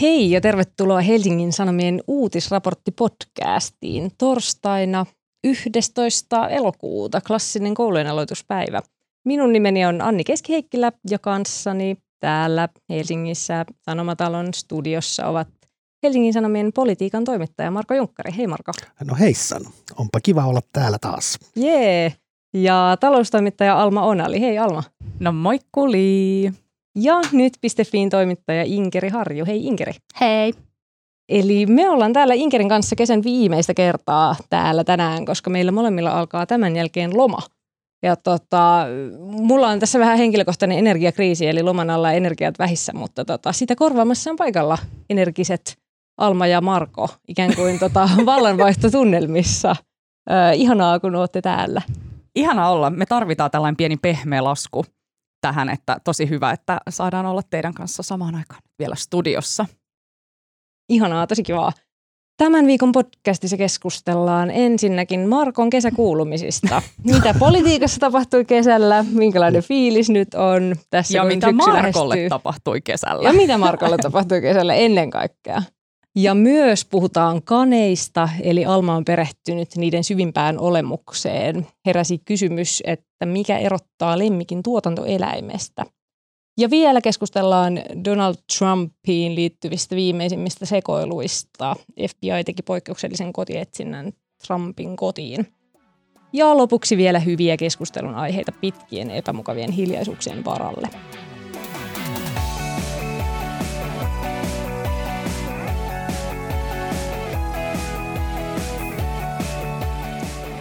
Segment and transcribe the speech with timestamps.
[0.00, 5.06] Hei ja tervetuloa Helsingin Sanomien uutisraporttipodcastiin torstaina
[5.44, 6.48] 11.
[6.48, 8.82] elokuuta, klassinen koulujen aloituspäivä.
[9.24, 15.48] Minun nimeni on Anni Keskiheikkilä ja kanssani täällä Helsingissä Sanomatalon studiossa ovat
[16.02, 18.36] Helsingin Sanomien politiikan toimittaja Marko Junkkari.
[18.36, 18.72] Hei Marko.
[19.04, 19.62] No heissan,
[19.98, 21.38] onpa kiva olla täällä taas.
[21.56, 22.14] Jee.
[22.54, 24.40] Ja taloustoimittaja Alma Onali.
[24.40, 24.82] Hei Alma.
[25.20, 26.52] No moikkuli.
[26.98, 29.46] Ja nyt.fiin toimittaja Inkeri Harju.
[29.46, 29.92] Hei Inkeri.
[30.20, 30.54] Hei.
[31.28, 36.46] Eli me ollaan täällä Inkerin kanssa kesän viimeistä kertaa täällä tänään, koska meillä molemmilla alkaa
[36.46, 37.38] tämän jälkeen loma.
[38.02, 38.86] Ja tota,
[39.20, 44.30] mulla on tässä vähän henkilökohtainen energiakriisi, eli loman alla energiat vähissä, mutta tota, sitä korvaamassa
[44.30, 44.78] on paikalla
[45.10, 45.78] energiset
[46.18, 49.76] Alma ja Marko, ikään kuin tota, vallanvaihtotunnelmissa.
[50.30, 51.82] Äh, ihanaa, kun olette täällä.
[52.34, 52.90] Ihana olla.
[52.90, 54.84] Me tarvitaan tällainen pieni pehmeä lasku
[55.44, 59.66] tähän, että tosi hyvä, että saadaan olla teidän kanssa samaan aikaan vielä studiossa.
[60.88, 61.72] Ihanaa, tosi kivaa.
[62.36, 66.82] Tämän viikon podcastissa keskustellaan ensinnäkin Markon kesäkuulumisista.
[67.12, 72.28] Mitä politiikassa tapahtui kesällä, minkälainen fiilis nyt on tässä, Ja mitä Markolle lähestyy.
[72.28, 73.28] tapahtui kesällä.
[73.28, 75.62] Ja mitä Markolle tapahtui kesällä ennen kaikkea.
[76.16, 81.66] Ja myös puhutaan kaneista, eli Alma on perehtynyt niiden syvimpään olemukseen.
[81.86, 85.84] Heräsi kysymys, että mikä erottaa lemmikin tuotantoeläimestä.
[86.58, 91.76] Ja vielä keskustellaan Donald Trumpiin liittyvistä viimeisimmistä sekoiluista.
[92.10, 94.12] FBI teki poikkeuksellisen kotietsinnän
[94.46, 95.46] Trumpin kotiin.
[96.32, 100.88] Ja lopuksi vielä hyviä keskustelun aiheita pitkien epämukavien hiljaisuuksien varalle.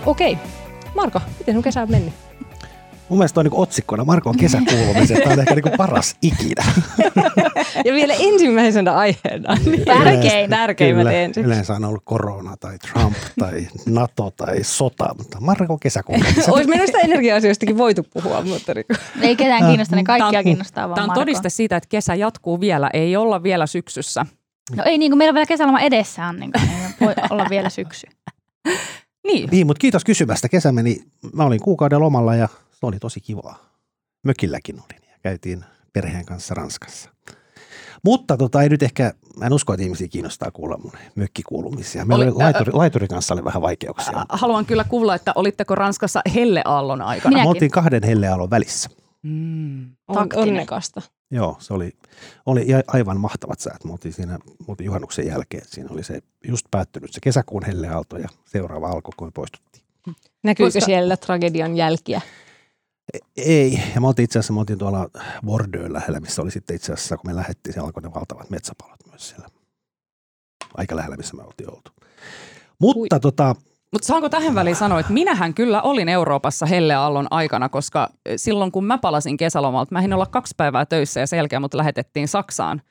[0.05, 0.37] Okei.
[0.95, 2.13] Marko, miten sun kesä on mennyt?
[3.09, 5.19] Mun mielestä on niin otsikkona Markon kesäkuulumiset.
[5.19, 6.63] Tämä on ehkä niin paras ikinä.
[7.85, 9.57] Ja vielä ensimmäisenä aiheena.
[9.65, 10.49] niin Tärkein.
[10.49, 11.45] Tärkeimmät Kyllä, ensin.
[11.45, 16.47] Yleensä on ollut korona tai Trump tai NATO tai sota, mutta Markon kesäkuulumiset.
[16.49, 20.43] Olisi sitä energia-asioistakin voitu puhua, mutta niin kuin- Ei ketään kiinnosta, niin Tää kaikkia on-
[20.45, 21.21] kiinnostaa vaan Tämä on Marko.
[21.21, 22.89] todiste siitä, että kesä jatkuu vielä.
[22.93, 24.25] Ei olla vielä syksyssä.
[24.75, 26.51] No ei niin, kun meillä on vielä kesäloma edessä, kanssa, niin
[27.01, 28.07] voi olla vielä syksy.
[29.27, 29.49] Niin.
[29.51, 30.49] Niin, mutta kiitos kysymästä.
[30.49, 31.03] Kesä meni,
[31.33, 33.59] mä olin kuukauden lomalla ja se oli tosi kivaa.
[34.23, 37.09] Mökilläkin olin ja käytiin perheen kanssa Ranskassa.
[38.05, 42.05] Mutta tota, ei nyt ehkä, mä en usko, että ihmisiä kiinnostaa kuulla mun mökkikuulumisia.
[42.05, 44.25] Meillä Oli- oli, laituri, laiturin kanssa oli vähän vaikeuksia.
[44.29, 47.29] Haluan kyllä kuulla, että olitteko Ranskassa helleaallon aikana.
[47.29, 47.49] Minä- Me Minäkin.
[47.49, 48.89] oltiin kahden hellealon välissä.
[49.23, 49.85] Mm.
[50.07, 51.01] on, onnekasta.
[51.33, 51.91] Joo, se oli,
[52.45, 53.83] oli aivan mahtavat säät.
[53.83, 55.63] Me oltiin siinä me oltiin juhannuksen jälkeen.
[55.67, 59.83] Siinä oli se just päättynyt se kesäkuun helleaalto ja seuraava alkoi, kun me poistuttiin.
[60.43, 62.21] Näkyykö Koska- siellä tragedian jälkiä?
[63.37, 65.09] Ei, ja me oltiin itse asiassa, me oltiin tuolla
[65.45, 68.99] Bordeaux lähellä, missä oli sitten itse asiassa, kun me lähdettiin, siellä alkoi ne valtavat metsäpalot
[69.09, 69.47] myös siellä.
[70.77, 71.91] Aika lähellä, missä me oltiin oltu.
[72.79, 73.55] Mutta tota,
[73.93, 78.71] Mutta saanko tähän väliin sanoa, että minähän kyllä olin Euroopassa helleaallon aikana, koska eh, silloin
[78.71, 82.27] kun mä palasin kesälomalta, mä ehdin olla kaksi päivää töissä ja sen jälkeen mut lähetettiin
[82.27, 82.81] Saksaan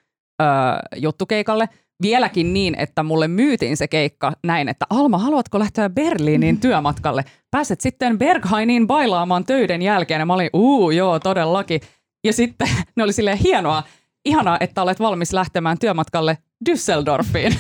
[0.42, 0.48] öö,
[0.96, 1.68] juttukeikalle.
[2.02, 7.24] Vieläkin niin, että mulle myytiin se keikka näin, että Alma, haluatko lähteä Berliiniin työmatkalle?
[7.50, 10.18] Pääset sitten Berghainiin bailaamaan töiden jälkeen.
[10.18, 11.80] Ja mä olin, uu, joo, todellakin.
[12.24, 13.82] Ja sitten ne oli silleen hienoa,
[14.24, 16.38] ihanaa, että olet valmis lähtemään työmatkalle
[16.70, 17.54] Düsseldorfiin.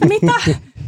[0.12, 0.32] Mitä?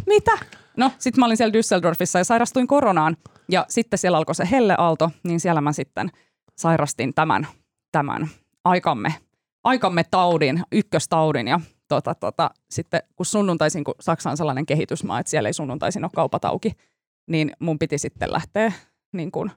[0.06, 0.59] Mitä?
[0.80, 3.16] No, sitten mä olin siellä Düsseldorfissa ja sairastuin koronaan.
[3.48, 6.10] Ja sitten siellä alkoi se helleaalto, niin siellä mä sitten
[6.58, 7.46] sairastin tämän,
[7.92, 8.28] tämän
[8.64, 9.14] aikamme,
[9.64, 11.48] aikamme taudin, ykköstaudin.
[11.48, 16.04] Ja tota, tota, sitten kun sunnuntaisin, kun Saksa on sellainen kehitysmaa, että siellä ei sunnuntaisin
[16.04, 16.72] ole kaupat auki,
[17.30, 18.72] niin mun piti sitten lähteä
[19.12, 19.50] niin kuin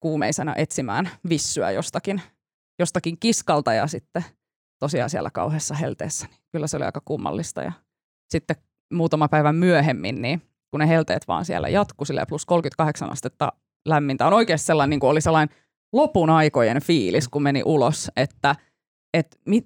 [0.00, 2.22] kuumeisena etsimään vissyä jostakin,
[2.78, 4.24] jostakin kiskalta ja sitten
[4.78, 6.26] tosiaan siellä kauheassa helteessä.
[6.26, 7.72] Niin kyllä se oli aika kummallista ja
[8.30, 8.56] sitten
[8.92, 13.52] muutama päivä myöhemmin, niin kun ne helteet vaan siellä jatku silleen plus 38 astetta
[13.88, 15.56] lämmintä, on oikeasti sellainen, niin kuin oli sellainen
[15.92, 18.56] lopun aikojen fiilis, kun meni ulos, että
[19.14, 19.64] et, mit,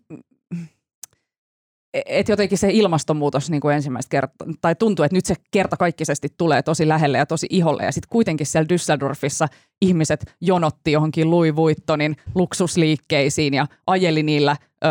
[1.95, 6.63] et jotenkin se ilmastonmuutos niin kuin ensimmäistä kertaa, tai tuntuu, että nyt se kertakaikkisesti tulee
[6.63, 9.49] tosi lähelle ja tosi iholle, ja sitten kuitenkin siellä Düsseldorfissa
[9.83, 14.89] ihmiset jonotti johonkin Louis Vuittonin luksusliikkeisiin ja ajeli niillä ö,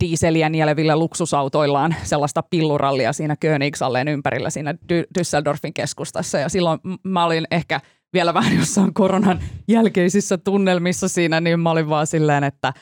[0.00, 7.24] diiseliä nielevillä luksusautoillaan sellaista pillurallia siinä Königsalleen ympärillä siinä Dy- Düsseldorfin keskustassa, ja silloin mä
[7.24, 7.80] olin ehkä
[8.12, 12.72] vielä vähän jossain koronan jälkeisissä tunnelmissa siinä, niin mä olin vaan silleen, että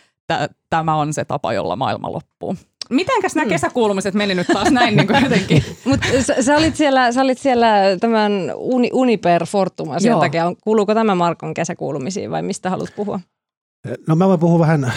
[0.71, 2.57] tämä on se tapa, jolla maailma loppuu.
[2.91, 5.65] Mitenkäs nämä kesäkuulumiset meni nyt taas näin niin kuin jotenkin?
[5.85, 7.67] Mutta sä, sä, olit siellä, sä olit siellä
[8.01, 10.21] tämän Uni, Uniper Fortuma sen Joo.
[10.21, 10.47] takia.
[10.47, 13.21] On- Kuuluuko tämä Markon kesäkuulumisiin vai mistä haluat puhua?
[14.07, 14.93] no mä voin puhua vähän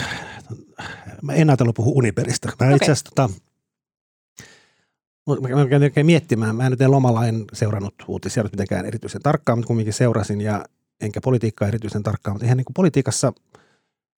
[1.24, 2.48] Mä en ajatellut puhua Uniperistä.
[2.48, 2.76] Mä okay.
[2.76, 3.30] itse asiassa tota,
[5.42, 6.56] mä käyn oikein miettimään.
[6.56, 10.66] Mä en nyt en lomalla en seurannut uutisia mitenkään erityisen tarkkaan, mutta kumminkin seurasin ja
[11.02, 13.34] enkä politiikkaa erityisen tarkkaan, mutta eihän niin kuin politiikassa,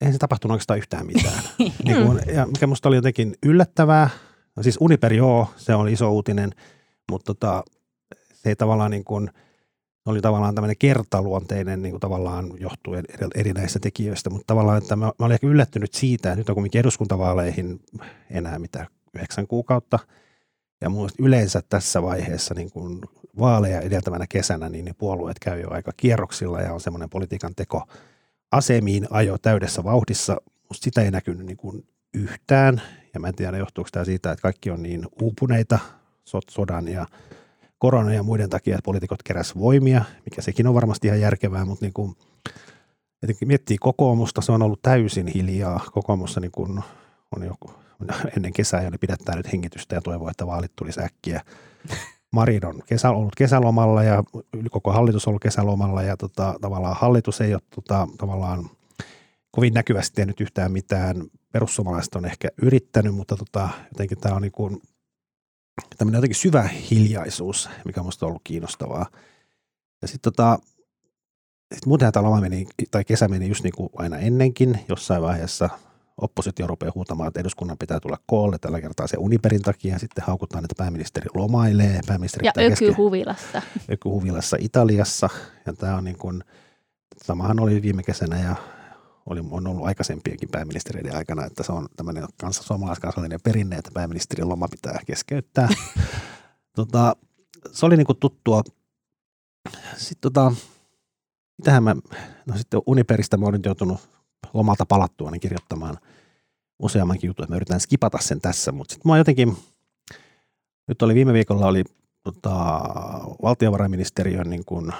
[0.01, 1.44] eihän se tapahtunut oikeastaan yhtään mitään.
[1.86, 4.09] niin kuin, ja mikä musta oli jotenkin yllättävää,
[4.56, 6.51] no siis Uniper joo, se on iso uutinen,
[7.12, 7.63] mutta tota,
[8.33, 9.30] se ei tavallaan niin kuin,
[10.06, 13.06] oli tavallaan tämmöinen kertaluonteinen niin kuin tavallaan johtuen
[13.36, 16.80] erinäisistä tekijöistä, mutta tavallaan, että mä, mä olin ehkä yllättynyt siitä, että nyt on kuitenkin
[16.80, 17.80] eduskuntavaaleihin
[18.30, 20.00] enää mitä yhdeksän kuukautta–
[20.81, 20.89] ja
[21.19, 23.01] yleensä tässä vaiheessa niin kuin
[23.39, 27.88] vaaleja edeltävänä kesänä, niin ne puolueet käy jo aika kierroksilla ja on semmoinen politiikan teko
[28.56, 30.38] asemiin ajo täydessä vauhdissa.
[30.69, 32.81] Musta sitä ei näkynyt niin kuin yhtään
[33.13, 35.80] ja mä en tiedä johtuuko tämä siitä, että kaikki on niin uupuneita
[36.50, 37.07] sodan ja
[37.78, 41.86] korona ja muiden takia, että poliitikot keräs voimia, mikä sekin on varmasti ihan järkevää, mutta
[41.86, 42.16] niin kuin,
[43.46, 45.86] miettii kokoomusta, se on ollut täysin hiljaa.
[45.92, 46.84] Kokoomussa niin kuin
[47.36, 47.72] on joku
[48.38, 51.42] ennen kesää ja ne pidättää nyt hengitystä ja toivoo, että vaalit tulisi äkkiä.
[52.35, 54.23] Marin on kesä, ollut kesälomalla ja
[54.71, 58.69] koko hallitus on ollut kesälomalla ja tota, tavallaan hallitus ei ole tota, tavallaan
[59.51, 61.23] kovin näkyvästi tehnyt yhtään mitään.
[61.51, 64.81] Perussuomalaiset on ehkä yrittänyt, mutta tota, jotenkin tämä on niin kuin,
[65.97, 69.05] tämmöinen jotenkin syvä hiljaisuus, mikä on ollut kiinnostavaa.
[70.01, 70.59] Ja sitten tota,
[71.73, 75.69] sit muutenhan tämä loma meni, tai kesä meni just niin kuin aina ennenkin jossain vaiheessa–
[76.17, 78.57] oppositio rupeaa huutamaan, että eduskunnan pitää tulla koolle.
[78.57, 80.00] Tällä kertaa se Uniperin takia.
[80.00, 82.00] Sitten haukutaan, että pääministeri lomailee.
[82.07, 83.62] Pääministeri ja ökyhuvilassa.
[83.91, 85.29] Ökyhuvilassa Italiassa.
[85.65, 86.44] Ja tämä on niin kuin,
[87.23, 88.56] samahan oli viime kesänä ja
[89.25, 94.50] oli, on ollut aikaisempienkin pääministeriöiden aikana, että se on tämmöinen kanssa suomalaiskansallinen perinne, että pääministerin
[94.50, 95.69] loma pitää keskeyttää.
[96.75, 97.15] tota,
[97.71, 98.61] se oli niin kuin tuttua.
[99.97, 100.51] Sitten tota,
[101.57, 101.95] mitähän mä,
[102.45, 104.14] no sitten Uniperistä mä olin joutunut
[104.53, 105.97] lomalta palattua niin kirjoittamaan
[106.80, 109.57] useammankin jutun, mä yritän skipata sen tässä, mutta sitten mä jotenkin,
[110.88, 111.83] nyt oli viime viikolla oli
[112.24, 112.81] tota,
[113.44, 114.92] valtiovarainministeriön niin kuin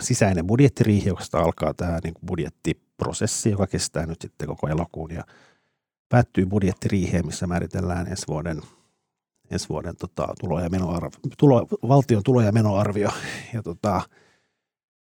[0.00, 5.24] sisäinen budjettiriihi, josta alkaa tämä niin kuin budjettiprosessi, joka kestää nyt sitten koko elokuun ja
[6.08, 8.62] päättyy budjettiriiheen, missä määritellään ensi vuoden,
[9.50, 13.10] ensi vuoden tota, tulo- ja menoarvio, tulo, valtion tulo- ja menoarvio.
[13.54, 14.02] Ja tota,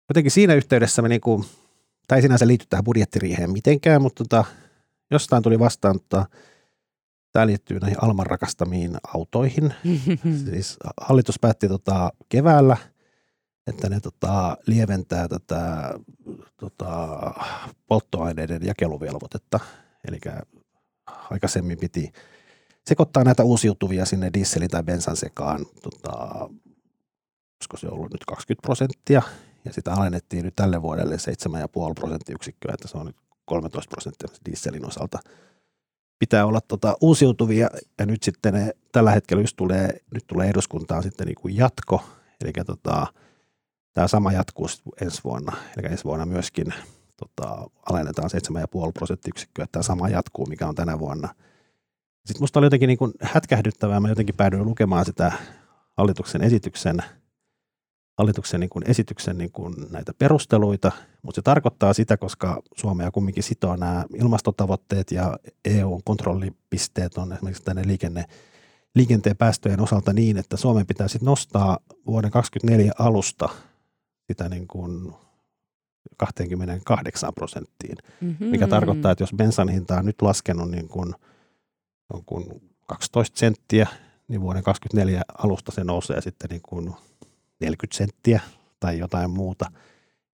[0.09, 1.45] jotenkin siinä yhteydessä me niin kuin
[2.11, 4.45] tai ei sinänsä liity tähän budjettiriiheen mitenkään, mutta tota,
[5.11, 6.27] jostain tuli vastaan, että
[7.33, 9.75] tämä liittyy näihin Alman rakastamiin autoihin.
[10.51, 12.77] siis hallitus päätti tota, keväällä,
[13.67, 15.91] että ne tota, lieventää tätä
[16.57, 17.09] tota,
[17.87, 19.61] polttoaineiden jakeluvelvoitetta.
[20.09, 20.19] Eli
[21.31, 22.13] aikaisemmin piti
[22.87, 26.19] sekoittaa näitä uusiutuvia sinne dieselin tai bensan sekaan, tota,
[27.61, 29.23] olisiko se ollut nyt 20 prosenttia,
[29.65, 31.21] ja sitä alennettiin nyt tälle vuodelle 7,5
[31.95, 35.19] prosenttiyksikköä, että se on nyt 13 prosenttia dieselin osalta.
[36.19, 41.03] Pitää olla tota uusiutuvia ja nyt sitten ne, tällä hetkellä just tulee, nyt tulee eduskuntaan
[41.03, 42.05] sitten niin kuin jatko,
[42.41, 43.07] eli tota,
[43.93, 44.67] tämä sama jatkuu
[45.01, 46.75] ensi vuonna, eli ensi vuonna myöskin
[47.17, 48.31] tota, alennetaan
[48.87, 51.35] 7,5 prosenttiyksikköä, tämä sama jatkuu, mikä on tänä vuonna.
[52.27, 55.33] Sitten musta oli jotenkin niin kuin hätkähdyttävää, mä jotenkin päädyin lukemaan sitä
[55.97, 57.03] hallituksen esityksen–
[58.21, 63.43] hallituksen niin kuin esityksen niin kuin näitä perusteluita, mutta se tarkoittaa sitä, koska Suomea kumminkin
[63.43, 68.25] sitoo nämä ilmastotavoitteet ja EU-kontrollipisteet on esimerkiksi tänne liikenne,
[68.95, 73.49] liikenteen päästöjen osalta niin, että Suomen pitää sitten nostaa vuoden 2024 alusta
[74.27, 75.13] sitä niin kuin
[76.17, 78.47] 28 prosenttiin, mm-hmm.
[78.47, 81.15] mikä tarkoittaa, että jos bensan hinta on nyt laskenut niin kuin,
[82.13, 83.89] on kuin 12 senttiä,
[84.29, 86.95] niin vuoden 2024 alusta se nousee sitten niin kuin
[87.61, 88.41] 40 senttiä
[88.81, 89.71] tai jotain muuta.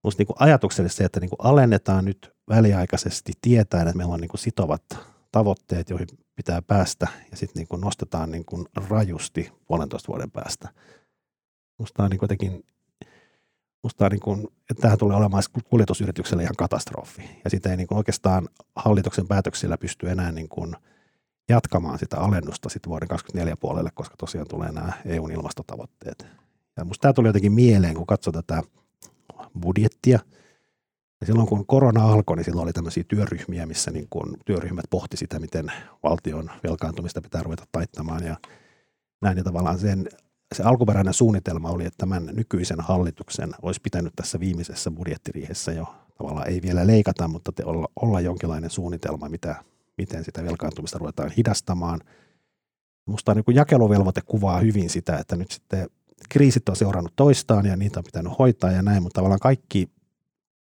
[0.04, 4.28] Minusta niin ajatuksellisesti se, että niin kuin alennetaan nyt väliaikaisesti tietäen, että meillä on niin
[4.28, 4.82] kuin sitovat
[5.32, 10.68] tavoitteet, joihin pitää päästä ja sitten niin kuin nostetaan niin kuin rajusti puolentoista vuoden päästä.
[11.78, 12.64] Minusta on niin jotenkin
[13.86, 17.40] Musta niin kuin, että tähän tulee olemaan kuljetusyritykselle ihan katastrofi.
[17.44, 20.76] Ja sitä ei niin kuin oikeastaan hallituksen päätöksillä pysty enää niin kuin
[21.48, 26.26] jatkamaan sitä alennusta sitten vuoden 2024 puolelle, koska tosiaan tulee nämä EUn ilmastotavoitteet.
[26.76, 28.62] Ja musta tämä tuli jotenkin mieleen, kun katsoi tätä
[29.60, 30.18] budjettia.
[31.20, 35.16] Ja silloin kun korona alkoi, niin silloin oli tämmöisiä työryhmiä, missä niin kun työryhmät pohti
[35.16, 38.24] sitä, miten valtion velkaantumista pitää ruveta taittamaan.
[38.24, 38.36] Ja
[39.22, 40.08] näin ja tavallaan sen,
[40.54, 45.86] se alkuperäinen suunnitelma oli, että tämän nykyisen hallituksen olisi pitänyt tässä viimeisessä budjettiriihessä jo
[46.18, 49.64] tavallaan ei vielä leikata, mutta te olla, olla jonkinlainen suunnitelma, mitä,
[49.98, 52.00] miten sitä velkaantumista ruvetaan hidastamaan.
[53.06, 55.88] Musta niin jakeluvelvoite kuvaa hyvin sitä, että nyt sitten
[56.28, 59.90] kriisit on seurannut toistaan ja niitä on pitänyt hoitaa ja näin, mutta tavallaan kaikki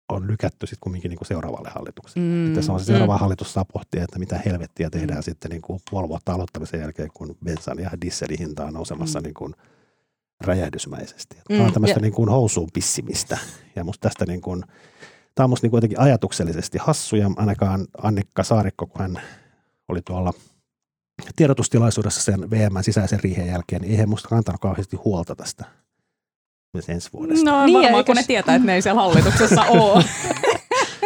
[0.08, 2.26] on lykätty sitten kumminkin niin kuin seuraavalle hallitukselle.
[2.28, 3.20] Mm, Että se on se seuraava mm.
[3.20, 5.22] hallitus saa pohtia, että mitä helvettiä tehdään mm.
[5.22, 9.24] sitten niin kuin puoli vuotta aloittamisen jälkeen, kun bensan ja dieselin hinta on nousemassa mm.
[9.24, 9.54] niin kuin
[10.40, 11.36] räjähdysmäisesti.
[11.36, 11.56] Mm.
[11.56, 12.02] Tämä on tämmöistä ja...
[12.02, 13.38] niin kuin housuun pissimistä.
[13.76, 14.64] Ja musta tästä niin kuin,
[15.34, 19.20] tämä on musta niin kuin jotenkin ajatuksellisesti hassu ja ainakaan Annikka Saarikko, kun hän
[19.88, 20.32] oli tuolla
[21.36, 25.64] tiedotustilaisuudessa sen VM sisäisen riihen jälkeen, niin eihän musta kantanut kauheasti huolta tästä
[26.74, 27.50] myös ensi vuodesta.
[27.50, 28.06] No niin, varmaan, eikös...
[28.06, 30.04] kun ne tietää, että ne ei siellä hallituksessa ole.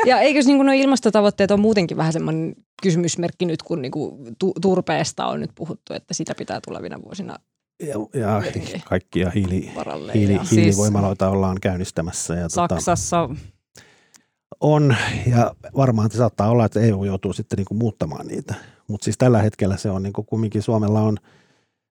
[0.07, 4.55] ja eikös niin nuo ilmastotavoitteet on muutenkin vähän semmoinen kysymysmerkki nyt, kun niin kuin tu-
[4.61, 7.39] turpeesta on nyt puhuttu, että sitä pitää tulevina vuosina
[7.83, 8.43] ja, ja
[8.85, 9.71] kaikkia hiili,
[10.15, 12.35] hiili, hiilivoimaloita siis ollaan käynnistämässä.
[12.35, 13.54] Ja tota Saksassa tota,
[14.61, 14.97] on,
[15.27, 18.55] ja varmaan se saattaa olla, että EU joutuu sitten niin kuin muuttamaan niitä.
[18.89, 21.17] Mutta siis tällä hetkellä se on niin kuin kumminkin Suomella on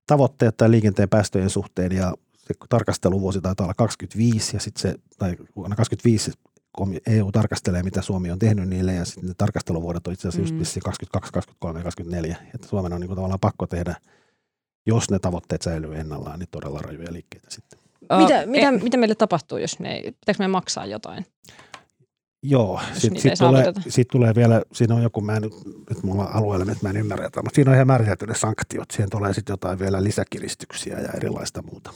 [0.07, 5.35] tavoitteet tai liikenteen päästöjen suhteen, ja se tarkasteluvuosi taitaa olla 25, ja sitten se, tai
[5.55, 6.31] vuonna 25
[7.07, 10.59] EU tarkastelee, mitä Suomi on tehnyt niille, ja sitten ne tarkasteluvuodet on itse asiassa mm.
[10.59, 13.95] just 22, 23 ja 24, että Suomen on niin kuin tavallaan pakko tehdä,
[14.85, 17.79] jos ne tavoitteet säilyy ennallaan, niin todella rajuja liikkeitä sitten.
[18.01, 21.25] Mitä, uh, mitä, e- mitä meille tapahtuu, jos ne, pitääkö me maksaa jotain?
[22.43, 25.53] Joo, sitten sit tulee, sit tulee vielä, siinä on joku, mä en nyt,
[25.89, 28.91] nyt mulla on alueella, että mä en ymmärrä jotain, mutta siinä on ihan määritelty sanktiot.
[28.91, 31.93] Siihen tulee sitten jotain vielä lisäkiristyksiä ja erilaista muuta.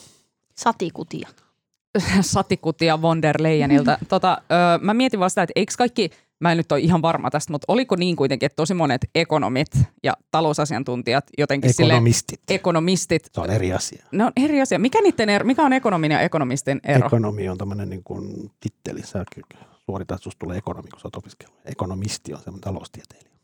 [0.56, 1.30] Satikutia.
[2.22, 3.98] Satikutia von der Leyenilta.
[4.02, 4.08] Mm.
[4.08, 7.30] Tota, ö, mä mietin vaan sitä, että eikö kaikki, mä en nyt ole ihan varma
[7.30, 9.68] tästä, mutta oliko niin kuitenkin, että tosi monet ekonomit
[10.04, 12.40] ja talousasiantuntijat jotenkin Ekonomistit.
[12.40, 13.30] Sille, ekonomistit.
[13.32, 14.06] Se on eri asia.
[14.12, 14.80] No on eri asia.
[14.80, 17.08] Mikä, niiden ero, mikä on ekonomin ja ekonomistin ero?
[17.08, 19.02] Ekonomi on tämmöinen niin kuin titteli.
[19.02, 19.26] Sä
[19.92, 21.60] suoritat, susta tulee ekonomi, kun sä oot opiskellut.
[21.66, 23.38] Ekonomisti on semmoinen taloustieteilijä.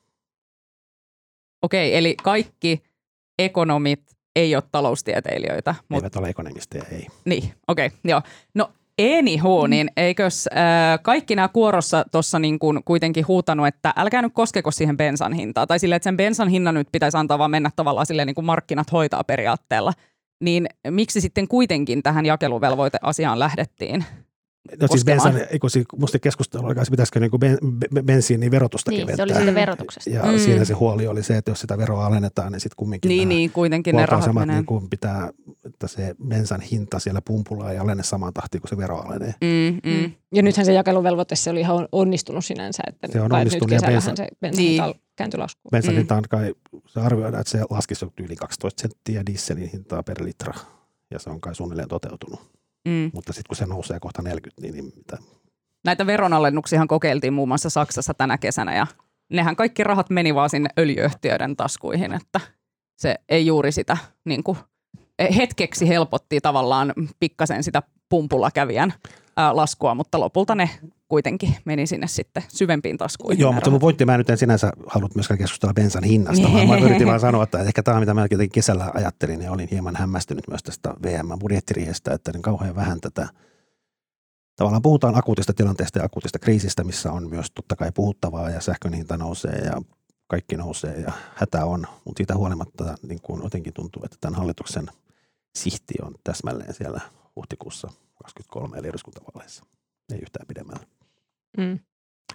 [1.61, 2.83] Okei, eli kaikki
[3.39, 4.01] ekonomit
[4.35, 5.75] ei ole taloustieteilijöitä.
[5.79, 5.95] Mutta...
[5.95, 7.07] Eivät ole ekonomisteja, ei.
[7.25, 8.21] Niin, okei, okay, joo.
[8.53, 8.71] No
[9.17, 14.33] Anywho, niin eikös äh, kaikki nämä kuorossa tuossa niin kuin kuitenkin huutanut, että älkää nyt
[14.33, 15.67] koskeko siihen bensan hintaan.
[15.67, 18.45] Tai silleen, että sen bensan hinnan nyt pitäisi antaa vaan mennä tavallaan silleen niin kuin
[18.45, 19.93] markkinat hoitaa periaatteella.
[20.41, 24.05] Niin miksi sitten kuitenkin tähän jakeluvelvoiteasiaan lähdettiin?
[24.81, 27.57] No siis bensan, kun musta keskustelu oli, pitäisikö niin ben,
[28.05, 29.25] bensiinin verotusta niin, keventää.
[29.25, 30.09] se oli siitä verotuksesta.
[30.09, 30.39] Ja mm.
[30.39, 33.51] siinä se huoli oli se, että jos sitä veroa alennetaan, niin sitten kumminkin niin, niin,
[33.51, 34.55] kuitenkin ne rahat menee.
[34.55, 35.29] Niin kuin pitää,
[35.65, 39.35] että se bensan hinta siellä pumpulla ei alene samaan tahtiin kuin se vero alenee.
[39.41, 40.11] Mm, mm.
[40.33, 42.83] Ja nythän se jakeluvelvoite, se oli ihan onnistunut sinänsä.
[42.87, 44.83] Että se on onnistunut ja bensan, se bensan niin.
[45.15, 45.71] kääntyi laskuun.
[45.71, 45.97] Bensan mm.
[45.97, 46.53] hinta on kai,
[46.87, 50.53] se arvioidaan, että se laskisi yli 12 senttiä dieselin hintaa per litra.
[51.11, 52.53] Ja se on kai suunnilleen toteutunut.
[52.87, 53.11] Mm.
[53.13, 55.17] Mutta sitten kun se nousee kohta 40, niin, niin mitä?
[55.85, 58.87] Näitä veronalennuksiahan kokeiltiin muun muassa Saksassa tänä kesänä ja
[59.29, 62.39] nehän kaikki rahat meni vaan sinne öljyyhtiöiden taskuihin, että
[62.97, 64.57] se ei juuri sitä niin kuin,
[65.35, 68.93] hetkeksi helpotti tavallaan pikkasen sitä pumpulla kävijän
[69.37, 70.69] ää, laskua, mutta lopulta ne
[71.13, 73.41] kuitenkin meni sinne sitten syvempiin taskuihin.
[73.41, 76.77] Joo, mutta mun voitti mä nyt en sinänsä halunnut myöskään keskustella bensan hinnasta, vaan mä
[76.77, 80.63] yritin vaan sanoa, että ehkä tämä, mitä mä kesällä ajattelin, ja olin hieman hämmästynyt myös
[80.63, 83.27] tästä VM-budjettiriihestä, että niin kauhean vähän tätä
[84.55, 88.93] Tavallaan puhutaan akuutista tilanteesta ja akuutista kriisistä, missä on myös totta kai puhuttavaa ja sähkön
[88.93, 89.81] hinta nousee ja
[90.27, 94.87] kaikki nousee ja hätä on, mutta siitä huolimatta niin kuin jotenkin tuntuu, että tämän hallituksen
[95.57, 97.01] sihti on täsmälleen siellä
[97.35, 99.65] huhtikuussa 2023 eli eduskuntavaaleissa,
[100.13, 101.02] ei yhtään pidemmällä.
[101.57, 101.79] Mm.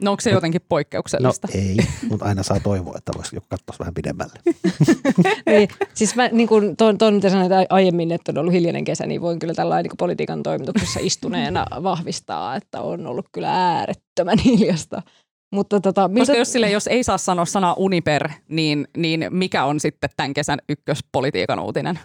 [0.00, 1.48] No onko se jotenkin poikkeuksellista?
[1.54, 1.76] No ei,
[2.08, 4.32] mutta aina saa toivoa, että voisi joku katsoa vähän pidemmälle.
[5.46, 9.06] niin, siis mä niin kuin ton, ton mitä sanoit aiemmin, että on ollut hiljainen kesä,
[9.06, 15.02] niin voin kyllä tällainen niin politiikan toimituksessa istuneena vahvistaa, että on ollut kyllä äärettömän hiljasta.
[15.52, 16.20] Mutta tota, miltä...
[16.20, 20.34] Koska jos, sille, jos ei saa sanoa sanaa Uniper, niin, niin mikä on sitten tämän
[20.34, 21.98] kesän ykköspolitiikan uutinen?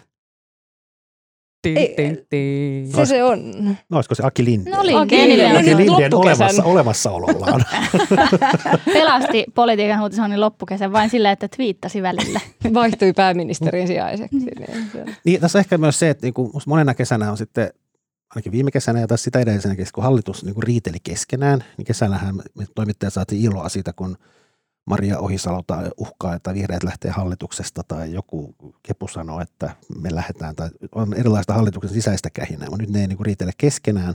[1.64, 2.92] Tin, tin, tin.
[2.92, 3.54] Se se on.
[3.90, 4.76] No olisiko se Aki Lindeen?
[4.76, 5.56] No Lindeen.
[5.56, 7.64] Aki Lindeen olemassa, olemassaolollaan.
[8.94, 12.40] Pelasti politiikan uutisoinnin loppukesän vain sillä, että twiittasi välillä.
[12.74, 14.36] Vaihtui pääministerin sijaiseksi.
[14.36, 15.16] Niin.
[15.24, 17.70] niin, tässä ehkä myös se, että niinku, monena kesänä on sitten
[18.34, 21.84] ainakin viime kesänä ja tässä sitä edellisenä kesänä, kun hallitus niin kuin riiteli keskenään, niin
[21.84, 24.16] kesällähän me toimittajat saatiin iloa siitä, kun
[24.86, 29.70] Maria Ohisalo tai uhkaa, että vihreät lähtee hallituksesta tai joku kepu sanoo, että
[30.02, 34.14] me lähdetään tai on erilaista hallituksen sisäistä kähinää, mutta nyt ne ei niin riitele keskenään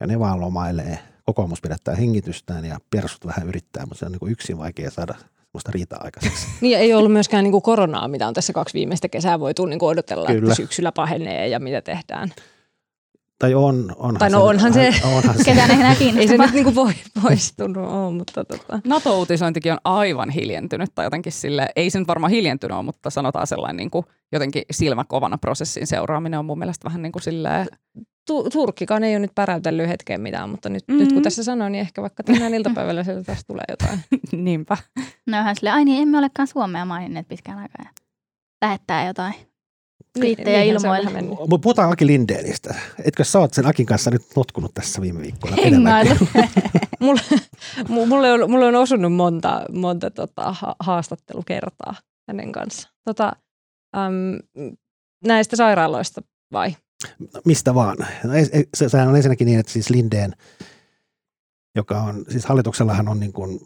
[0.00, 0.98] ja ne vaan lomailee.
[1.24, 5.14] Kokoomus pidättää hengitystään ja persut vähän yrittää, mutta se on niin yksin vaikea saada
[5.50, 6.46] sellaista riitaa aikaiseksi.
[6.60, 9.82] Niin ei ollut myöskään niin kuin koronaa, mitä on tässä kaksi viimeistä kesää voitu niin
[9.82, 10.42] odotella, Kyllä.
[10.42, 12.32] että syksyllä pahenee ja mitä tehdään.
[13.40, 15.44] Tai on, onhan tai no onhan se, se onhan se.
[15.44, 16.72] ketään ei Ei se nyt niinku
[17.22, 18.80] poistunut ole, mutta tota.
[18.86, 23.46] NATO-uutisointikin on aivan hiljentynyt tai jotenkin sille, ei se nyt varmaan hiljentynyt ole, mutta sanotaan
[23.46, 27.66] sellainen niin kuin jotenkin silmäkovana prosessin seuraaminen on mun mielestä vähän niin kuin silleen
[28.26, 30.92] tu- Turkkikaan ei ole nyt päräytellyt hetkeen mitään, mutta nyt, Mhm.
[30.94, 31.04] mm-hmm.
[31.04, 34.00] nyt kun tässä sanoin, niin ehkä vaikka tänään iltapäivällä sieltä taas tulee jotain.
[34.44, 34.76] Niinpä.
[35.26, 37.84] No ihan silleen, ai niin, emme olekaan Suomea maininneet pitkään aikaa.
[37.84, 37.90] Ja
[38.62, 39.34] lähettää jotain
[40.18, 41.38] twiittejä vähän mennyt.
[41.38, 42.74] Mutta puhutaan Aki Lindeenistä.
[43.04, 45.56] Etkö sä oot sen Akin kanssa nyt notkunut tässä viime viikkoina?
[45.64, 46.14] Hengailu.
[47.00, 47.20] mulle,
[47.78, 51.94] mu- mulle, on, mulle on osunut monta, monta tota, ha- haastattelukertaa
[52.28, 52.94] hänen kanssaan.
[53.04, 53.32] Tota,
[53.96, 54.72] äm,
[55.24, 56.76] näistä sairaaloista vai?
[57.44, 57.96] Mistä vaan.
[58.24, 58.32] No,
[58.76, 60.32] se, sehän on ensinnäkin niin, että siis Lindeen,
[61.76, 63.60] joka on, siis hallituksellahan on niin kuin,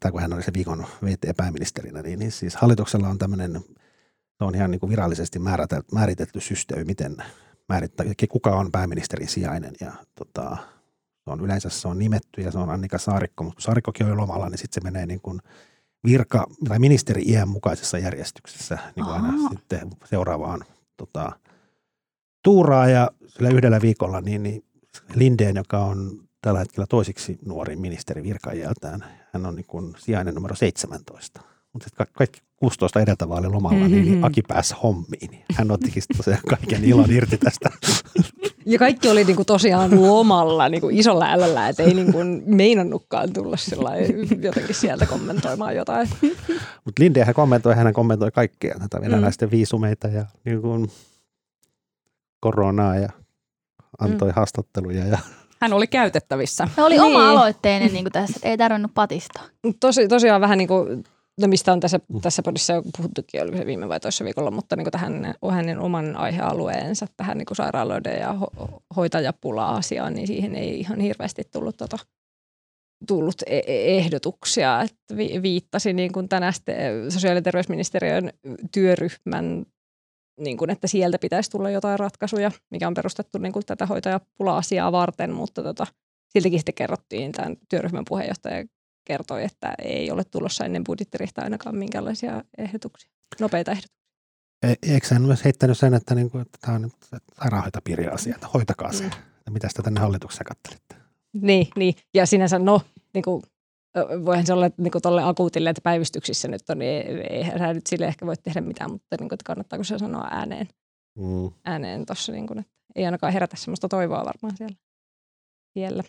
[0.00, 3.60] tai kun hän oli se viikon VT-pääministerinä, niin, niin siis hallituksella on tämmöinen,
[4.38, 7.16] se on ihan niin kuin virallisesti määritelty, määritelty systeemi, miten
[7.68, 9.72] määrittää, kuka on pääministerin sijainen.
[9.80, 10.56] Ja tota,
[11.24, 14.16] se on yleensä se on nimetty ja se on Annika Saarikko, mutta kun Saarikkokin on
[14.16, 15.40] lomalla, niin sitten se menee niin kuin
[16.06, 20.60] virka- tai ministeri-iän mukaisessa järjestyksessä niin kuin aina sitten seuraavaan
[20.96, 21.32] tota,
[22.44, 22.88] tuuraa.
[22.88, 24.64] Ja sillä yhdellä viikolla niin, niin
[25.14, 30.54] Lindeen, joka on tällä hetkellä toisiksi nuorin ministeri virkaiältään, hän on niin kuin sijainen numero
[30.54, 31.40] 17.
[31.72, 34.02] Mutta ka- kaikki 16 edeltävää oli lomalla, mm-hmm.
[34.02, 35.44] niin Aki pääsi hommiin.
[35.54, 37.70] Hän otti tosiaan kaiken ilon irti tästä.
[38.66, 43.56] Ja kaikki oli niinku tosiaan lomalla niinku isolla älällä, että ei niinku meinannutkaan tulla
[44.42, 46.08] jotenkin sieltä kommentoimaan jotain.
[46.84, 50.90] Mutta Lindeen hän kommentoi, hän kommentoi kaikkea, tätä venäläisten viisumeita ja niin kuin
[52.40, 53.08] koronaa ja
[53.98, 54.34] antoi mm.
[54.36, 55.06] haastatteluja.
[55.06, 55.18] Ja,
[55.60, 56.68] Hän oli käytettävissä.
[56.74, 57.02] Se oli Niin.
[57.02, 59.42] oma-aloitteinen niin tässä, että ei tarvinnut patistaa.
[59.80, 61.04] Tosi, tosiaan vähän niin kuin,
[61.40, 64.76] no mistä on tässä, tässä podissa jo puhuttukin, oliko se viime vai toisessa viikolla, mutta
[64.76, 70.80] niin kuin tähän hänen oman aihealueensa, tähän niin sairaaloiden ja ho- hoitajapula-asiaan, niin siihen ei
[70.80, 71.98] ihan hirveästi tullut, tota,
[73.06, 74.82] tullut e- e- ehdotuksia.
[74.82, 76.52] Että vi- viittasi niin kuin tänä
[77.08, 78.30] sosiaali- ja terveysministeriön
[78.72, 79.66] työryhmän
[80.40, 84.92] niin kuin, että sieltä pitäisi tulla jotain ratkaisuja, mikä on perustettu niin kuin tätä hoitajapula-asiaa
[84.92, 85.86] varten, mutta tota,
[86.28, 88.64] siltikin sitten kerrottiin, tämän työryhmän puheenjohtaja
[89.08, 93.10] kertoi, että ei ole tulossa ennen budjettirihtaa ainakaan minkälaisia ehdotuksia,
[93.40, 93.98] nopeita ehdotuksia.
[94.62, 96.90] e- eikö hän myös heittänyt sen, että, niin kuin, että tämä on
[97.40, 99.04] sairaanhoitopiirin asia, että hoitakaa se.
[99.04, 99.10] Mm.
[99.50, 100.94] Mitä sitä tänne hallitukseen kattelitte?
[101.32, 101.94] Niin, niin.
[102.14, 102.80] ja sinänsä no,
[103.14, 103.42] niin kuin,
[104.24, 107.86] voihan se olla niin kuin tolle akuutille, että päivystyksissä nyt on, niin eihän hän nyt
[107.86, 110.68] sille ehkä voi tehdä mitään, mutta niin kuin, että kannattaako se sanoa ääneen,
[111.18, 111.50] Mm.
[111.64, 114.76] ääneen tuossa, niin kuin, että ei ainakaan herätä sellaista toivoa varmaan siellä.
[115.72, 116.02] siellä.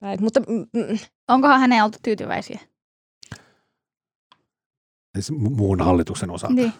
[0.00, 0.22] Päin.
[0.22, 2.60] Mutta mm, mm, Onkohan häneen oltu tyytyväisiä?
[5.14, 6.54] Siis mu- muun hallituksen osalta.
[6.54, 6.72] Niin.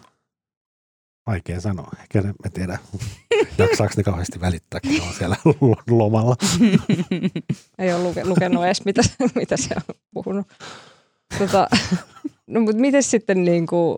[1.27, 1.91] Vaikea sanoa.
[2.01, 2.79] Ehkä ne, en tiedä,
[3.57, 5.35] jaksaako ne kauheasti välittää, kun on siellä
[5.89, 6.35] lomalla.
[7.79, 9.01] ei ole luke, lukenut edes, mitä,
[9.35, 10.47] mitä se on puhunut.
[11.37, 11.67] Tota,
[12.47, 13.97] no mutta miten sitten niin kuin,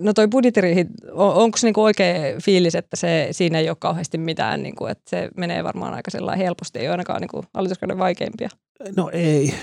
[0.00, 4.62] no toi budjettiriihi, on, onko niin oikea fiilis, että se, siinä ei ole kauheasti mitään,
[4.62, 8.48] niin kuin, että se menee varmaan aika helposti, ei ole ainakaan niin kuin hallituskauden vaikeimpia.
[8.96, 9.54] No ei.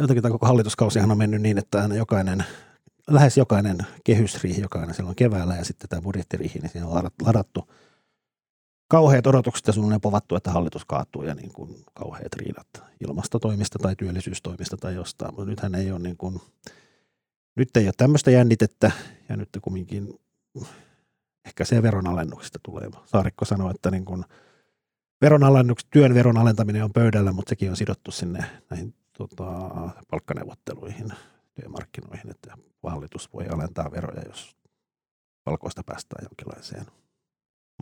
[0.00, 2.44] Jotenkin tämä koko hallituskausihan on mennyt niin, että aina jokainen,
[3.08, 7.68] lähes jokainen kehysriihi, jokainen silloin keväällä ja sitten tämä budjettiriihi, niin siinä on ladat- ladattu
[8.88, 12.66] kauheat odotukset ja suunnilleen povattu, että hallitus kaatuu ja niin kuin kauheat riidat
[13.00, 15.34] ilmastotoimista tai työllisyystoimista tai jostain.
[15.34, 16.40] Mutta nythän ei ole niin kuin,
[17.56, 18.90] nyt ei ole tämmöistä jännitettä
[19.28, 20.20] ja nyt kumminkin
[21.44, 22.90] ehkä se veronalennuksista tulee.
[23.06, 24.24] Saarikko sanoi, että niin kuin
[25.20, 29.44] veronalennukset, työn veron alentaminen on pöydällä, mutta sekin on sidottu sinne näihin tota,
[30.10, 31.08] palkkaneuvotteluihin,
[31.54, 34.56] työmarkkinoihin, että hallitus voi alentaa veroja, jos
[35.44, 36.86] palkoista päästään jonkinlaiseen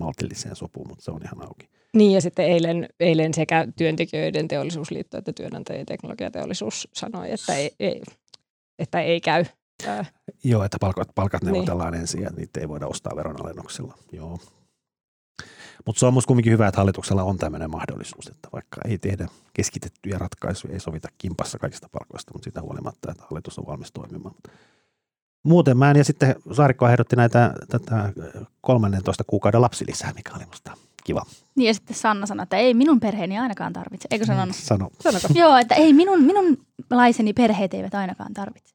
[0.01, 1.69] maltilliseen sopuun, mutta se on ihan auki.
[1.95, 8.03] Niin ja sitten eilen, eilen sekä työntekijöiden teollisuusliitto että työnantajien teknologiateollisuus sanoi, että ei, ei,
[8.79, 9.45] että ei käy.
[10.45, 11.53] Joo, että palkat, palkat Niin.
[11.53, 13.99] neuvotellaan ensin ja niitä ei voida ostaa veronalennuksilla.
[14.13, 14.39] Joo.
[15.87, 19.29] Mutta se on musta kumminkin hyvä, että hallituksella on tämmöinen mahdollisuus, että vaikka ei tehdä
[19.55, 24.35] keskitettyjä ratkaisuja, ei sovita kimpassa kaikista palkoista, mutta siitä huolimatta, että hallitus on valmis toimimaan.
[25.43, 28.13] Muuten mä en, ja sitten Saarikko ehdotti näitä tätä
[28.61, 30.73] 13 kuukauden lapsilisää, mikä oli musta
[31.05, 31.23] kiva.
[31.55, 34.09] Niin ja sitten Sanna sanoi, että ei minun perheeni ainakaan tarvitse.
[34.11, 34.57] Eikö sanonut?
[34.57, 34.91] Sano.
[35.01, 35.29] sanoko?
[35.41, 36.59] Joo, että ei minun, minun
[36.91, 38.75] laiseni perheet eivät ainakaan tarvitse.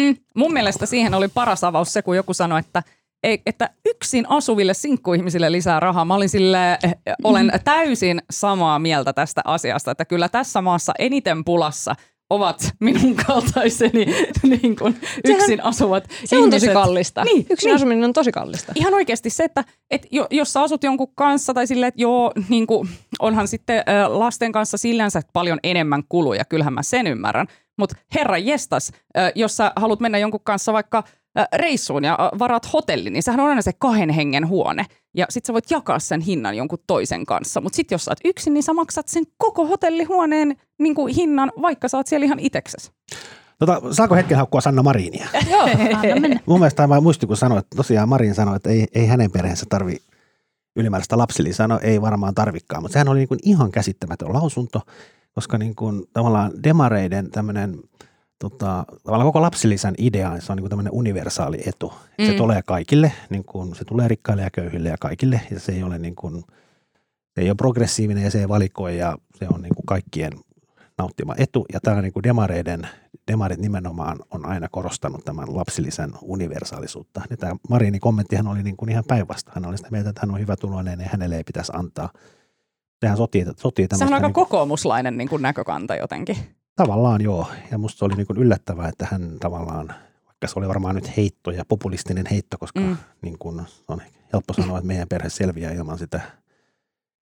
[0.00, 2.82] Mm, mun mielestä siihen oli paras avaus se, kun joku sanoi, että,
[3.22, 6.04] että yksin asuville sinkkuihmisille lisää rahaa.
[6.04, 11.44] Mä olin sille, eh, olen täysin samaa mieltä tästä asiasta, että kyllä tässä maassa eniten
[11.44, 11.94] pulassa
[12.30, 14.06] ovat minun kaltaiseni
[14.60, 16.72] niin kuin yksin asuvat Se on tosi ihmiset.
[16.72, 17.24] kallista.
[17.24, 17.76] Niin, Yksin niin.
[17.76, 18.72] asuminen on tosi kallista.
[18.76, 22.32] Ihan oikeasti se, että et jo, jos sä asut jonkun kanssa tai silleen, että joo,
[22.48, 27.46] niin kuin, onhan sitten lasten kanssa sillänsä paljon enemmän kuluja, kyllähän mä sen ymmärrän.
[27.78, 28.92] Mutta herra jestas,
[29.34, 31.04] jos sä haluat mennä jonkun kanssa vaikka
[31.54, 34.86] reissuun ja varaat hotelli, niin sehän on aina se kahden hengen huone.
[35.16, 37.60] Ja sit sä voit jakaa sen hinnan jonkun toisen kanssa.
[37.60, 41.52] Mutta sitten jos sä oot yksin, niin sä maksat sen koko hotellihuoneen niin kuin hinnan,
[41.62, 42.92] vaikka sä oot siellä ihan itseksesi.
[43.58, 45.26] Tota, saako hetken haukkua Sanna Marinia?
[45.50, 45.62] Joo.
[45.62, 46.40] Anna mennä.
[46.46, 49.66] Mun mielestä tämä muisti, kun sanoi, että tosiaan Marin sanoi, että ei, ei hänen perheensä
[49.68, 49.96] tarvi
[50.76, 51.68] ylimääräistä lapsilisää.
[51.68, 54.82] No ei varmaan tarvikkaan, mutta sehän oli niin kuin ihan käsittämätön lausunto,
[55.32, 57.78] koska niin kuin tavallaan demareiden tämmöinen
[58.38, 61.92] tota, tavallaan koko lapsilisän idea, se on niin kuin tämmöinen universaali etu.
[62.18, 62.26] Mm.
[62.26, 65.82] Se tulee kaikille, niin kuin, se tulee rikkaille ja köyhille ja kaikille ja se ei
[65.82, 66.44] ole niin kuin,
[67.34, 70.32] se ei ole progressiivinen ja se ei valikoi ja se on niin kuin kaikkien
[70.98, 71.66] nauttima etu.
[71.72, 72.88] Ja tämä niin kuin demareiden,
[73.30, 77.22] demarit nimenomaan on aina korostanut tämän lapsilisän universaalisuutta.
[77.30, 79.54] Ja tämä Marinin kommenttihan oli niin kuin ihan päinvastoin.
[79.54, 82.12] Hän oli sitä mieltä, että hän on hyvä tuloinen ja hänelle ei pitäisi antaa.
[83.00, 86.36] Sehän sotii, sotii Se on tämmöistä aika niin kuin, kokoomuslainen niin kuin näkökanta jotenkin.
[86.78, 87.46] Tavallaan joo.
[87.70, 89.94] Ja musta oli niin kuin yllättävää, että hän tavallaan,
[90.26, 92.96] vaikka se oli varmaan nyt heitto ja populistinen heitto, koska Mm.
[93.22, 96.20] niin kuin on helppo sanoa, että meidän perhe selviää ilman sitä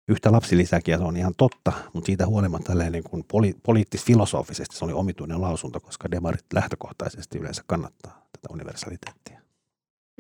[0.09, 4.85] yhtä lapsilisäkin ja se on ihan totta, mutta siitä huolimatta niin kuin poli, poliittis-filosofisesti se
[4.85, 9.40] oli omituinen lausunto, koska demarit lähtökohtaisesti yleensä kannattaa tätä universaliteettia.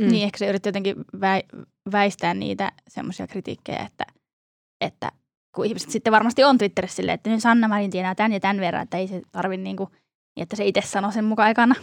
[0.00, 0.08] Mm.
[0.08, 4.04] Niin, ehkä se yritti jotenkin väi- väistää niitä semmoisia kritiikkejä, että,
[4.80, 5.12] että
[5.54, 8.60] kun ihmiset sitten varmasti on Twitterissä silleen, että nyt Sanna Marin tienaa tämän ja tämän
[8.60, 9.88] verran, että ei se tarvi niin kuin,
[10.36, 11.74] niin että se itse sanoo sen mukaan aikana.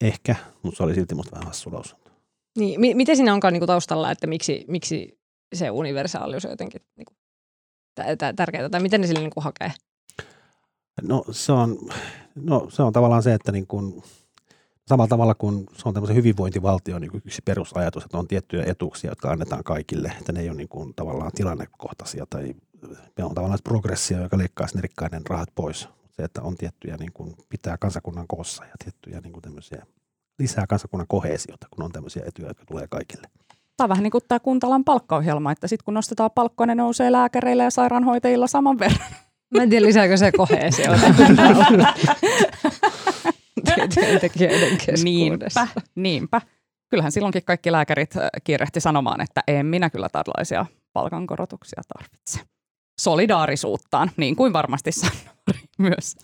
[0.00, 2.10] Ehkä, mutta se oli silti musta vähän hassu lausunto.
[2.58, 5.18] Niin, mi- miten siinä onkaan niinku taustalla, että miksi, miksi
[5.54, 7.14] se universaalius on jotenkin niinku
[7.94, 9.72] tä- tä- tärkeää, tai miten ne sille niinku hakee?
[11.02, 11.78] No se on,
[12.34, 14.02] no, se on tavallaan se, että niin kuin,
[14.90, 19.10] samalla tavalla kuin se on tämmöisen hyvinvointivaltion niin kuin yksi perusajatus, että on tiettyjä etuuksia,
[19.10, 22.54] jotka annetaan kaikille, että ne ei ole niin kuin, tavallaan tilannekohtaisia tai
[23.18, 25.88] me on tavallaan progressio, joka leikkaa sinne rikkaiden rahat pois.
[26.10, 29.86] Se, että on tiettyjä, niin kuin, pitää kansakunnan koossa ja tiettyjä niin kuin tämmöisiä,
[30.38, 33.26] lisää kansakunnan kohesiota, kun on tämmöisiä etuja, jotka tulee kaikille.
[33.76, 37.12] Tämä on vähän niin kuin tämä kuntalan palkkaohjelma, että sitten kun nostetaan palkkoja, ne nousee
[37.12, 39.10] lääkäreillä ja sairaanhoitajilla saman verran.
[39.50, 41.00] Mä en tiedä, lisääkö se koheesiota
[43.94, 45.60] työntekijöiden keskuudessa.
[45.64, 46.40] Niinpä, niinpä.
[46.88, 52.40] Kyllähän silloinkin kaikki lääkärit äh, kiirehti sanomaan, että en minä kyllä tällaisia palkankorotuksia tarvitse.
[53.00, 55.16] Solidaarisuuttaan, niin kuin varmasti sanoi
[55.78, 56.16] myös.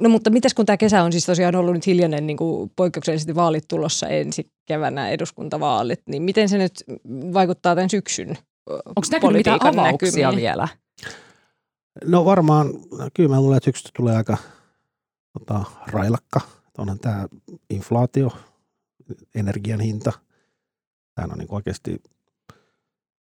[0.00, 3.34] No mutta mitäs kun tämä kesä on siis tosiaan ollut nyt hiljainen niin kuin poikkeuksellisesti
[3.34, 6.84] vaalit tulossa ensi keväänä eduskuntavaalit, niin miten se nyt
[7.32, 8.38] vaikuttaa tämän syksyn
[8.70, 10.36] Onko näkynyt mitään avauksia näkymiin?
[10.36, 10.68] vielä?
[12.04, 12.66] No varmaan,
[13.14, 14.36] kyllä mä luulen, että syksystä tulee aika
[15.38, 16.40] tota, railakka.
[16.78, 17.26] Onhan tämä
[17.70, 18.30] inflaatio,
[19.34, 20.12] energian hinta.
[21.14, 22.02] Tämä on niin oikeasti,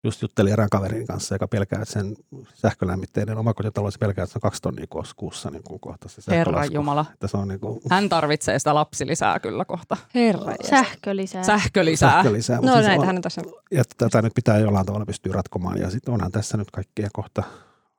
[0.04, 2.16] just juttelin erään kaverin kanssa, joka pelkää, että sen
[2.54, 6.74] sähkölämmitteinen omakotitalous pelkää, että se on kaksi tonnia kuussa- niin kuin kohta se Herra sähkölasku.
[6.74, 7.06] Jumala.
[7.14, 9.98] Että se on niin kuin, Hän tarvitsee sitä lapsilisää kyllä kohta.
[10.16, 10.54] Herra.
[10.70, 11.44] Sähkölisää.
[11.44, 12.12] Sähkölisää.
[12.12, 12.60] sähkölisää.
[12.62, 13.42] No siis näitähän on, on tässä.
[13.72, 15.80] ja tätä nyt pitää jollain tavalla pystyä ratkomaan.
[15.80, 17.44] Ja sitten onhan tässä nyt kaikkea kohta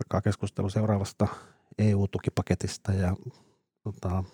[0.05, 1.27] alkaa keskustelu seuraavasta
[1.79, 2.93] EU-tukipaketista.
[2.93, 3.17] Ja
[3.83, 4.25] tota,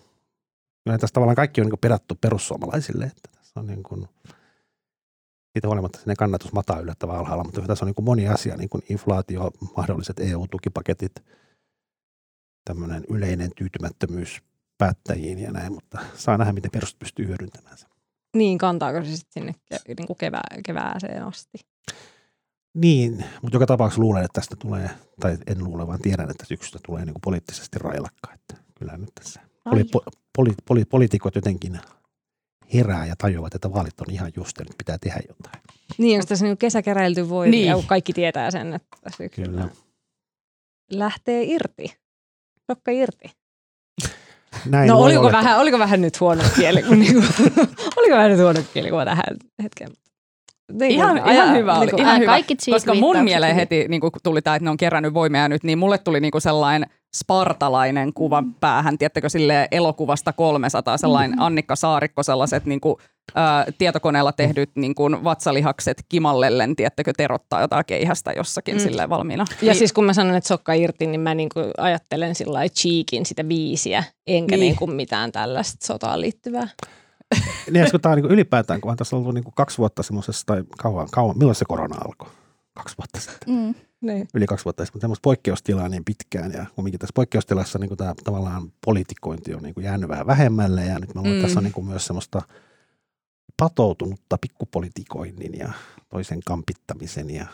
[0.83, 3.05] kyllä tässä tavallaan kaikki on niin pedattu perussuomalaisille.
[3.05, 4.07] Että tässä on niin kuin,
[5.53, 8.69] siitä huolimatta sinne kannatus mataa yllättävän alhaalla, mutta tässä on niin kuin moni asia, niin
[8.69, 11.23] kuin inflaatio, mahdolliset EU-tukipaketit,
[12.65, 14.41] tämmöinen yleinen tyytymättömyys
[14.77, 17.89] päättäjiin ja näin, mutta saa nähdä, miten perustus pystyy hyödyntämään sen.
[18.35, 21.57] Niin, kantaako se sitten sinne ke- niin kuin kevää, kevääseen asti?
[22.75, 26.79] Niin, mutta joka tapauksessa luulen, että tästä tulee, tai en luule, vaan tiedän, että syksystä
[26.85, 28.33] tulee niin kuin poliittisesti railakka.
[28.33, 29.83] Että kyllä nyt tässä poli,
[30.35, 31.79] poli, poli, poliitikot jotenkin
[32.73, 35.63] herää ja tajuavat, että vaalit on ihan just ja nyt pitää tehdä jotain.
[35.97, 37.73] Niin, onko tässä niin kesä keräilty voi, Niin.
[37.73, 37.87] niin.
[37.87, 39.67] kaikki tietää sen, että syksyllä Kyllä.
[40.91, 41.97] lähtee irti.
[42.71, 43.31] Sokka irti.
[44.65, 47.19] Näin no oliko vähän, oliko vähän nyt huono kieli, kun niinku,
[47.97, 49.23] oliko vähän nyt huono kieli, kun tähän
[49.63, 49.87] hetken.
[50.71, 52.31] Niin, Ihan- kun ihan hyvä oli, niinku- ihan Ihan hyvä.
[52.31, 55.63] kaikki Koska mun mieleen heti niin kun tuli tämä, että ne on kerännyt voimia nyt,
[55.63, 61.75] niin mulle tuli niin kuin sellainen spartalainen kuva päähän, tiedättekö, sille elokuvasta 300, sellainen Annikka
[61.75, 62.95] Saarikko, sellaiset niin kuin,
[63.37, 68.81] ä, tietokoneella tehdyt niin kuin vatsalihakset kimallellen, tiedättekö, terottaa jotain keihästä jossakin Mm.
[68.81, 68.83] mm.
[68.83, 69.45] silleen valmiina.
[69.61, 73.25] Ja siis kun mä sanon, että sokka irti, niin mä niinku ajattelen sillä lailla cheekin
[73.25, 74.59] sitä biisiä, enkä Niin.
[74.59, 74.59] niin.
[74.59, 76.67] niinku mitään tällaista sotaan liittyvää.
[77.71, 80.43] Niin, kun tämä on niin ylipäätään, kun on tässä ollut niin kuin kaksi vuotta semmoisessa,
[80.45, 82.29] tai kauan, kauan, milloin se korona alkoi?
[82.73, 83.55] Kaksi vuotta sitten.
[83.55, 83.75] Mm.
[84.05, 84.27] Niin.
[84.33, 86.51] Yli kaksi vuotta sitten, semmoista poikkeustilaa niin pitkään.
[86.51, 90.85] Ja kumminkin tässä poikkeustilassa niin tämä tavallaan politikointi on niin kuin jäänyt vähän vähemmälle.
[90.85, 91.41] Ja nyt mä luulen, Mm.
[91.41, 92.41] tässä on niin kuin myös semmoista
[93.57, 95.71] patoutunutta pikkupolitikoinnin ja
[96.09, 97.45] toisen kampittamisen ja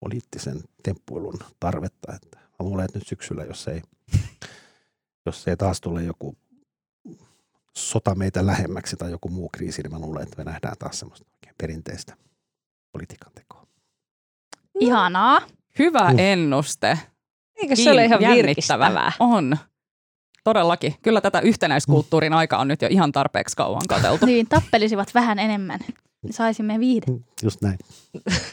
[0.00, 2.12] poliittisen temppuilun tarvetta.
[2.14, 3.82] Että mä luulen, että nyt syksyllä, jos ei,
[5.26, 6.36] jos ei taas tule joku
[7.76, 11.26] sota meitä lähemmäksi tai joku muu kriisi, niin mä luulen, että me nähdään taas semmoista
[11.58, 12.16] perinteistä
[12.92, 13.63] politiikan tekoa.
[14.80, 15.38] Ihanaa.
[15.78, 16.18] Hyvä Mm.
[16.18, 16.98] ennuste.
[17.62, 19.12] Eikö se ole ihan virkistävää?
[19.20, 19.56] On.
[20.44, 20.94] Todellakin.
[21.02, 24.26] Kyllä tätä yhtenäiskulttuurin aika on nyt jo ihan tarpeeksi kauan katseltu.
[24.34, 25.80] Niin, tappelisivat vähän enemmän.
[26.30, 27.06] Saisimme viihde.
[27.12, 27.78] Mm, Just näin.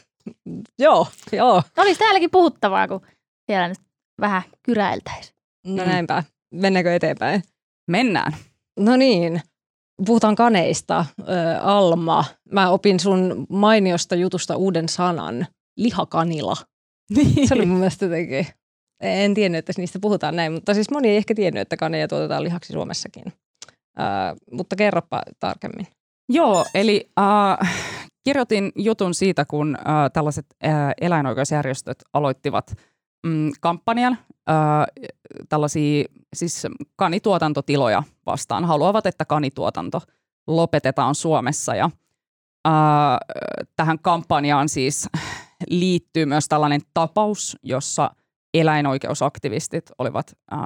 [0.80, 1.64] Joo, joo.
[1.78, 3.02] Olisi täälläkin puhuttavaa, kun
[3.46, 3.78] siellä nyt
[4.22, 5.36] vähän kyräiltäisiin.
[5.68, 5.90] No Mm.
[5.90, 6.24] näinpä.
[6.54, 7.44] Mennäänkö eteenpäin?
[7.88, 8.36] Mennään.
[8.80, 9.42] No niin,
[10.06, 11.06] puhutaan kaneista.
[11.22, 11.24] Ö,
[11.62, 15.48] Alma, mä opin sun mainiosta jutusta uuden sanan.
[15.78, 16.56] Lihakanila.
[17.48, 18.48] Se oli mun mielestä jotenkin,
[19.00, 22.44] en tiennyt, että niistä puhutaan näin, mutta siis moni ei ehkä tiennyt, että kaneja tuotetaan
[22.44, 23.24] lihaksi Suomessakin.
[24.00, 24.04] Ö,
[24.52, 25.88] mutta kerropa tarkemmin.
[26.30, 27.74] Joo, eli äh,
[28.24, 32.74] kirjoitin jutun siitä, kun äh, tällaiset äh, eläinoikeusjärjestöt aloittivat
[33.28, 34.18] mm, kampanjan
[34.50, 34.56] äh,
[35.50, 38.66] tällaisia siis kanituotantotiloja vastaan.
[38.66, 40.02] Haluavat, että kanituotanto
[40.48, 41.90] lopetetaan Suomessa ja
[42.68, 42.74] äh,
[43.76, 45.08] tähän kampanjaan siis
[45.70, 48.12] liittyy myös tällainen tapaus, jossa
[48.54, 50.60] eläinoikeusaktivistit olivat äh,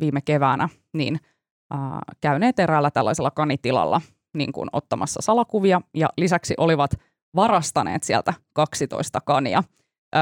[0.00, 1.20] viime keväänä niin
[1.74, 1.80] äh,
[2.20, 4.00] käyneet eräällä tällaisella kanitilalla
[4.36, 6.90] niin kuin ottamassa salakuvia ja lisäksi olivat
[7.36, 9.62] varastaneet sieltä 12 kania.
[10.16, 10.18] Ö,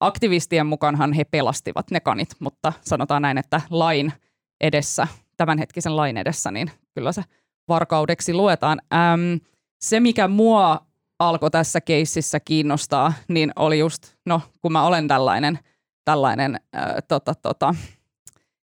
[0.00, 4.12] aktivistien mukaanhan he pelastivat ne kanit, mutta sanotaan näin, että lain
[4.60, 7.22] edessä, tämänhetkisen lain edessä, niin kyllä se
[7.68, 8.80] varkaudeksi luetaan.
[8.94, 9.40] Äm,
[9.80, 10.86] se, mikä mua
[11.20, 15.58] alkoi tässä keississä kiinnostaa, niin oli just, no kun mä olen tällainen,
[16.04, 17.74] tällainen äh, tota, tota,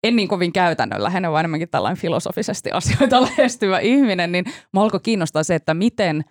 [0.05, 5.43] en niin kovin käytännönläheinen, vaan enemmänkin tällainen filosofisesti asioita lähestyvä ihminen, niin mua alkoi kiinnostaa
[5.43, 6.25] se, että miten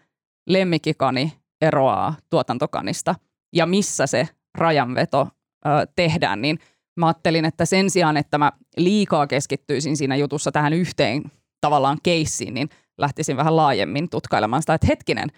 [0.50, 3.16] lemmikkikani eroaa tuotantokanista
[3.56, 4.28] ja missä se
[4.58, 5.28] rajanveto
[5.66, 6.60] ö, tehdään, niin
[6.98, 11.24] mä ajattelin, että sen sijaan, että mä liikaa keskittyisin siinä jutussa tähän yhteen
[11.62, 15.30] tavallaan keissiin, niin lähtisin vähän laajemmin tutkailemaan sitä, että hetkinen,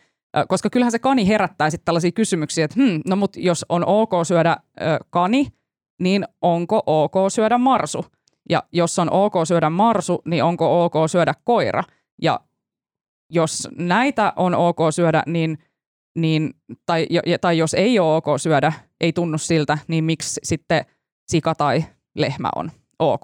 [0.47, 4.11] koska kyllähän se kani herättää sitten tällaisia kysymyksiä, että hmm, no mut jos on ok
[4.23, 5.47] syödä ö, kani,
[6.01, 8.05] niin onko ok syödä marsu?
[8.49, 11.83] Ja jos on ok syödä marsu, niin onko ok syödä koira?
[12.21, 12.39] Ja
[13.29, 15.57] jos näitä on ok syödä, niin,
[16.15, 16.53] niin
[16.85, 17.07] tai,
[17.41, 20.85] tai jos ei ole ok syödä, ei tunnu siltä, niin miksi sitten
[21.31, 23.23] sika tai lehmä on ok?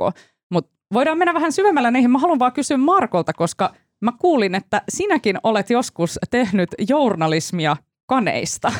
[0.53, 2.11] Mutta voidaan mennä vähän syvemmällä niihin.
[2.11, 8.71] Mä haluan vaan kysyä Markolta, koska mä kuulin, että sinäkin olet joskus tehnyt journalismia kaneista.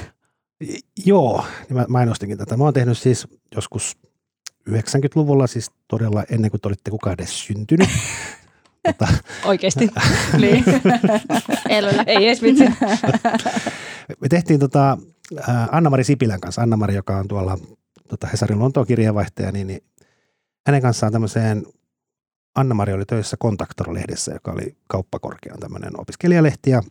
[1.06, 2.58] Joo, niin mä mainostinkin tätä.
[2.58, 3.98] Mä oon tehnyt siis joskus
[4.70, 7.90] 90-luvulla, siis todella ennen kuin te olitte kukaan edes syntynyt.
[8.88, 9.08] Mutta
[9.46, 9.90] Oikeasti.
[10.42, 10.64] niin.
[12.06, 12.64] Ei edes vitsi.
[14.22, 14.98] me tehtiin tota,
[15.48, 17.58] ää, Anna-Mari Sipilän kanssa, Anna-Mari, joka on tuolla
[18.08, 19.82] tota Hesarin Lontoon kirjeenvaihtaja, niin, niin
[20.68, 21.66] hänen kanssaan tämmöiseen,
[22.56, 26.82] Anna-Mari oli töissä Kontaktoro-lehdessä, joka oli kauppakorkean tämmöinen opiskelijalehti, ja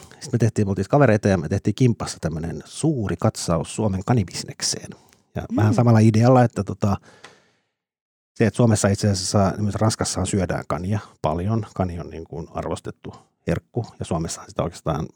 [0.00, 4.90] sitten me tehtiin, me oltiin kavereita ja me tehtiin kimpassa tämmöinen suuri katsaus Suomen kanibisnekseen.
[5.34, 5.56] Ja mm.
[5.56, 6.96] vähän samalla idealla, että tota,
[8.34, 11.66] se, että Suomessa itse asiassa, myös Ranskassa syödään kania paljon.
[11.74, 13.14] Kani on niin kuin arvostettu
[13.46, 15.08] herkku ja Suomessa sitä oikeastaan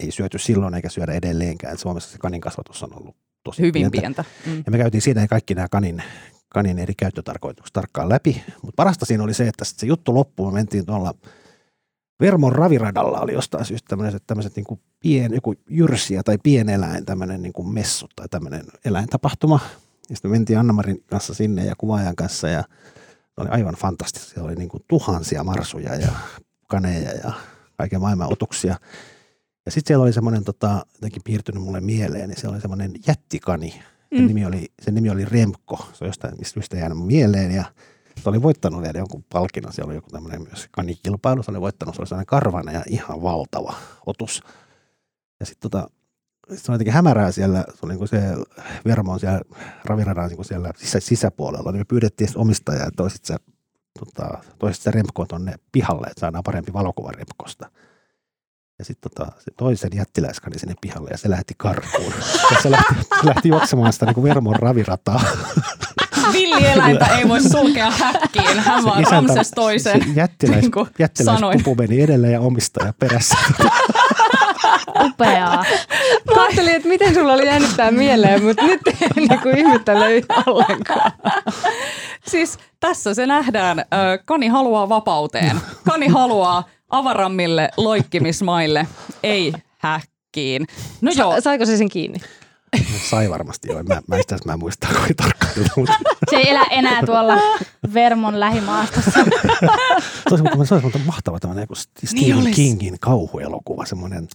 [0.00, 1.72] ei syöty silloin eikä syödä edelleenkään.
[1.72, 4.00] Et Suomessa se kanin kasvatus on ollut tosi Hyvin pientä.
[4.00, 4.24] pientä.
[4.46, 4.62] Mm.
[4.66, 6.02] Ja me käytiin siinä kaikki nämä kanin,
[6.56, 8.42] kanin eri käyttötarkoitukset tarkkaan läpi.
[8.62, 11.14] Mutta parasta siinä oli se, että se juttu loppuun me mentiin tuolla
[12.20, 17.42] Vermon raviradalla oli jostain syystä tämmöiset, tämmöiset niin kuin pien, joku jyrsiä tai pieneläin, tämmöinen
[17.42, 19.60] niin kuin messu tai tämmöinen eläintapahtuma.
[20.10, 22.64] Ja sitten me mentiin Anna-Marin kanssa sinne ja kuvaajan kanssa ja
[23.36, 24.28] oli aivan fantastista.
[24.28, 26.12] Siellä oli niin kuin tuhansia marsuja ja
[26.68, 27.32] kaneja ja
[27.76, 28.76] kaiken maailman otuksia.
[29.66, 33.82] Ja sitten siellä oli semmoinen tota, jotenkin piirtynyt mulle mieleen, niin siellä oli semmoinen jättikani.
[34.14, 34.26] Sen, Mm.
[34.26, 35.88] nimi oli, sen nimi oli Remko.
[35.92, 37.64] Se on jostain mistä syystä jäänyt mieleen ja
[38.22, 39.72] se oli voittanut vielä jonkun palkinnon.
[39.72, 41.42] Siellä oli joku tämmöinen myös kanikilpailu.
[41.42, 43.74] Se oli voittanut, se oli sellainen karvainen ja ihan valtava
[44.06, 44.42] otus.
[45.40, 45.90] Ja sitten tota,
[46.54, 48.20] se oli jotenkin hämärää siellä, se oli niin kuin se
[48.84, 49.40] Vermo on siellä
[49.84, 53.36] raviradan niin siellä sisä, sisäpuolella, niin me pyydettiin omistajaa, että toisit se,
[53.98, 54.84] tota, toisit
[55.28, 57.70] tonne pihalle, että saadaan parempi valokuva Remkosta.
[58.78, 62.12] Ja sitten tota, se toisen jättiläiskani sinne pihalle ja se lähti karkuun.
[62.50, 65.20] Ja se lähti, se lähti juoksemaan sitä niin kuin Vermon ravirataa.
[66.32, 68.60] Villieläintä ei voi sulkea häkkiin.
[68.60, 70.02] Hän vaan isäntä- Ramses toisen.
[70.04, 73.36] se jättiläis, niin kuin jättiläispupu meni edellä ja omistaja perässä.
[75.04, 75.64] Upeaa.
[76.36, 80.42] Mä ajattelin, että miten sulla oli jäänyt tää mieleen, mutta nyt ei niinku ihmettele yhtään
[80.46, 81.12] ollenkaan.
[82.26, 83.84] Siis tässä se nähdään.
[84.24, 85.60] Kani haluaa vapauteen.
[85.84, 88.86] Kani haluaa avarammille loikkimismaille,
[89.22, 90.66] ei häkkiin.
[91.00, 92.18] No joo, Sa- saiko se sen kiinni?
[93.10, 93.82] Sai varmasti joo.
[93.82, 95.52] Mä, mä, sitä, mä en muista kovin tarkkaan.
[95.76, 95.92] Mutta
[96.30, 97.34] Se ei elä enää tuolla
[97.94, 99.10] Vermon lähimaastossa.
[99.10, 99.20] se
[100.30, 102.50] olisi, mutta, se olisi mutta mahtava tämmöinen joku Stephen Niin olisi.
[102.52, 104.28] Kingin kauhuelokuva, semmoinen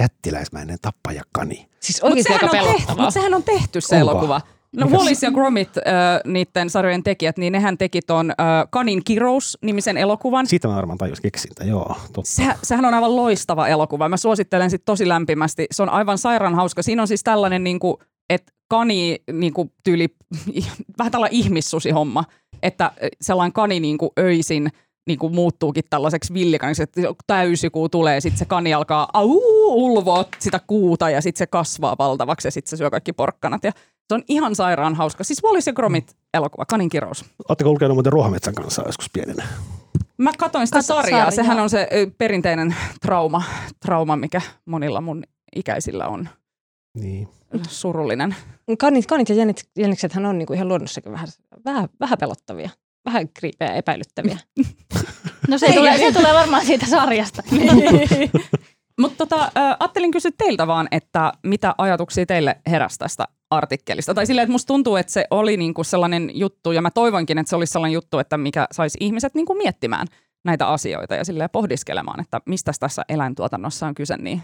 [0.00, 1.68] jättiläismäinen tappajakani.
[1.80, 3.04] Siis Mutta oikeasti sehän, aika on tehty, pelottavaa.
[3.04, 4.10] mut sehän on tehty se Onko?
[4.10, 4.40] elokuva.
[4.76, 4.98] No Mikäs?
[4.98, 5.84] Wallis ja Gromit, äh,
[6.24, 8.36] niiden sarjojen tekijät, niin nehän teki ton äh,
[8.70, 10.46] Kanin kirous nimisen elokuvan.
[10.46, 11.96] Siitä mä varmaan tajus keksintä, joo.
[12.12, 12.30] Totta.
[12.30, 14.08] Se, sehän on aivan loistava elokuva.
[14.08, 15.66] Mä suosittelen sit tosi lämpimästi.
[15.70, 16.82] Se on aivan sairaan hauska.
[16.82, 17.96] Siinä on siis tällainen, niin kuin,
[18.30, 20.08] että kani niin kuin, tyyli,
[20.98, 22.24] vähän tällainen ihmissusi-homma.
[22.62, 24.70] Että äh, sellainen kani niin kuin, öisin
[25.06, 29.40] niin kuin, muuttuukin tällaiseksi villikaniksi, että täysikuu tulee, sitten se kani alkaa au,
[29.74, 33.64] ulvoa sitä kuuta ja sitten se kasvaa valtavaksi ja sitten se syö kaikki porkkanat.
[33.64, 33.72] Ja
[34.08, 35.24] se on ihan sairaan hauska.
[35.24, 37.24] Siis Wallis ja Gromit elokuva, Kanin kirous.
[37.48, 39.44] Oletteko lukenut muuten Ruohometsän kanssa joskus pienenä?
[40.18, 41.02] Mä katsoin sitä Kato sarjaa.
[41.04, 41.30] sarjaa.
[41.30, 41.88] Sehän on se
[42.18, 43.42] perinteinen trauma,
[43.80, 45.24] trauma, mikä monilla mun
[45.56, 46.28] ikäisillä on
[46.98, 47.28] Niin.
[47.68, 48.36] surullinen.
[48.78, 51.28] Kanit, kanit ja jänik, jäniksethän on niinku ihan luonnossakin vähän,
[51.64, 52.70] vähän, vähän pelottavia.
[53.04, 54.38] Vähän kriipejä ja epäilyttäviä.
[55.48, 57.42] No se, tulee, se tulee varmaan siitä sarjasta.
[59.00, 64.14] Mutta tota, ajattelin kysyä teiltä vaan, että mitä ajatuksia teille heräsi tästä artikkelista?
[64.14, 67.50] Tai silleen, että musta tuntuu, että se oli niinku sellainen juttu, ja mä toivoinkin, että
[67.50, 70.06] se olisi sellainen juttu, että mikä saisi ihmiset niinku miettimään
[70.44, 74.42] näitä asioita ja silleen pohdiskelemaan, että mistä tässä eläintuotannossa on kyse niin.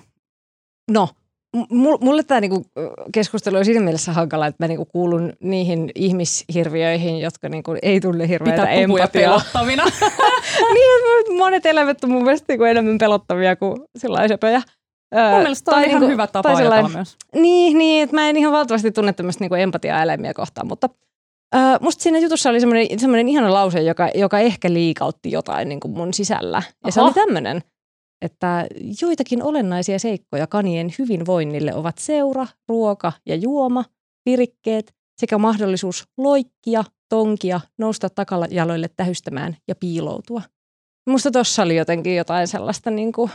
[0.90, 1.09] No,
[1.57, 2.64] m- mulle tämä niinku
[3.12, 8.29] keskustelu on siinä mielessä hankala, että mä niinku kuulun niihin ihmishirviöihin, jotka niinku ei tunne
[8.29, 9.31] hirveätä Pitää empatiaa.
[9.31, 9.85] pelottavina.
[10.75, 14.62] niin, monet eläimet on mun mielestä niinku enemmän pelottavia kuin sillä söpöjä.
[15.14, 17.16] Öö, Mun mielestä on ihan niinku- hyvä tapa ajatella myös.
[17.35, 20.88] Niin, niin, että mä en ihan valtavasti tunne tämmöistä niinku empatiaa eläimiä kohtaan, mutta
[21.55, 25.88] öö, musta siinä jutussa oli semmoinen, semmoinen ihana lause, joka, joka ehkä liikautti jotain niinku
[25.88, 26.62] mun sisällä.
[26.87, 27.62] Ja se oli tämmöinen,
[28.23, 28.66] että
[29.03, 33.85] joitakin olennaisia seikkoja kanien hyvinvoinnille ovat seura, ruoka ja juoma,
[34.27, 40.42] virikkeet sekä mahdollisuus loikkia, tonkia, nousta takajaloille tähystämään ja piiloutua.
[41.11, 43.31] Musta tossa oli jotenkin jotain sellaista, niin kuin,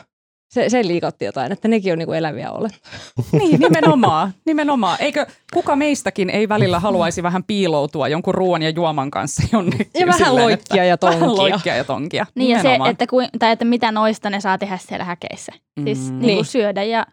[0.54, 2.82] se, se liikautti jotain, että nekin on niin kuin eläviä olentoja.
[3.32, 4.34] Niin, nimenomaan.
[4.46, 4.98] nimenomaan.
[5.02, 9.88] Eikö kuka meistäkin ei välillä haluaisi vähän piiloutua jonkun ruoan ja juoman kanssa jonnekin?
[9.94, 11.42] Ja vähän silleen, loikkia ja että- Vähän tonkia.
[11.42, 12.26] loikkia ja tonkia.
[12.36, 15.52] Niin ja se, että, kuin, tai että mitä noista ne saa tehdä siellä häkeissä.
[15.84, 16.06] Siis Mm.
[16.06, 16.20] niin.
[16.20, 16.28] Niin.
[16.28, 17.06] Niin syödä ja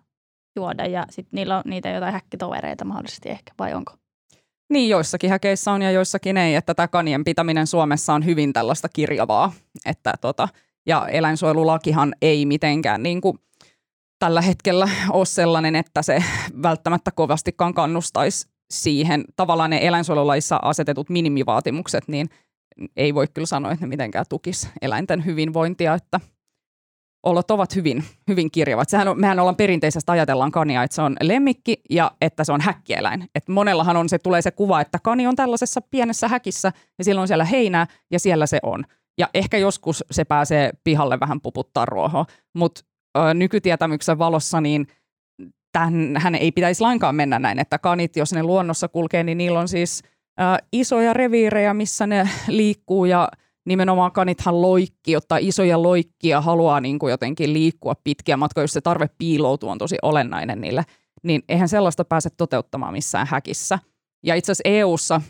[0.56, 3.92] juoda ja sitten niillä on niitä jotain häkkitovereita mahdollisesti ehkä, vai onko?
[4.70, 8.88] Niin, joissakin häkeissä on ja joissakin ei, että tämä kanien pitäminen Suomessa on hyvin tällaista
[8.88, 9.52] kirjavaa.
[9.86, 10.48] Että tota,
[10.86, 13.38] ja eläinsuojelulakihan ei mitenkään niin kuin
[14.18, 16.24] tällä hetkellä ole sellainen, että se
[16.62, 19.24] välttämättä kovastikaan kannustaisi siihen.
[19.36, 22.30] Tavallaan ne eläinsuojelulaissa asetetut minimivaatimukset, niin
[22.96, 26.20] ei voi kyllä sanoa, että ne mitenkään tukisi eläinten hyvinvointia, että
[27.22, 28.88] olot ovat hyvin, hyvin kirjavat.
[28.88, 32.60] Sehän on, mehän ollaan perinteisesti ajatellaan kania, että se on lemmikki ja että se on
[32.60, 33.28] häkkieläin.
[33.34, 37.22] Et monellahan on se, tulee se kuva, että kani on tällaisessa pienessä häkissä ja silloin
[37.22, 38.84] on siellä heinää ja siellä se on.
[39.18, 42.80] Ja ehkä joskus se pääsee pihalle vähän puputtaa ruohoa, mutta
[43.34, 44.86] nykytietämyksen valossa niin
[46.16, 49.68] hän ei pitäisi lainkaan mennä näin, että kanit, jos ne luonnossa kulkee, niin niillä on
[49.68, 50.02] siis
[50.40, 50.42] ö,
[50.72, 53.28] isoja reviirejä, missä ne liikkuu ja
[53.66, 58.80] nimenomaan kanithan loikki, ottaa isoja loikkia, haluaa niin kuin jotenkin liikkua pitkiä matkoja, jos se
[58.80, 60.84] tarve piiloutua on tosi olennainen niille,
[61.22, 63.78] niin eihän sellaista pääse toteuttamaan missään häkissä.
[64.26, 65.20] Ja itse asiassa EUssa,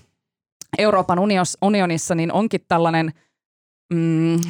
[0.79, 1.19] Euroopan
[1.63, 3.13] unionissa, niin onkin tällainen,
[3.93, 4.41] mm,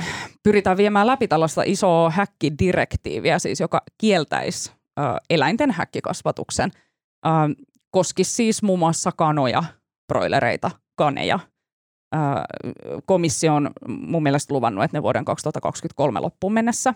[0.42, 6.70] pyritään viemään läpi tällaista isoa häkkidirektiiviä, siis joka kieltäisi ö, eläinten häkkikasvatuksen.
[7.26, 7.30] Ö,
[7.90, 9.64] koskisi siis muun muassa kanoja,
[10.08, 11.38] broilereita, kaneja–
[12.12, 12.44] ää,
[13.06, 16.94] komissio on mun mielestä luvannut, että ne vuoden 2023 loppuun mennessä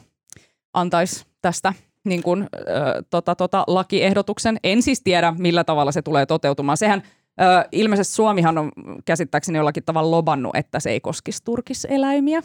[0.73, 1.73] antaisi tästä
[2.05, 4.59] niin kuin, ää, tota, tota, lakiehdotuksen.
[4.65, 6.77] En siis tiedä, millä tavalla se tulee toteutumaan.
[6.77, 7.03] Sehän
[7.38, 8.73] ää, ilmeisesti Suomihan on
[9.05, 12.42] käsittääkseni jollakin tavalla lobannut, että se ei koskisi turkiseläimiä,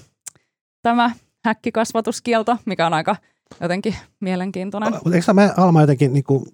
[0.81, 1.11] tämä
[1.45, 3.15] häkkikasvatuskielto, mikä on aika
[3.61, 4.93] jotenkin mielenkiintoinen.
[4.93, 6.45] Mutta eikö mä Alma jotenkin, niin kuin,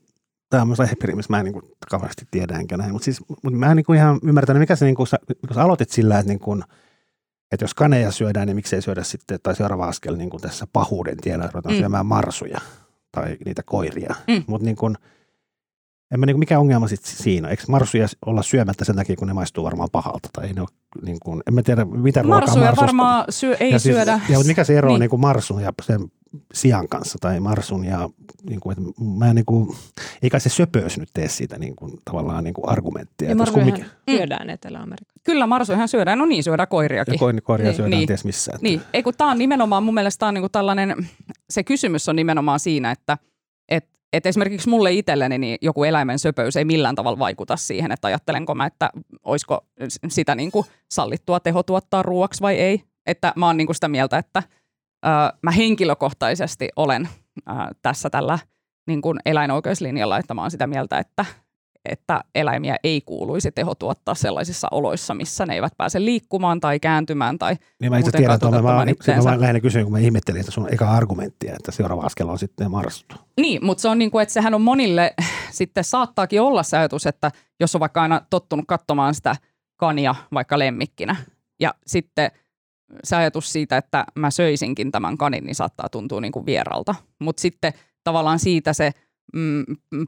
[0.50, 3.22] tämä on myös aihepiiri, missä mä en niin kuin, kauheasti tiedä enkä näin, mutta siis
[3.30, 5.90] mutta mä en niin kuin ihan ymmärtänyt, mikä se, niin kuin, sä, kun sä aloitit
[5.90, 6.64] sillä, että, niin kuin,
[7.52, 11.18] että jos kaneja syödään, niin miksei syödä sitten, tai seuraava askel niin kuin tässä pahuuden
[11.18, 11.80] tiellä, että ruvetaan mm.
[11.80, 12.62] syömään marsuja
[13.12, 14.16] tai niitä koiria.
[14.28, 14.44] Mm.
[14.48, 14.96] Mutta niin kuin,
[16.16, 17.48] en mä niin kuin, mikä ongelma sitten siinä?
[17.50, 20.30] Eikö marsuja olla syömättä sen takia, kun ne maistuu varmaan pahalta?
[20.34, 20.70] Tai ei ne ole,
[21.06, 24.12] niin kuin, en mä tiedä, mitä ruokaa Marsuja marsusta- varmaan syö, ei ja siis- syödä.
[24.30, 25.00] Ja, mutta mikä se ero on Niin.
[25.00, 26.02] niin kuin marsun ja sen
[26.54, 28.10] sian kanssa tai marsun ja
[28.50, 29.76] niin kuin, että mä niin kuin,
[30.22, 33.30] ei kai se söpöys nyt tee siitä niin kuin, tavallaan niin kuin argumenttia.
[33.30, 35.20] Ja marsujahan kumminkin- syödään Etelä-Amerikassa.
[35.24, 37.14] Kyllä marsujahan syödään, no niin syödään koiriakin.
[37.14, 37.76] ja koin, koiria Niin.
[37.76, 38.08] syödään Niin.
[38.08, 38.52] ties missä.
[38.56, 41.08] Että, Niin, ei kun tämä on nimenomaan, mun mielestä tämä on niinku tällainen,
[41.50, 43.18] se kysymys on nimenomaan siinä, että
[44.16, 48.08] et et esimerkiksi mulle itselleni niin joku eläimen söpöys ei millään tavalla vaikuta siihen, että
[48.08, 48.90] ajattelenko mä, että
[49.24, 49.66] olisiko
[50.08, 52.84] sitä niin kuin sallittua teho tuottaa ruoaksi vai ei.
[53.06, 54.44] Että mä oon niin kuin sitä mieltä, että
[55.06, 55.10] ö,
[55.42, 57.52] mä henkilökohtaisesti olen ö,
[57.82, 58.40] tässä tällä
[58.88, 61.26] niin kuin eläinoikeuslinjalla, että mä oon sitä mieltä, että
[61.90, 67.40] että eläimiä ei kuuluisi teho tuottaa sellaisissa oloissa, missä ne eivät pääse liikkumaan tai kääntymään
[67.40, 68.72] tai Niin mä itse tiedän, että mä, mä,
[69.24, 72.72] mä lähinnä kysyin, kun mä ihmettelin että sun eka argumenttia, että seuraava askel on sitten
[72.72, 73.16] marstu.
[73.38, 75.14] Niin, mutta se on niin kuin, että sehän on monille,
[75.52, 79.36] sitten saattaakin olla se ajatus, että jos on vaikka aina tottunut katsomaan sitä
[79.78, 81.16] kania vaikka lemmikkinä
[81.60, 82.32] ja sitten
[83.04, 86.96] se ajatus siitä, että mä söisinkin tämän kanin, niin saattaa tuntua niin kuin vieralta.
[87.20, 87.74] Mutta sitten
[88.04, 88.92] tavallaan siitä se–
[89.34, 89.64] mm,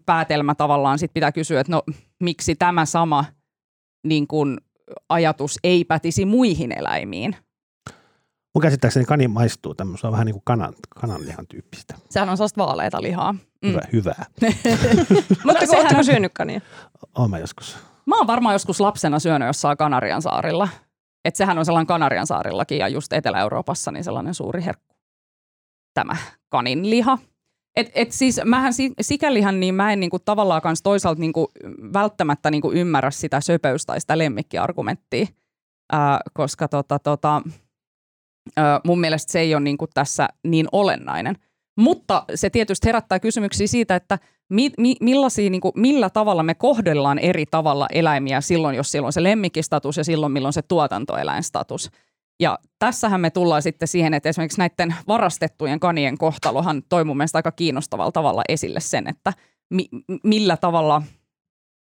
[0.06, 1.84] päätelmä tavallaan sit pitää kysyä, että no
[2.20, 3.26] miksi tämä sama
[4.04, 4.58] niin kun,
[5.10, 7.36] ajatus ei pätisi muihin eläimiin.
[8.56, 11.96] Mun käsittääkseni kani maistuu tämmöistä vähän niin kuin kanan, kananlihan tyyppistä.
[12.10, 13.32] Sehän on sellaista vaaleita lihaa.
[13.34, 13.70] Mm.
[13.70, 14.26] Hyvä, hyvää.
[15.46, 16.62] Mutta sehän on syönyt kania?
[17.18, 17.78] Oon mä joskus.
[18.06, 20.70] Mä oon varmaan joskus lapsena syönyt jossain Kanarian saarilla.
[21.26, 24.96] Että sehän on sellainen Kanarian saarillakin ja just Etelä-Euroopassa niin sellainen suuri herkku.
[25.94, 26.16] Tämä
[26.50, 27.18] kanin liha.
[27.78, 31.52] Et, et siis mähän sikälihän niin mä en niinku tavallaan kans toisaalta niinku
[31.94, 35.26] välttämättä niinku ymmärrä sitä söpöystä tai sitä lemmikkiargumenttia,
[35.92, 37.42] ää, koska tota, tota,
[38.58, 41.36] ää, mun mielestä se ei ole niinku tässä niin olennainen.
[41.78, 44.20] Mutta se tietysti herättää kysymyksiä siitä, että
[44.50, 44.96] mi, mi,
[45.50, 50.04] niin kuin, millä tavalla me kohdellaan eri tavalla eläimiä silloin, jos silloin se lemmikkistatus ja
[50.04, 51.92] silloin, milloin se tuotantoeläinstatus.
[52.40, 57.38] Ja tässähän me tullaan sitten siihen, että esimerkiksi näiden varastettujen kanien kohtalohan toi mun mielestä
[57.38, 59.34] aika kiinnostavalla tavalla esille sen, että
[59.70, 59.90] mi-
[60.24, 61.02] millä tavalla,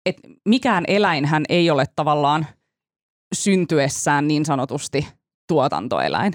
[0.06, 2.46] että mikään eläinhän ei ole tavallaan
[3.36, 5.08] syntyessään niin sanotusti
[5.48, 6.34] tuotantoeläin.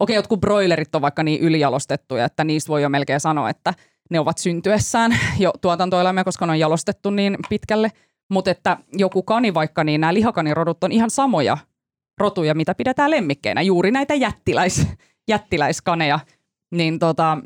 [0.00, 3.74] Okei, jotkut broilerit on vaikka niin ylijalostettuja, että niistä voi jo melkein sanoa, että
[4.10, 7.92] ne ovat syntyessään jo tuotantoeläimiä, koska ne on jalostettu niin pitkälle.
[8.30, 11.58] Mutta että joku kani vaikka, niin nämä lihakanirodut on ihan samoja
[12.20, 14.86] rotuja, mitä pidetään lemmikkeinä, juuri näitä jättiläis,
[15.28, 16.20] jättiläiskaneja,
[16.70, 17.38] niin, tota,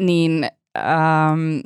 [0.00, 0.48] niin
[0.78, 1.60] ähm,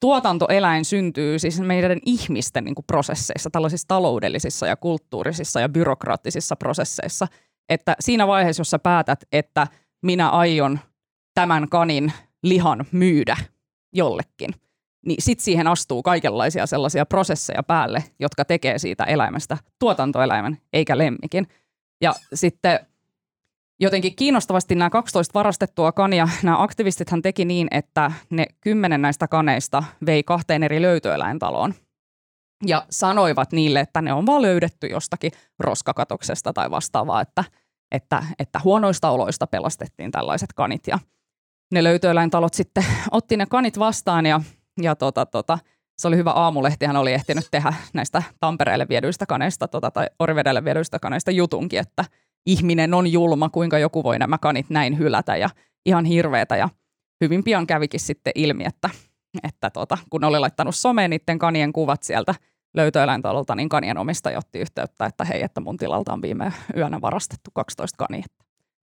[0.00, 7.26] tuotantoeläin syntyy siis meidän ihmisten niin kuin prosesseissa, tällaisissa taloudellisissa ja kulttuurisissa ja byrokraattisissa prosesseissa,
[7.68, 9.66] että siinä vaiheessa, jossa päätät, että
[10.02, 10.78] minä aion
[11.34, 13.36] tämän kanin lihan myydä
[13.92, 14.50] jollekin–
[15.08, 21.46] niin sitten siihen astuu kaikenlaisia sellaisia prosesseja päälle, jotka tekee siitä eläimestä tuotantoeläimen eikä lemmikin.
[22.00, 22.80] Ja sitten
[23.80, 29.84] jotenkin kiinnostavasti nämä 12 varastettua kania, nämä aktivistithan teki niin, että ne kymmenen näistä kaneista
[30.06, 31.74] vei kahteen eri löytöeläintaloon
[32.66, 37.44] ja sanoivat niille, että ne on vaan löydetty jostakin roskakatoksesta tai vastaavaa, että,
[37.92, 40.98] että, että huonoista oloista pelastettiin tällaiset kanit ja
[41.72, 44.40] ne löytöeläintalot sitten otti ne kanit vastaan ja
[44.82, 45.58] ja tota, tota,
[45.98, 50.64] se oli hyvä aamulehti, hän oli ehtinyt tehdä näistä Tampereelle viedyistä kaneista tota, tai Orivedelle
[50.64, 52.04] viedyistä kaneista jutunkin, että
[52.46, 55.50] ihminen on julma, kuinka joku voi nämä kanit näin hylätä ja
[55.86, 56.56] ihan hirveetä.
[56.56, 56.68] Ja
[57.24, 58.90] hyvin pian kävikin sitten ilmi, että,
[59.42, 62.34] että tota, kun oli laittanut someen niiden kanien kuvat sieltä
[62.74, 67.50] löytöeläintalolta, niin kanien omistaja otti yhteyttä, että hei, että mun tilalta on viime yönä varastettu
[67.54, 68.24] 12 kania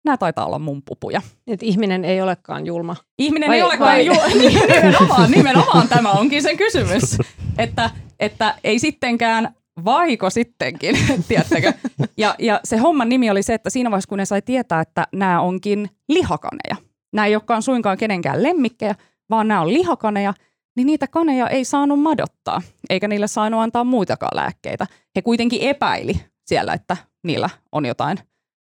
[0.04, 1.22] nämä taitaa olla mun pupuja.
[1.46, 2.96] Et ihminen ei olekaan julma.
[3.18, 4.26] Ihminen vai, ei olekaan julma.
[4.38, 7.18] nimenomaan, nimenomaan tämä onkin se kysymys.
[7.58, 7.90] Että,
[8.20, 10.96] että ei sittenkään, vaiko sittenkin,
[11.28, 11.72] tiedättekö?
[12.16, 15.06] Ja, ja se homman nimi oli se, että siinä vaiheessa kun ne sai tietää, että
[15.12, 16.76] nämä onkin lihakaneja.
[17.12, 18.94] Nämä ei olekaan suinkaan kenenkään lemmikkejä,
[19.30, 20.34] vaan nämä on lihakaneja,
[20.76, 24.86] niin niitä kaneja ei saanut madottaa, eikä niille saanut antaa muitakaan lääkkeitä.
[25.16, 26.12] He kuitenkin epäili
[26.46, 28.18] siellä, että niillä on jotain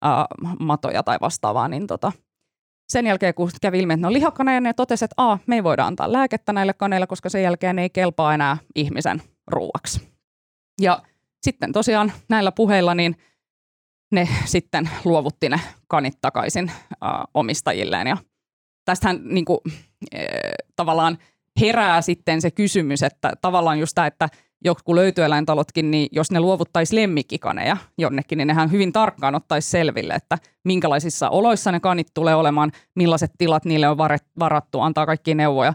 [0.05, 0.27] ää,
[0.61, 2.13] matoja tai vastaavaa, niin tota,
[2.89, 5.65] sen jälkeen kun kävi ilmi, että ne on lihakaneja, ne totesi, että A, me ei
[5.65, 10.09] voida antaa lääkettä näille kaneille, koska sen jälkeen ne ei kelpaa enää ihmisen ruuaksi.
[10.81, 11.03] Ja
[11.43, 13.17] sitten tosiaan näillä puheilla niin
[14.13, 18.07] ne sitten luovutti ne kanit takaisin ää, omistajilleen.
[18.07, 18.17] Ja
[18.85, 19.59] tästähän niin kuin,
[20.13, 20.25] e,
[20.77, 21.19] tavallaan
[21.61, 24.29] herää sitten se kysymys, että tavallaan just tämä, että
[24.65, 30.39] joku löytyeläintalotkin, niin jos ne luovuttaisi lemmikkikaneja jonnekin, niin nehän hyvin tarkkaan ottaisi selville, että
[30.65, 33.99] minkälaisissa oloissa ne kanit tulee olemaan, millaiset tilat niille on
[34.39, 35.73] varattu, antaa kaikki neuvoja.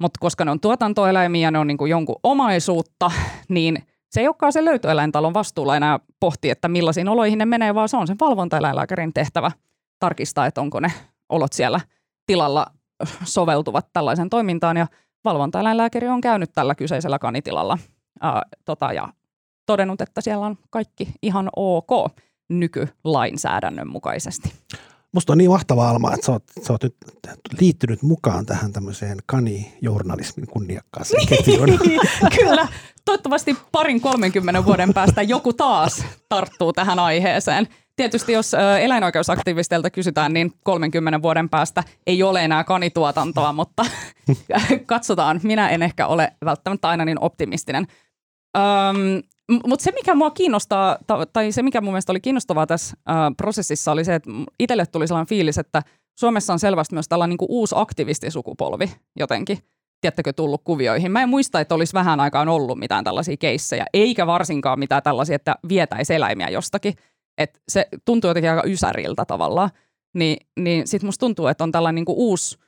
[0.00, 3.10] Mutta koska ne on tuotantoeläimiä ja ne on niin kuin jonkun omaisuutta,
[3.48, 7.88] niin se ei olekaan se löytöeläintalon vastuulla enää pohti, että millaisiin oloihin ne menee, vaan
[7.88, 9.50] se on sen valvontaeläinlääkärin tehtävä
[9.98, 10.92] tarkistaa, että onko ne
[11.28, 11.80] olot siellä
[12.26, 12.66] tilalla
[13.24, 14.76] soveltuvat tällaisen toimintaan.
[14.76, 14.86] Ja
[15.24, 17.78] valvontaeläinlääkäri on käynyt tällä kyseisellä kanitilalla
[18.20, 19.08] ää, tota, ja
[19.66, 21.90] todennut, että siellä on kaikki ihan ok
[22.48, 24.52] nykylainsäädännön mukaisesti.
[25.12, 26.96] Musta on niin mahtavaa, Alma, että sä oot, sä oot nyt
[27.60, 31.68] liittynyt mukaan tähän tämmöiseen kanijournalismin kunniakkaaseen ketjuun.
[32.38, 32.68] Kyllä.
[33.04, 37.68] Toivottavasti parin 30 vuoden päästä joku taas tarttuu tähän aiheeseen.
[38.00, 43.86] Tietysti jos eläinoikeusaktivisteilta kysytään, niin 30 vuoden päästä ei ole enää kanituotantoa, mutta
[44.86, 45.40] katsotaan.
[45.42, 47.86] Minä en ehkä ole välttämättä aina niin optimistinen.
[48.56, 49.22] Öm,
[49.66, 50.98] mutta se, mikä mua kiinnostaa,
[51.32, 55.08] tai se, mikä mun mielestä oli kiinnostavaa tässä äh, prosessissa, oli se, että itselle tuli
[55.08, 55.82] sellainen fiilis, että
[56.20, 59.58] Suomessa on selvästi myös tällainen niin uusi aktivistisukupolvi jotenkin,
[60.00, 61.12] tiedättekö, tullut kuvioihin.
[61.12, 65.36] Mä en muista, että olisi vähän aikaan ollut mitään tällaisia keissejä, eikä varsinkaan mitään tällaisia,
[65.36, 66.94] että vietäisi eläimiä jostakin.
[67.40, 69.70] Et se tuntuu jotenkin aika ysäriltä tavallaan.
[70.14, 72.58] Ni, niin sitten musta tuntuu, että on tällainen niin uusi,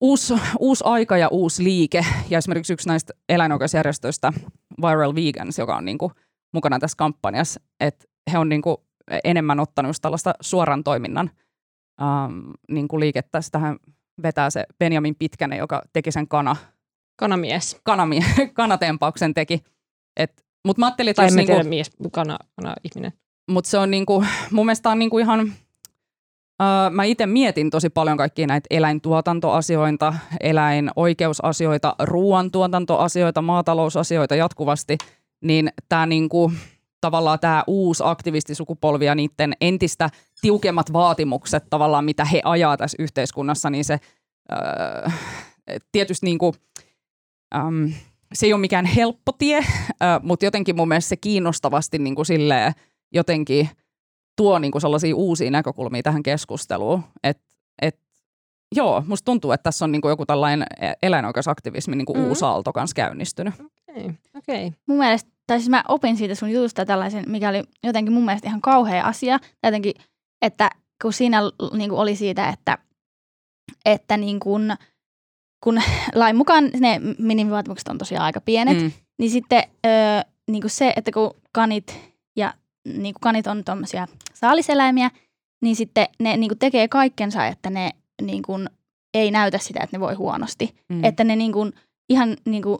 [0.00, 2.04] uusi, uusi aika ja uusi liike.
[2.30, 4.32] Ja esimerkiksi yksi näistä eläinoikeusjärjestöistä,
[4.82, 6.12] Viral Vegans, joka on niin kuin
[6.52, 8.76] mukana tässä kampanjassa, että he on niin kuin
[9.24, 11.30] enemmän ottanut just tällaista suoran toiminnan
[12.02, 13.40] ähm, niin kuin liikettä.
[13.40, 13.76] Sitähän
[14.22, 16.56] vetää se Benjamin Pitkänen, joka teki sen kana,
[17.16, 17.80] Kanamies.
[17.82, 18.24] kanamie,
[18.54, 19.62] kanatempauksen teki.
[20.66, 23.12] Mutta mä ajattelin, että Tai jos niinku, mies, kana, kana ihminen.
[23.46, 25.40] Mutta se on niinku, mun mielestä on niinku ihan,
[26.62, 34.98] öö, mä itse mietin tosi paljon kaikkia näitä eläintuotantoasioita, eläinoikeusasioita, ruoantuotantoasioita, maatalousasioita jatkuvasti,
[35.40, 36.52] niin tämä niinku,
[37.00, 43.70] tavallaan tämä uusi aktivistisukupolvi ja niiden entistä tiukemmat vaatimukset tavallaan, mitä he ajaa tässä yhteiskunnassa,
[43.70, 44.00] niin se
[44.52, 45.10] öö,
[45.92, 46.54] tietysti niinku,
[47.54, 47.92] äm,
[48.34, 49.64] se ei ole mikään helppo tie, äh,
[50.22, 52.72] mutta jotenkin mun mielestä se kiinnostavasti niin kuin silleen,
[53.12, 53.68] jotenkin
[54.36, 57.02] tuo niin kuin sellaisia uusia näkökulmia tähän keskusteluun.
[57.22, 57.40] Et,
[57.82, 57.98] et,
[58.74, 60.66] joo, musta tuntuu, että tässä on niin kuin joku tällainen
[61.02, 62.24] eläinoikeusaktivismi niin kuin Mhm.
[62.24, 62.28] mm.
[62.28, 63.54] uusi aalto kanssa käynnistynyt.
[63.88, 64.72] Okei, okei.
[64.86, 68.48] Mun mielestä, tai siis mä opin siitä sun jutusta tällaisen, mikä oli jotenkin mun mielestä
[68.48, 69.38] ihan kauhea asia.
[69.62, 69.92] Jotenkin,
[70.42, 70.70] että
[71.02, 71.40] kun siinä
[71.76, 72.78] niin kuin oli siitä, että,
[73.84, 74.74] että niin kuin,
[75.64, 75.82] kun
[76.14, 78.92] lain mukaan ne minimivaatimukset on tosiaan aika pienet, Mm.
[79.18, 79.92] niin sitten öö,
[80.50, 81.98] niin kuin se, että kun kanit
[82.36, 82.54] ja
[82.86, 85.10] niin kuin kanit on tuommoisia saaliseläimiä,
[85.62, 87.90] niin sitten ne niin kuin tekee kaikkensa, että ne
[88.22, 88.70] niin kuin
[89.14, 90.74] ei näytä sitä, että ne voi huonosti.
[90.88, 91.04] Mm.
[91.04, 91.72] Että ne niin kuin,
[92.08, 92.78] ihan niin kuin,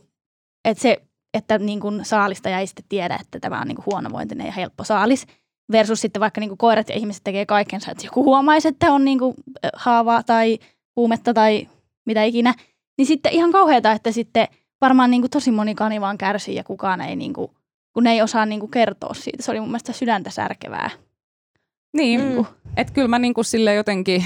[0.65, 1.03] että se,
[1.35, 4.85] että niin kuin saalistaja ei sitten tiedä, että tämä on niin kuin huonovointinen ja helppo
[4.85, 5.27] saalis.
[5.73, 9.05] Versus sitten vaikka niin kuin koirat ja ihmiset tekee kaikkensa, että joku huomaisi, että on
[9.05, 9.35] niin kuin
[9.75, 10.59] haavaa tai
[10.95, 11.69] kuumetta tai
[12.07, 12.55] mitä ikinä.
[12.99, 14.49] Niin sitten ihan kauheata, että sitten
[14.81, 17.51] varmaan niin kuin tosi moni kani vaan kärsii ja kukaan ei, niin kuin,
[17.97, 19.43] kun ne ei osaa niin kuin kertoa siitä.
[19.43, 20.91] Se oli mun mielestä sydäntä särkevää.
[21.97, 22.37] Niin, Mm.
[22.37, 22.45] mm.
[22.77, 24.25] että kyllä mä niinku sille jotenkin,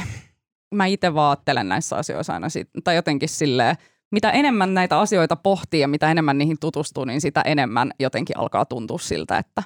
[0.74, 3.76] mä itse vaattelen näissä asioissa aina, sit, tai jotenkin silleen,
[4.12, 8.64] mitä enemmän näitä asioita pohtii ja mitä enemmän niihin tutustuu, niin sitä enemmän jotenkin alkaa
[8.64, 9.62] tuntua siltä, että,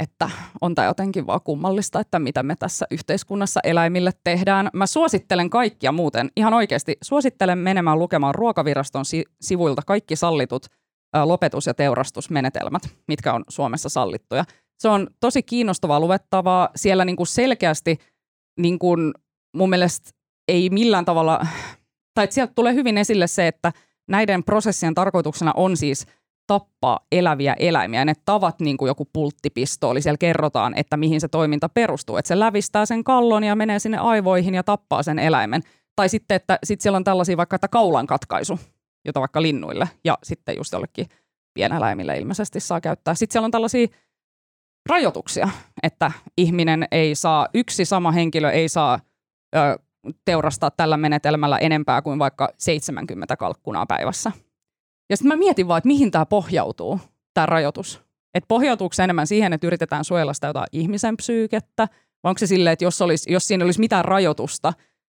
[0.00, 0.30] että
[0.60, 4.70] on tämä jotenkin vaan kummallista, että mitä me tässä yhteiskunnassa eläimille tehdään.
[4.72, 10.66] Mä suosittelen kaikkia muuten, ihan oikeasti, suosittelen menemään lukemaan Ruokaviraston si- sivuilta kaikki sallitut
[11.24, 14.44] lopetus- ja teurastusmenetelmät, mitkä on Suomessa sallittuja.
[14.78, 16.68] Se on tosi kiinnostavaa luettavaa.
[16.76, 17.98] Siellä niin kuin selkeästi
[18.60, 19.14] niin kuin
[19.56, 20.10] mun mielestä
[20.48, 21.46] ei millään tavalla,
[22.14, 23.72] tai sieltä tulee hyvin esille se, että
[24.08, 26.06] näiden prosessien tarkoituksena on siis
[26.46, 28.04] tappaa eläviä eläimiä.
[28.04, 32.16] Ne tavat, niin kuin joku pulttipistooli, siellä kerrotaan, että mihin se toiminta perustuu.
[32.16, 35.62] Että se lävistää sen kallon ja menee sinne aivoihin ja tappaa sen eläimen.
[35.96, 38.58] Tai sitten, että sit siellä on tällaisia vaikka, että kaulan katkaisu,
[39.04, 41.06] jota vaikka linnuille ja sitten just jollekin
[41.54, 43.14] pieneläimille ilmeisesti saa käyttää.
[43.14, 43.86] Sitten siellä on tällaisia
[44.88, 45.48] rajoituksia,
[45.82, 49.00] että ihminen ei saa, yksi sama henkilö ei saa
[49.56, 49.78] ö,
[50.24, 54.32] teurastaa tällä menetelmällä enempää kuin vaikka 70 kalkkunaa päivässä.
[55.10, 57.00] Ja sitten mä mietin vaan, että mihin tämä pohjautuu,
[57.34, 58.02] tämä rajoitus.
[58.34, 61.88] Että pohjautuuko se enemmän siihen, että yritetään suojella sitä jotain ihmisen psyykettä,
[62.22, 64.72] vai onko se silleen, että jos, olisi, jos siinä olisi mitään rajoitusta,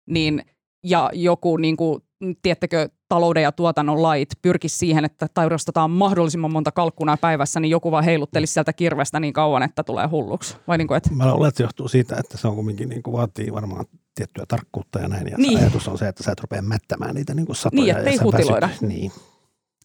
[0.06, 0.44] niin
[0.84, 2.02] ja joku, niin kuin,
[2.42, 7.90] tiettäkö, talouden ja tuotannon lait pyrkisi siihen, että teurastetaan mahdollisimman monta kalkkunaa päivässä, niin joku
[7.90, 10.56] vaan heiluttelisi sieltä kirvestä niin kauan, että tulee hulluksi.
[10.68, 13.02] Vai niin kuin, että Mä luulen, että se johtuu siitä, että se on kumminkin niin
[13.02, 15.26] kuin vaatii varmaan tiettyä tarkkuutta ja näin.
[15.30, 15.58] Ja Niin.
[15.58, 17.82] ajatus on se, että sä et rupea mättämään niitä niin kuin satoja.
[17.82, 18.66] Niin, ettei hutiloida.
[18.68, 19.12] väsyt- Niin.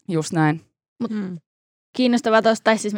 [0.07, 0.61] just näin.
[1.09, 1.37] Mm.
[1.97, 2.95] kiinnostavaa tuosta, tai siis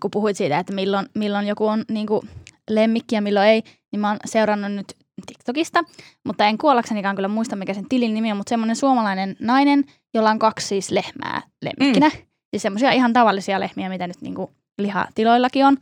[0.00, 2.28] kun puhuit siitä, että milloin, milloin joku on niin kuin
[2.70, 3.62] lemmikki ja milloin ei,
[3.92, 4.96] niin mä oon seurannut nyt
[5.26, 5.84] TikTokista,
[6.24, 10.30] mutta en kuollaksenikaan kyllä muista, mikä sen tilin nimi on, mutta semmoinen suomalainen nainen, jolla
[10.30, 12.08] on kaksi siis lehmää lemmikkinä.
[12.08, 12.26] Mm.
[12.50, 15.76] Siis semmoisia ihan tavallisia lehmiä, mitä nyt niin kuin lihatiloillakin on.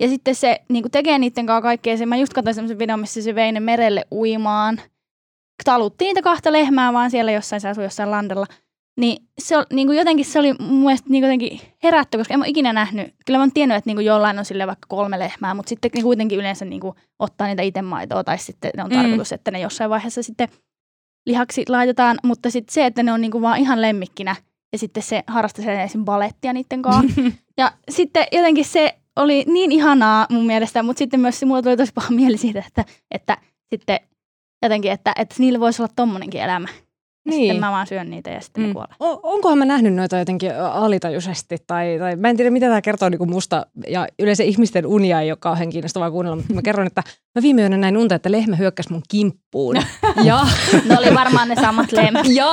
[0.00, 1.96] Ja sitten se niin kuin tekee niiden kanssa kaikkea.
[1.96, 4.80] Se, mä just katsoin semmoisen videon, missä se vei ne merelle uimaan.
[5.64, 8.46] Taluttiin niitä kahta lehmää vaan siellä jossain, se asui jossain landella.
[9.00, 12.48] Niin, se, niin kuin jotenkin se oli mun mielestä niin jotenkin herätty, koska en ole
[12.48, 13.14] ikinä nähnyt.
[13.26, 15.90] Kyllä mä oon tiennyt, että niin kuin jollain on sille vaikka kolme lehmää, mutta sitten
[15.94, 18.96] niin kuitenkin yleensä niin kuin ottaa niitä itse maitoa tai sitten ne on Mm.
[18.96, 20.48] tarkoitus, että ne jossain vaiheessa sitten
[21.26, 22.18] lihaksi laitetaan.
[22.24, 24.36] Mutta sitten se, että ne on niin kuin vaan ihan lemmikkinä
[24.72, 26.04] ja sitten se harrastaa esim.
[26.04, 27.20] balettia niiden kanssa.
[27.58, 31.92] ja sitten jotenkin se oli niin ihanaa mun mielestä, mutta sitten myös mulla tuli tosi
[31.94, 33.38] paha mieli siitä, että, että
[33.70, 34.00] sitten
[34.62, 36.68] jotenkin, että, että niillä voisi olla tommonenkin elämä.
[37.26, 37.40] Ja Niin.
[37.40, 38.68] sitten mä vaan syön niitä ja sitten mm.
[38.68, 38.94] Ne kuolee.
[39.00, 43.08] O- onkohan mä nähnyt noita jotenkin alitajuisesti tai, tai mä en tiedä mitä tämä kertoo
[43.08, 47.02] niin musta ja yleensä ihmisten unia ei ole kauhean kiinnostavaa kuunnella, mutta mä kerron, että
[47.34, 49.76] mä viime yönä näin unta, että lehmä hyökkäsi mun kimppuun
[50.24, 50.46] ja,
[50.88, 52.26] Ne oli varmaan ne samat lehmät.
[52.34, 52.46] ja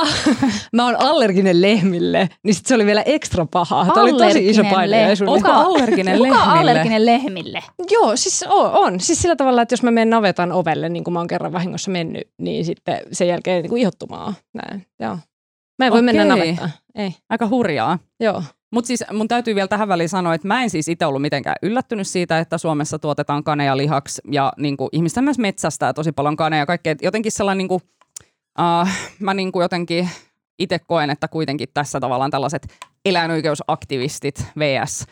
[0.72, 3.86] mä oon allerginen lehmille, niin sit se oli vielä ekstra paha.
[3.94, 5.08] Tämä oli tosi iso paine.
[5.26, 6.60] Onko allerginen Kuka lehmille?
[6.60, 7.62] allerginen lehmille?
[7.90, 9.00] Joo, siis on, on.
[9.00, 11.90] Siis sillä tavalla, että jos mä menen navetan ovelle, niin kuin mä oon kerran vahingossa
[11.90, 14.34] mennyt, niin sitten sen jälkeen niin kuin ihottumaan.
[15.00, 15.18] Joo.
[15.78, 16.36] Mä en voi mennä Okei.
[16.38, 16.70] navettaan.
[16.94, 17.98] Ei, Aika hurjaa.
[18.20, 18.42] joo.
[18.72, 21.56] Mutta siis mun täytyy vielä tähän väliin sanoa, että mä en siis itse ollut mitenkään
[21.62, 26.36] yllättynyt siitä, että Suomessa tuotetaan kaneja lihaksi ja niin kuin, ihmistä myös metsästää tosi paljon
[26.36, 26.94] kaneja ja kaikkea.
[27.02, 27.80] Jotenkin sellainen, niin kuin,
[28.58, 28.88] uh,
[29.20, 30.08] mä niin kuin jotenkin
[30.58, 32.66] itse koen, että kuitenkin tässä tavallaan tällaiset
[33.04, 35.06] eläinoikeusaktivistit vs.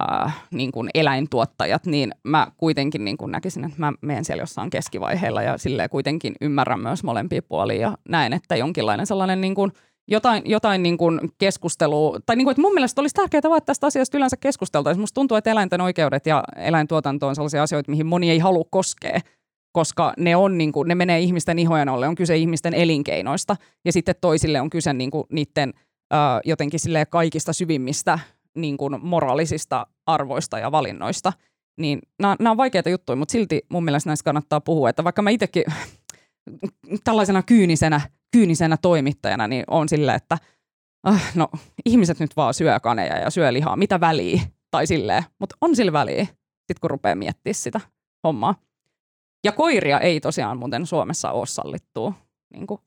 [0.00, 4.70] Uh, niin kuin eläintuottajat, niin mä kuitenkin niin kuin näkisin, että mä menen siellä jossain
[4.70, 9.72] keskivaiheella ja silleen kuitenkin ymmärrän myös molempia puolia ja näen, että jonkinlainen sellainen niin kuin
[10.08, 13.66] jotain, jotain niin kuin keskustelua, tai niin kuin, että mun mielestä olisi tärkeää vaan, että
[13.66, 15.00] tästä asiasta yleensä keskusteltaisiin.
[15.00, 19.20] Musta tuntuu, että eläinten oikeudet ja eläintuotanto on sellaisia asioita, mihin moni ei halua koskea,
[19.72, 23.92] koska ne, on niin kuin, ne menee ihmisten ihojen alle, on kyse ihmisten elinkeinoista, ja
[23.92, 25.74] sitten toisille on kyse niin kuin niiden
[26.14, 26.80] äh, jotenkin
[27.10, 28.18] kaikista syvimmistä
[28.56, 31.32] niin kuin moraalisista arvoista ja valinnoista.
[31.78, 35.30] Niin nämä, on vaikeita juttuja, mutta silti mun mielestä näistä kannattaa puhua, että vaikka mä
[35.30, 35.64] itsekin
[37.04, 38.00] tällaisena kyynisenä,
[38.30, 40.38] kyynisenä toimittajana niin on sillä, että
[41.02, 41.48] ah, no,
[41.86, 44.40] ihmiset nyt vaan syö kaneja ja syö lihaa, mitä väliä,
[44.70, 46.26] tai silleen, mutta on sillä väliä,
[46.66, 47.80] sit kun rupeaa miettimään sitä
[48.24, 48.54] hommaa.
[49.44, 52.12] Ja koiria ei tosiaan muuten Suomessa ole sallittua
[52.52, 52.80] niin kuin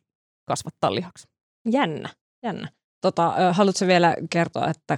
[0.45, 1.27] kasvattaa lihaksi.
[1.71, 2.09] Jännä,
[2.43, 2.67] jännä.
[3.01, 4.97] Tota, haluatko vielä kertoa, että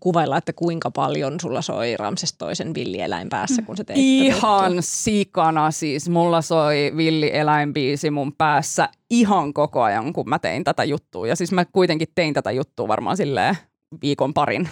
[0.00, 5.70] kuvailla, että kuinka paljon sulla soi Ramses toisen villieläin päässä, kun sä teit Ihan sikana
[5.70, 6.08] siis.
[6.08, 11.26] Mulla soi villieläinbiisi mun päässä ihan koko ajan, kun mä tein tätä juttua.
[11.26, 13.56] Ja siis mä kuitenkin tein tätä juttua varmaan silleen
[14.02, 14.68] viikon parin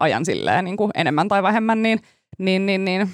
[0.00, 2.00] ajan silleen niin kuin enemmän tai vähemmän, niin,
[2.38, 3.08] niin, niin, niin.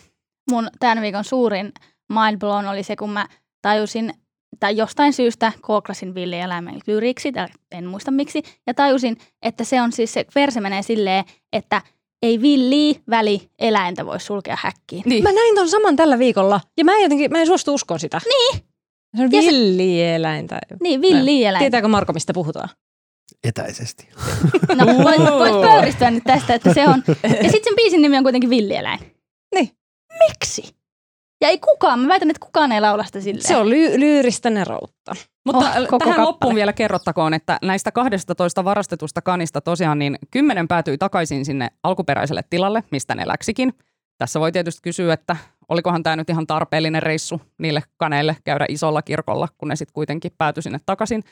[0.51, 1.73] Mun tämän viikon suurin
[2.09, 3.29] mind blown oli se, kun mä
[3.63, 4.15] tajusin,
[4.61, 9.93] tai jostain syystä kooklasin villieläimen lyriksi, tai en muista miksi, ja tajusin, että se on
[9.93, 11.83] siis, se verse menee silleen, että
[12.23, 15.03] ei villi väli eläintä voi sulkea häkkiin.
[15.07, 15.23] niin.
[15.23, 18.21] Mä näin ton saman tällä viikolla, ja mä en jotenkin, mä en suostu uskoa sitä.
[18.29, 18.65] Niin.
[19.17, 20.47] Se on Ja se- villieläin.
[20.47, 20.59] Tai...
[20.83, 21.63] Niin, villieläin.
[21.63, 22.69] Tietääkö Marko, mistä puhutaan?
[23.45, 24.09] Etäisesti.
[24.75, 27.03] No voit, voit pöyristyä nyt tästä, että se on.
[27.23, 28.99] Ja sitten sen biisin nimi on kuitenkin villieläin.
[29.55, 29.71] Niin.
[30.29, 30.75] Miksi?
[31.45, 33.47] Ja ei kukaan, mä väitän, että kukaan ei laula sitä silleen.
[33.47, 35.15] Se on ly- lyyristä neroutta.
[35.47, 36.27] Mutta Oh, koko tähän kappale.
[36.27, 42.43] loppuun vielä kerrottakoon, että näistä 12 varastetusta kanista tosiaan niin 10 päätyi takaisin sinne alkuperäiselle
[42.51, 43.73] tilalle, mistä ne läksikin.
[44.19, 45.37] Tässä voi tietysti kysyä, että
[45.69, 50.33] olikohan tämä nyt ihan tarpeellinen reissu niille kaneille käydä isolla kirkolla, kun ne sitten kuitenkin
[50.39, 51.23] päätyi sinne takaisin.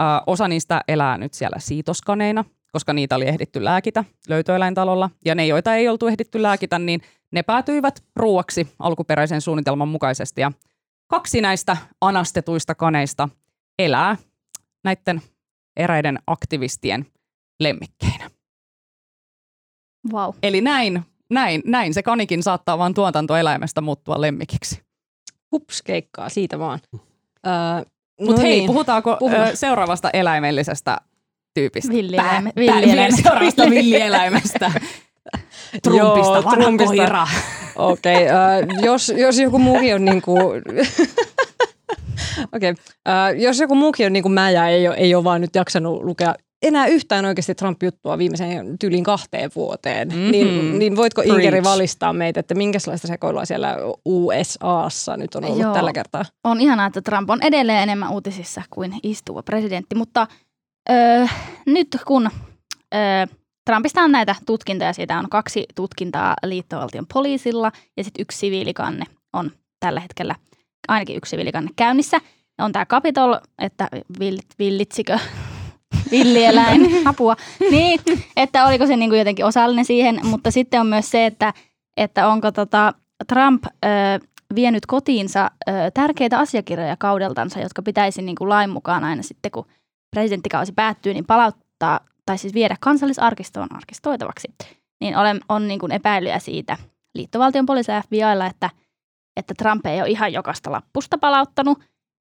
[0.00, 5.10] Ö, osa niistä elää nyt siellä siitoskaneina, koska niitä oli ehditty lääkitä löytöeläintalolla.
[5.24, 7.00] Ja ne, joita ei oltu ehditty lääkitä, niin
[7.32, 10.40] ne päätyivät ruuaksi alkuperäisen suunnitelman mukaisesti.
[10.40, 10.52] Ja
[11.10, 13.28] kaksi näistä anastetuista kaneista
[13.78, 14.16] elää
[14.84, 15.22] näiden
[15.76, 17.06] eräiden aktivistien
[17.60, 18.30] lemmikkeinä.
[20.12, 20.34] Wow.
[20.42, 24.82] Eli näin, näin, näin se kanikin saattaa vaan tuotantoeläimestä muuttua lemmikiksi.
[25.52, 26.80] Hups, keikkaa siitä vaan.
[26.94, 27.52] Öö,
[28.20, 28.66] Mutta no hei, niin.
[28.66, 29.56] puhutaanko Puhutaan.
[29.56, 30.98] seuraavasta eläimellisestä
[31.54, 31.92] tyypistä?
[32.16, 33.22] Pää- villieläimestä.
[33.22, 34.72] Seuraavasta villieläimestä.
[35.82, 36.94] Trumpista, Joo, vanha Trumpista.
[36.96, 37.26] koira.
[37.76, 40.40] Okei, okay, uh, jos, jos joku muukin on niin kuin...
[42.52, 42.74] Okei, okay,
[43.34, 45.54] uh, jos joku muukin on niin kuin mä ja ei ole, ei ole vaan nyt
[45.54, 50.30] jaksanut lukea enää yhtään oikeasti Trump-juttua viimeiseen tyyliin kahteen vuoteen, Mhm.
[50.30, 51.36] niin, niin voitko Preach.
[51.36, 55.74] Inkeri valistaa meitä, että minkälaista sekoilua siellä USAssa nyt on ollut Joo.
[55.74, 56.24] tällä kertaa?
[56.44, 60.26] On ihanaa, että Trump on edelleen enemmän uutisissa kuin istuva presidentti, mutta
[60.90, 61.26] öö,
[61.66, 62.30] nyt kun
[62.94, 63.26] öö,
[63.68, 69.50] Trumpista on näitä tutkintoja, siitä on kaksi tutkintaa liittovaltion poliisilla ja sitten yksi siviilikanne on
[69.80, 70.34] tällä hetkellä
[70.88, 72.20] ainakin yksi siviilikanne käynnissä.
[72.58, 73.88] On tämä Capitol, että
[74.20, 75.18] villit, villitsikö
[76.10, 77.36] villieläin, apua.
[77.70, 78.00] Niin,
[78.36, 81.52] että oliko se niin kuin jotenkin osallinen siihen, mutta sitten on myös se, että,
[81.96, 82.92] että onko tota
[83.26, 83.68] Trump ö,
[84.54, 89.66] vienyt kotiinsa ö, tärkeitä asiakirjoja kaudeltansa, jotka pitäisi niin kuin lain mukaan aina sitten, kun
[90.10, 94.48] presidenttikausi päättyy, niin palauttaa tai siis viedä kansallisarkistoon arkistoitavaksi.
[95.00, 96.76] Niin olen, on niin kuin epäilyjä siitä
[97.14, 98.70] liittovaltion poliisilla FBIlla, että,
[99.36, 101.78] että Trump ei ole ihan jokaista lappusta palauttanut.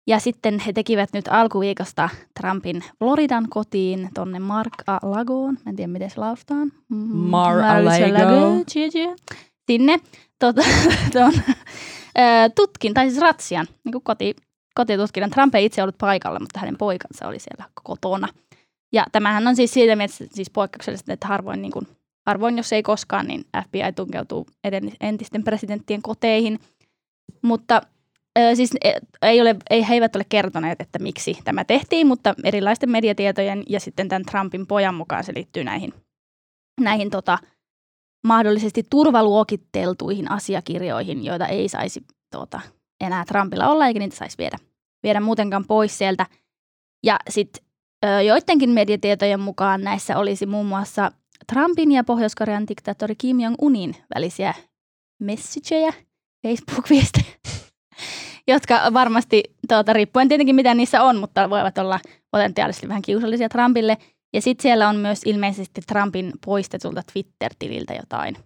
[0.06, 2.08] Ja sitten he tekivät nyt alkuviikosta
[2.40, 5.54] Trumpin Floridan kotiin tonne Mar-a-Lagoon.
[5.64, 6.72] Mä en tiedä, miten se lausutaan.
[6.88, 8.64] Mar-a-Lago.
[9.66, 10.00] Sinne
[10.38, 10.62] tota,
[11.12, 11.32] ton,
[12.54, 14.36] tutkin, tai siis ratsian, niin kuin koti,
[14.74, 15.30] kotitutkinnan.
[15.30, 18.28] Trump ei itse ollut paikalla, mutta hänen poikansa oli siellä kotona.
[18.92, 21.86] Ja tämähän on siis siitä mielessä siis poikkeuksellista, että harvoin, niin kuin,
[22.26, 24.46] harvoin, jos ei koskaan, niin FBI tunkeutuu
[25.00, 26.58] entisten presidenttien koteihin.
[27.42, 27.82] Mutta
[28.38, 32.34] ö, siis e, ei ole, ei, he eivät ole kertoneet, että miksi tämä tehtiin, mutta
[32.44, 35.92] erilaisten mediatietojen ja sitten tämän Trumpin pojan mukaan se liittyy näihin,
[36.80, 37.38] näihin tota,
[38.26, 42.60] mahdollisesti turvaluokiteltuihin asiakirjoihin, joita ei saisi tota,
[43.00, 44.58] enää Trumpilla olla, eikä niitä saisi viedä,
[45.02, 46.26] viedä muutenkaan pois sieltä.
[47.04, 47.63] Ja sitten
[48.26, 51.12] joidenkin mediatietojen mukaan näissä olisi muun muassa
[51.52, 54.54] Trumpin ja Pohjois-Korean diktaattori Kim Jong-unin välisiä
[55.20, 55.92] messageja,
[56.46, 57.36] Facebook-viestejä,
[58.52, 62.00] jotka varmasti, tuota, riippuen tietenkin mitä niissä on, mutta voivat olla
[62.30, 63.96] potentiaalisesti vähän kiusallisia Trumpille.
[64.32, 68.36] Ja sitten siellä on myös ilmeisesti Trumpin poistetulta Twitter-tililtä jotain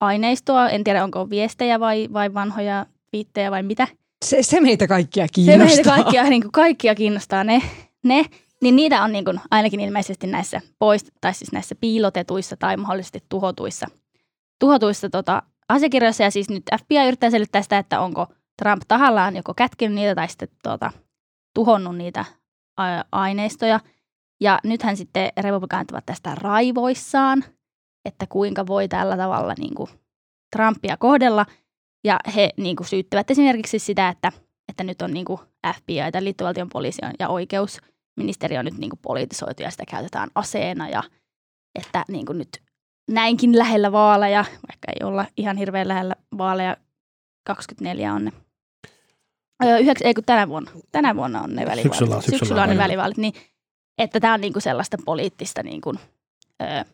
[0.00, 0.68] aineistoa.
[0.68, 3.88] En tiedä, onko viestejä vai, vai vanhoja viittejä vai mitä.
[4.24, 5.68] Se, se meitä kaikkia kiinnostaa.
[5.68, 7.62] Se meitä kaikkia, niin kuin kaikkia kiinnostaa ne,
[8.04, 8.24] ne.
[8.62, 13.24] Niin niitä on niin kuin, ainakin ilmeisesti näissä poist, tai siis näissä piilotetuissa tai mahdollisesti
[13.28, 13.86] tuhotuissa,
[14.60, 16.22] tuhotuissa tota, asiakirjoissa.
[16.22, 18.26] Ja siis nyt FBI yrittää selittää sitä, että onko
[18.62, 20.90] Trump tahallaan joko kätkenyt niitä tai sitten tota,
[21.54, 22.24] tuhonnut niitä
[23.12, 23.80] aineistoja.
[24.40, 27.44] Ja nythän sitten republikaanit ovat tästä raivoissaan,
[28.04, 29.90] että kuinka voi tällä tavalla niin kuin
[30.56, 31.46] Trumpia kohdella–
[32.04, 34.32] ja he niin kuin, syyttävät esimerkiksi sitä, että,
[34.68, 35.40] että nyt on niin kuin
[35.76, 37.28] FBI, tai liittovaltion poliisi ja
[38.18, 41.02] oikeusministeriö on nyt niin kuin, politisoitu ja sitä käytetään aseena ja
[41.74, 42.62] että niin kuin, nyt
[43.10, 46.76] näinkin lähellä vaaleja, vaikka ei olla ihan hirveän lähellä vaaleja,
[47.46, 48.32] 24 on ne.
[49.64, 51.82] Öö, yhdeks, ei kun tänä vuonna, tänä vuonna on ne välivaalit.
[51.82, 53.34] Syksyllä, syksyllä, syksyllä on ne välivaalit, niin
[53.98, 55.98] että tämä on niin kuin sellaista poliittista niin kuin,
[56.62, 56.84] öö,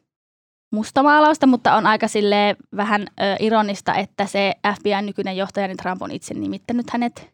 [0.72, 6.02] mustamaalausta, mutta on aika sille vähän ö, ironista, että se FBIn nykyinen johtaja, niin Trump
[6.02, 7.30] on itse nimittänyt hänet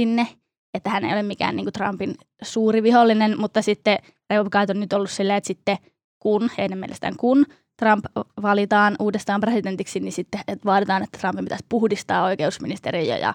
[0.00, 0.26] sinne,
[0.74, 3.98] että hän ei ole mikään niin kuin Trumpin suuri vihollinen, mutta sitten
[4.30, 5.76] republikaanit on nyt ollut silleen, että sitten
[6.18, 7.46] kun, heidän mielestään kun
[7.78, 8.04] Trump
[8.42, 13.34] valitaan uudestaan presidentiksi, niin sitten että vaaditaan, että Trumpin pitäisi puhdistaa oikeusministeriö ja,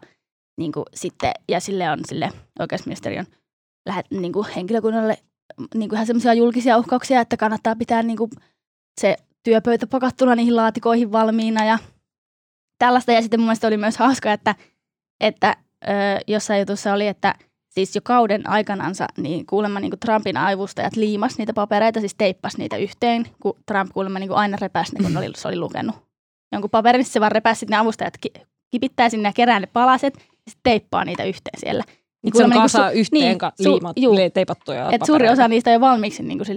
[0.57, 3.25] niin kuin sitten, ja sille on sille oikeusministeriön
[3.85, 5.17] lähet, niin kuin henkilökunnalle
[5.75, 8.31] niin kuin ihan semmoisia julkisia uhkauksia, että kannattaa pitää niin kuin
[9.01, 11.77] se työpöytä pakattuna niihin laatikoihin valmiina ja
[12.79, 13.11] tällaista.
[13.11, 14.55] Ja sitten mun mielestä oli myös hauska, että,
[15.21, 15.57] että
[15.87, 15.91] ö,
[16.27, 17.35] jossain jutussa oli, että
[17.69, 22.57] siis jo kauden aikanansa niin kuulemma niin kuin Trumpin aivustajat liimas niitä papereita, siis teippas
[22.57, 25.95] niitä yhteen, kun Trump kuulemma niin kuin aina repäsi ne, kun oli, se oli lukenut
[26.51, 28.13] jonkun paperin, niin se vaan repäsi, ne avustajat
[28.71, 30.21] kipittää sinne ja kerää ne palaset ja
[30.51, 31.83] sitten teippaa niitä yhteen siellä.
[32.23, 35.69] Niin se on niin kasa su- yhteen niin, liimat, su- teipattuja Et suuri osa niistä
[35.69, 36.47] on jo valmiiksi niin kuin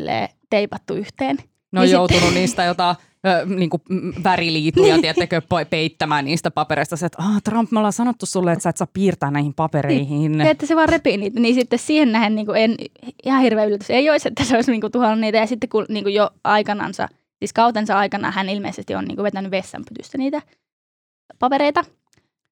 [0.50, 1.36] teipattu yhteen.
[1.72, 2.40] Ne on niin joutunut sitten...
[2.40, 2.96] niistä jotain
[3.26, 3.82] ö, niin kuin
[4.24, 5.02] väriliituja, niin.
[5.02, 6.96] tiettekö, peittämään niistä papereista.
[6.96, 10.32] Se, että ah, Trump, me ollaan sanottu sulle, että sä et saa piirtää näihin papereihin.
[10.32, 11.40] Niin, että se vaan repii niitä.
[11.40, 12.76] Niin sitten siihen nähden niin en,
[13.24, 15.38] ihan hirveä yllätys ei olisi, että se olisi niin kuin, tuhannut niitä.
[15.38, 17.08] Ja sitten kun niin kuin jo aikanansa,
[17.38, 20.42] siis kautensa aikana hän ilmeisesti on niin kuin vetänyt vessanpytystä niitä
[21.38, 21.84] papereita.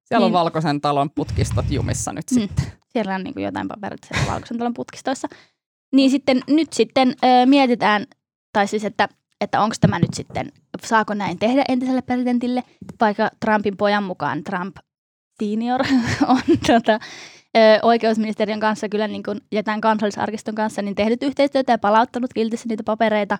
[0.04, 2.64] Siellä niin, on Valkoisen talon putkistot jumissa nyt mm, sitten.
[2.88, 5.28] Siellä on niin kuin jotain papereita siellä Valkoisen talon putkistoissa.
[5.94, 8.06] Niin sitten nyt sitten ö, mietitään
[8.56, 9.08] tai siis, että,
[9.40, 10.52] että onko tämä nyt sitten,
[10.84, 12.62] saako näin tehdä entiselle presidentille,
[13.00, 14.76] vaikka Trumpin pojan mukaan Trump
[15.42, 15.80] senior
[16.28, 17.00] on tota,
[17.82, 22.68] oikeusministeriön kanssa kyllä niin kuin, ja tämän kansallisarkiston kanssa niin tehnyt yhteistyötä ja palauttanut kiltissä
[22.68, 23.38] niitä papereita,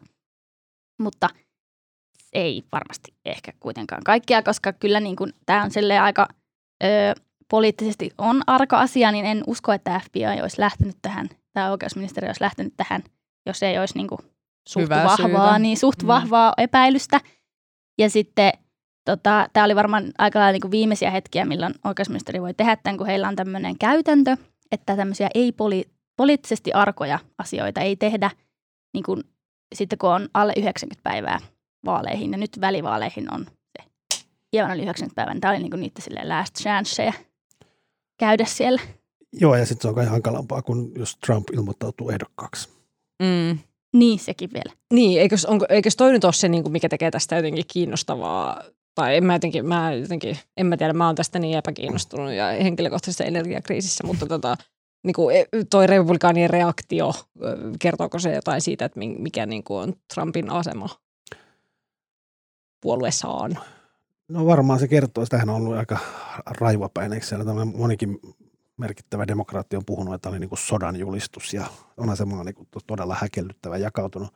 [1.01, 1.29] mutta
[2.33, 5.71] ei varmasti ehkä kuitenkaan kaikkia, koska kyllä niin kuin, tämä on
[6.03, 6.29] aika
[6.85, 6.87] ö,
[7.51, 12.45] poliittisesti on arka asia, niin en usko, että FBI olisi lähtenyt tähän, tai oikeusministeriö olisi
[12.45, 13.03] lähtenyt tähän,
[13.47, 14.36] jos ei olisi niin kuin,
[14.69, 15.59] suht Hyvää vahvaa, syytä.
[15.59, 16.07] niin suht mm.
[16.07, 17.21] vahvaa epäilystä.
[17.99, 18.53] Ja sitten
[19.05, 23.07] tota, tämä oli varmaan aika lailla niin viimeisiä hetkiä, milloin oikeusministeri voi tehdä tämän, kun
[23.07, 24.37] heillä on tämmöinen käytäntö,
[24.73, 28.31] että tämmöisiä ei-poliittisesti arkoja asioita ei tehdä
[28.95, 29.25] niin kuin,
[29.75, 31.39] sitten, kun on alle 90 päivää
[31.85, 32.33] vaaleihin.
[32.33, 33.89] Ja nyt välivaaleihin on se
[34.53, 35.35] hieman yli 90 päivää.
[35.35, 37.13] Niin tämä oli niin kuin niitä silleen last chanceja
[38.19, 38.81] käydä siellä.
[39.33, 42.69] Joo, ja sitten se on kai hankalampaa, kun jos Trump ilmoittautuu ehdokkaaksi.
[43.23, 43.59] Mm.
[43.93, 44.77] Niin, sekin vielä.
[44.93, 48.63] Niin, eikös, onko, eikös toi nyt ole se, niin kuin mikä tekee tästä jotenkin kiinnostavaa?
[48.95, 52.47] Tai en mä jotenkin, mä jotenkin, en mä tiedä, mä oon tästä niin epäkiinnostunut ja
[52.47, 54.57] henkilökohtaisessa energiakriisissä, mutta tota,
[55.05, 55.37] niin kuin
[55.71, 57.13] toi republikaanien reaktio,
[57.79, 60.89] kertooko se jotain siitä, että mikä niin kuin on Trumpin asema
[62.83, 63.59] puolueessaan?
[64.29, 65.99] No varmaan se kertoo, että hän on ollut aika
[66.47, 68.21] raivapäin, eikö siellä monikin
[68.77, 71.67] merkittävä demokraatti on puhunut, että oli niin kuin sodan julistus ja
[71.97, 74.35] on se niin kuin todella häkellyttävä jakautunut.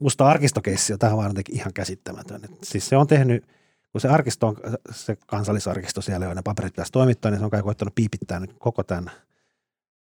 [0.00, 2.44] Musta arkistokeissi on tähän vaan ihan käsittämätön.
[2.44, 3.46] Et siis se on tehnyt,
[3.92, 4.56] kun se arkisto on,
[4.90, 8.82] se kansallisarkisto siellä, joiden paperit pitäisi toimittaa, niin se on kai koettanut piipittää nyt koko
[8.82, 9.10] tämän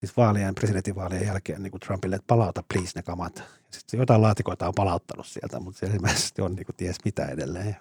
[0.03, 3.43] siis vaalien, presidentinvaalien jälkeen niin kuin Trumpille, että palauta please ne kamat.
[3.71, 7.75] Sitten jotain laatikoita on palauttanut sieltä, mutta se ilmeisesti on niin kuin ties mitä edelleen.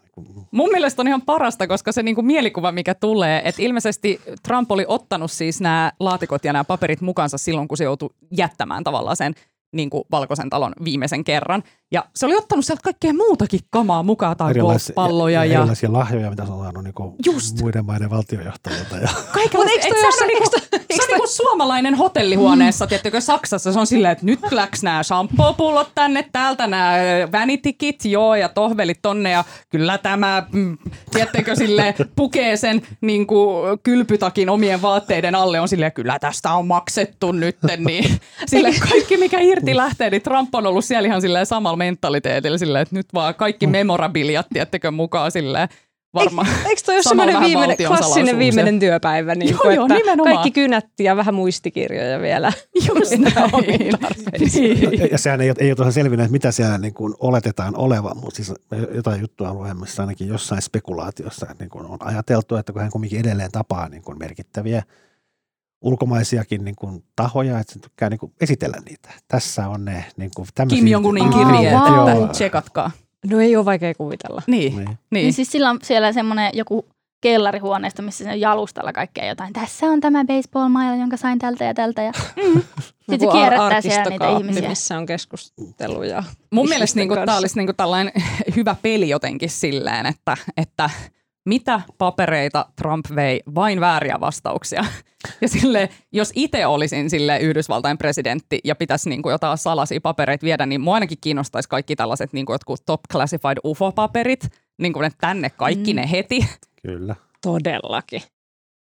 [0.50, 4.70] Mun mielestä on ihan parasta, koska se niin kuin mielikuva, mikä tulee, että ilmeisesti Trump
[4.70, 9.16] oli ottanut siis nämä laatikot ja nämä paperit mukansa silloin, kun se joutui jättämään tavallaan
[9.16, 9.34] sen
[9.72, 11.62] niin kuin Valkoisen talon viimeisen kerran.
[11.92, 15.44] Ja se oli ottanut sieltä kaikkea muutakin kamaa mukaan, tai golfpalloja.
[15.44, 16.94] Ja, ja, erilaisia lahjoja, mitä se on saanut niin
[17.26, 17.60] Just.
[17.60, 18.96] muiden maiden valtiojohtajilta.
[18.96, 19.08] Ja.
[19.34, 19.86] Kaikenlaista.
[19.86, 20.50] Eikö se, on, niinku,
[20.94, 22.88] se on niinku suomalainen hotellihuoneessa, mm.
[22.88, 26.92] tiettykö Saksassa se on silleen, että nyt läks nämä shampoo-pullot tänne, täältä nämä
[27.32, 30.78] vanitikit, joo, ja tohvelit tonne, ja kyllä tämä, mm,
[31.10, 36.66] tiettekö sille pukee sen niin kuin kylpytakin omien vaatteiden alle, on silleen, kyllä tästä on
[36.66, 41.46] maksettu nyt, niin sille kaikki mikä irti lähtee, niin Trump on ollut siellä ihan silleen
[41.46, 45.68] samalla mentaliteetillä silleen, että nyt vaan kaikki memorabiliat, tiettekö mukaan silleen,
[46.14, 46.46] varmaan.
[46.46, 49.34] Eikö, eikö toi ole semmoinen viimeinen, klassinen viimeinen työpäivä?
[49.34, 50.34] Niin joo, kuin, joo, että nimenomaan.
[50.34, 52.52] Kaikki kynätti ja vähän muistikirjoja vielä.
[52.88, 53.50] Just näin.
[53.66, 55.10] niin.
[55.10, 58.36] Ja sehän ei, ei ole tosiaan selvinnyt, että mitä siellä niin kuin oletetaan olevan, mutta
[58.36, 58.54] siis
[58.94, 63.52] jotain juttua luemmassa ainakin jossain spekulaatiossa niin kuin on ajateltu, että kun hän kuitenkin edelleen
[63.52, 64.82] tapaa niin kuin merkittäviä
[65.82, 69.08] ulkomaisiakin niin kuin, tahoja, että se tykkää niin kuin, esitellä niitä.
[69.28, 72.08] Tässä on ne niin kuin, Kim Jong-unin kirjeet, wow.
[72.08, 72.90] että tsekatkaa.
[73.30, 74.42] No ei ole vaikea kuvitella.
[74.46, 74.76] Niin.
[74.76, 74.86] niin.
[74.86, 74.98] niin.
[75.10, 76.86] niin siis sillä on siellä semmoinen joku
[77.20, 79.52] kellarihuoneesta, missä se on jalustalla kaikkea jotain.
[79.52, 82.02] Tässä on tämä baseball-maila, jonka sain tältä ja tältä.
[82.02, 82.62] Ja mm.
[83.10, 84.68] sitten se kierrättää siellä niitä ihmisiä.
[84.68, 86.24] missä on keskusteluja.
[86.50, 88.12] Mun mielestä niin tämä olisi niin kuin tällainen
[88.56, 90.90] hyvä peli jotenkin silleen, että, että–
[91.45, 94.84] mitä papereita Trump vei, vain vääriä vastauksia.
[95.40, 100.45] Ja sille, jos itse olisin sille Yhdysvaltain presidentti ja pitäisi niin kuin jotain salaisia papereita
[100.45, 105.03] viedä, niin mua ainakin kiinnostaisi kaikki tällaiset niin kuin jotkut top classified UFO-paperit, niin kuin
[105.03, 105.97] ne tänne kaikki mm.
[105.97, 106.49] ne heti.
[106.82, 107.16] Kyllä.
[107.43, 108.22] Todellakin.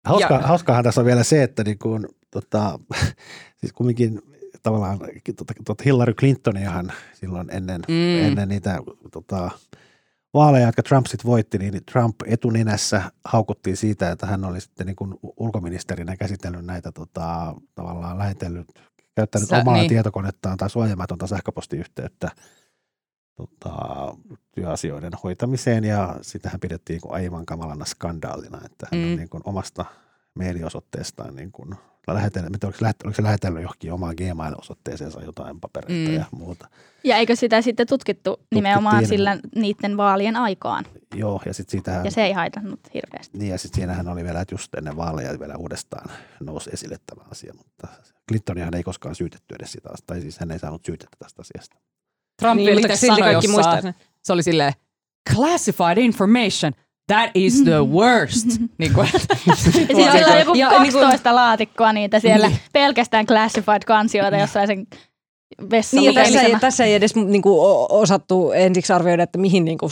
[0.05, 2.79] Hauska, ja, hauskaahan tässä on vielä se, että niin kuin, tota,
[3.59, 4.21] siis kumminkin
[4.63, 4.99] tavallaan
[5.35, 8.25] tota, tota Hillary Clintoniahan silloin ennen, mm.
[8.25, 8.79] ennen niitä
[9.11, 9.51] tota,
[10.33, 14.95] vaaleja, jotka Trump sitten voitti, niin Trump etuninässä haukuttiin siitä, että hän oli sitten niin
[14.95, 18.67] kuin ulkoministerinä käsitellyt näitä tota, tavallaan lähetellyt,
[19.15, 19.89] käyttänyt Sä, omaa niin.
[19.89, 22.31] tietokonettaan tai suojamatonta sähköpostiyhteyttä
[23.35, 23.75] tota,
[24.51, 29.11] työasioiden hoitamiseen ja sitähän pidettiin niin aivan kamalana skandaalina, että hän mm.
[29.11, 29.85] on niin kuin omasta
[30.35, 31.75] mailiosoitteestaan niin kuin
[32.07, 36.15] lähetellyt, oliko, se, oliko se lähetellyt johonkin omaan Gmail-osoitteeseensa jotain papereita mm.
[36.15, 36.67] ja muuta.
[37.03, 40.85] Ja eikö sitä sitten tutkittu nimenomaan sillä niiden vaalien aikaan?
[41.15, 42.05] Joo, ja sitten siitähän...
[42.05, 43.37] Ja se ei haitannut hirveästi.
[43.37, 47.21] Niin, ja sitten siinähän oli vielä, että just ennen vaaleja vielä uudestaan nousi esille tämä
[47.31, 47.87] asia, mutta
[48.27, 51.77] Clintonihan ei koskaan syytetty edes sitä, tai siis hän ei saanut syytettä tästä asiasta.
[52.39, 54.73] Trump niin, itse sanoi jossain, se oli silleen,
[55.33, 56.73] classified information,
[57.07, 58.47] that is the worst.
[58.79, 59.09] niin kuin,
[60.05, 62.59] ja sillä on joku ja, 12 niin kuin, laatikkoa niitä siellä, niin.
[62.73, 64.87] pelkästään classified kansioita jossain sen
[65.91, 69.91] niin, tässä, ei, tässä ei edes niin kuin, osattu ensiksi arvioida, että mihin niin kuin,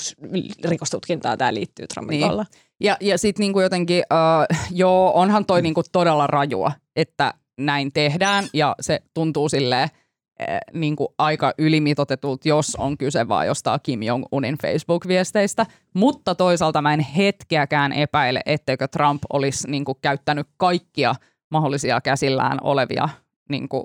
[0.64, 2.46] rikostutkintaan tämä liittyy Trumpin niin.
[2.80, 7.94] Ja, ja sitten niin jotenkin, uh, joo, onhan toi niin kuin, todella rajua, että näin
[7.94, 9.90] tehdään ja se tuntuu silleen,
[10.74, 15.66] niin kuin aika ylimitotetulta, jos on kyse vaan jostain Kim Jong-unin Facebook-viesteistä.
[15.94, 21.16] Mutta toisaalta mä en hetkeäkään epäile, etteikö Trump olisi niin kuin käyttänyt kaikkia
[21.50, 23.10] mahdollisia käsillään olevia
[23.50, 23.84] niin kuin,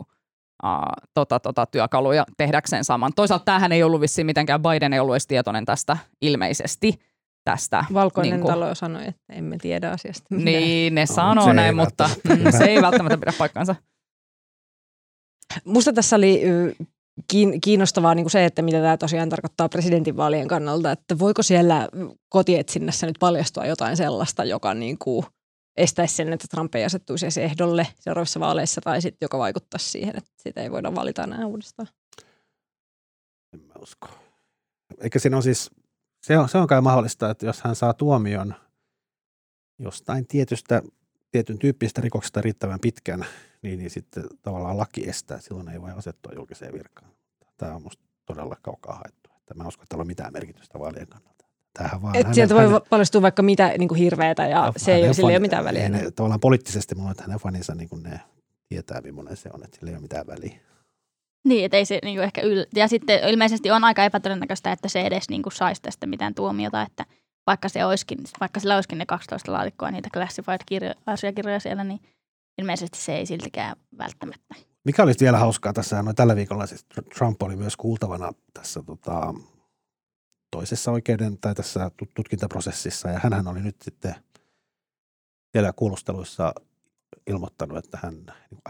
[0.65, 3.13] uh, tota, tota, työkaluja tehdäkseen saman.
[3.17, 6.99] Toisaalta tämähän ei ollut vissiin mitenkään, Biden ei ollut edes tietoinen tästä ilmeisesti
[7.45, 7.85] tästä.
[7.95, 10.27] Valkoinen niin kuin, talo sanoi, että emme tiedä asiasta.
[10.31, 10.45] Mitään.
[10.45, 13.75] Niin, ne no, sanoo näin, mutta mm, se ei välttämättä pidä paikkansa.
[15.65, 16.43] Musta tässä oli
[17.63, 21.89] kiinnostavaa niin kuin se, että mitä tämä tosiaan tarkoittaa presidentinvaalien kannalta, että voiko siellä
[22.29, 25.27] kotietsinnässä nyt paljastua jotain sellaista, joka niin kuin
[25.77, 30.17] estäisi sen, että Trump ei asettuisi edes ehdolle seuraavissa vaaleissa tai sitten joka vaikuttaisi siihen,
[30.17, 31.89] että sitä ei voida valita enää uudestaan.
[33.55, 34.09] En mä usko.
[35.01, 35.71] Eikä siinä on siis,
[36.27, 38.55] se on, se on kai mahdollista, että jos hän saa tuomion
[39.79, 40.83] jostain tietystä,
[41.31, 43.27] tietyn tyyppistä rikoksesta riittävän pitkän,
[43.67, 47.11] niin, niin sitten tavallaan laki estää, silloin ei voi asettua julkiseen virkaan.
[47.57, 49.31] Tämä on minusta todella kaukaa haettu.
[49.39, 51.45] Että mä en usko, että tällä on mitään merkitystä vaalien kannalta.
[51.75, 55.15] Tämähän vaan Et sieltä voi paljastua vaikka mitä niin kuin hirveätä ja no, se ei,
[55.15, 55.89] sillä ei ole mitään väliä.
[55.89, 58.21] Ne, tavallaan poliittisesti minulla, että hänen faninsa niin kuin ne
[58.69, 60.59] tietää, millainen se on, että sillä ei ole mitään väliä.
[61.45, 62.65] Niin, että ei se niin ehkä yl...
[62.75, 67.05] Ja sitten ilmeisesti on aika epätodennäköistä, että se edes niin saisi tästä mitään tuomiota, että
[67.47, 72.01] vaikka, se olisikin, vaikka sillä olisikin ne 12 laatikkoa niitä classified-asiakirjoja siellä, niin
[72.59, 74.55] ilmeisesti se ei siltikään välttämättä.
[74.85, 76.87] Mikä olisi vielä hauskaa tässä, no tällä viikolla siis
[77.19, 79.35] Trump oli myös kuultavana tässä tota,
[80.51, 84.15] toisessa oikeuden tai tässä tutkintaprosessissa ja hän oli nyt sitten
[85.55, 86.55] vielä kuulusteluissa
[87.27, 88.15] ilmoittanut, että hän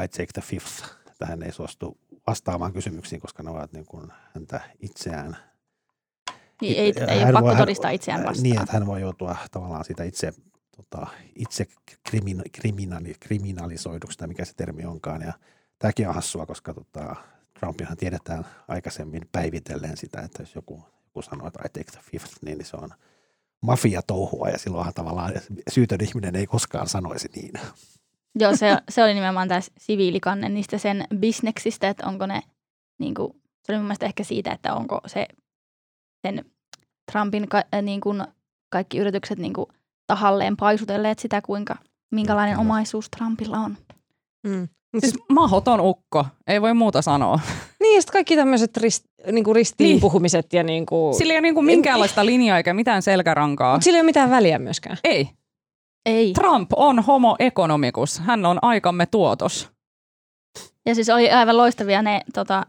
[0.03, 4.13] I take the fifth, että hän ei suostu vastaamaan kysymyksiin, koska ne ovat niin kuin
[4.35, 5.37] häntä itseään.
[6.61, 8.43] Niin, ei, ei ole pakko todistaa itseään vastaan.
[8.43, 10.33] Niin, että hän voi joutua tavallaan siitä itse,
[10.77, 11.07] tota,
[11.37, 11.67] itse
[12.11, 15.23] krimin, kriminaali, kriminalisoiduksi, tai mikä se termi onkaan.
[15.23, 15.33] Ja
[15.79, 17.17] tämäkin on hassua, koska tota,
[17.61, 22.39] Trumpinhan tiedetään aikaisemmin päivitellen sitä, että jos joku, joku sanoo, että I take the fifth,
[22.45, 22.91] niin se on
[23.61, 25.33] mafia-touhua ja silloinhan tavallaan
[25.71, 27.53] syytön ihminen ei koskaan sanoisi niin.
[28.39, 32.43] Joo, se, se oli nimenomaan tämä siviilikanne niistä sen bisneksistä, että onko ne,
[32.99, 35.27] niin kuin, se oli mun mielestä ehkä siitä, että onko se
[36.27, 36.45] sen
[37.13, 38.25] Trumpin ka, äh, niin kuin
[38.69, 39.67] kaikki yritykset niin kuin
[40.07, 41.77] tahalleen paisutelleet sitä, kuinka,
[42.11, 43.77] minkälainen omaisuus Trumpilla on.
[44.47, 44.69] Mm.
[44.99, 47.41] Siis mahoton ukko, ei voi muuta sanoa.
[47.81, 50.47] Niin, sitten kaikki tämmöiset rist, niinku ristiin niin.
[50.53, 51.15] ja niinku...
[51.19, 53.81] Sillä ei ole niinku minkäänlaista linjaa eikä mitään selkärankaa.
[53.81, 54.97] Sillä ei ole mitään väliä myöskään.
[55.05, 55.31] Ei.
[56.07, 56.33] Ei.
[56.33, 58.19] Trump on homo economicus.
[58.19, 59.71] Hän on aikamme tuotos.
[60.87, 62.67] Ja siis oli aivan loistavia ne, tota,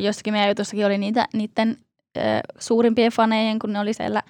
[0.00, 1.76] jossakin meidän jutussakin oli niitä, niiden
[2.16, 2.20] ö,
[2.58, 4.22] suurimpien fanejen, kun ne oli siellä,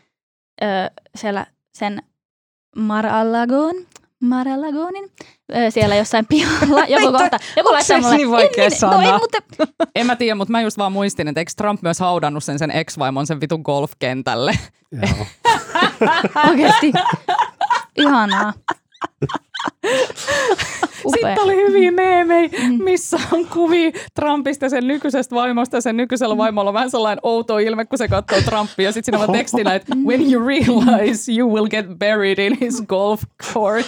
[0.63, 0.67] ö,
[1.15, 2.03] siellä sen
[2.77, 3.75] Mar-a-Lagoon,
[4.21, 5.11] Mar-a-Lagonin,
[5.71, 6.85] siellä jossain pihalla.
[6.95, 9.03] Joku kohta, joku laittaa mulle, niin vaikea en, sana?
[9.03, 9.39] No, en, mutta...
[9.95, 12.71] en mä tiedä, mutta mä just vaan muistin, että eikö Trump myös haudannut sen sen
[12.71, 14.59] ex-vaimon sen vitun golfkentälle?
[14.93, 15.27] Joo.
[16.51, 16.93] Oikeasti.
[17.97, 18.53] Ihanaa.
[21.09, 22.85] Sitten oli hyviä meemejä, mm.
[22.85, 25.81] missä on kuvia Trumpista sen nykyisestä vaimosta.
[25.81, 28.93] Sen nykyisellä vaimolla on vähän sellainen outo ilme, kun se katsoo Trumpia.
[28.93, 33.23] Sitten siinä on tekstinä, että when you realize you will get buried in his golf
[33.53, 33.87] court.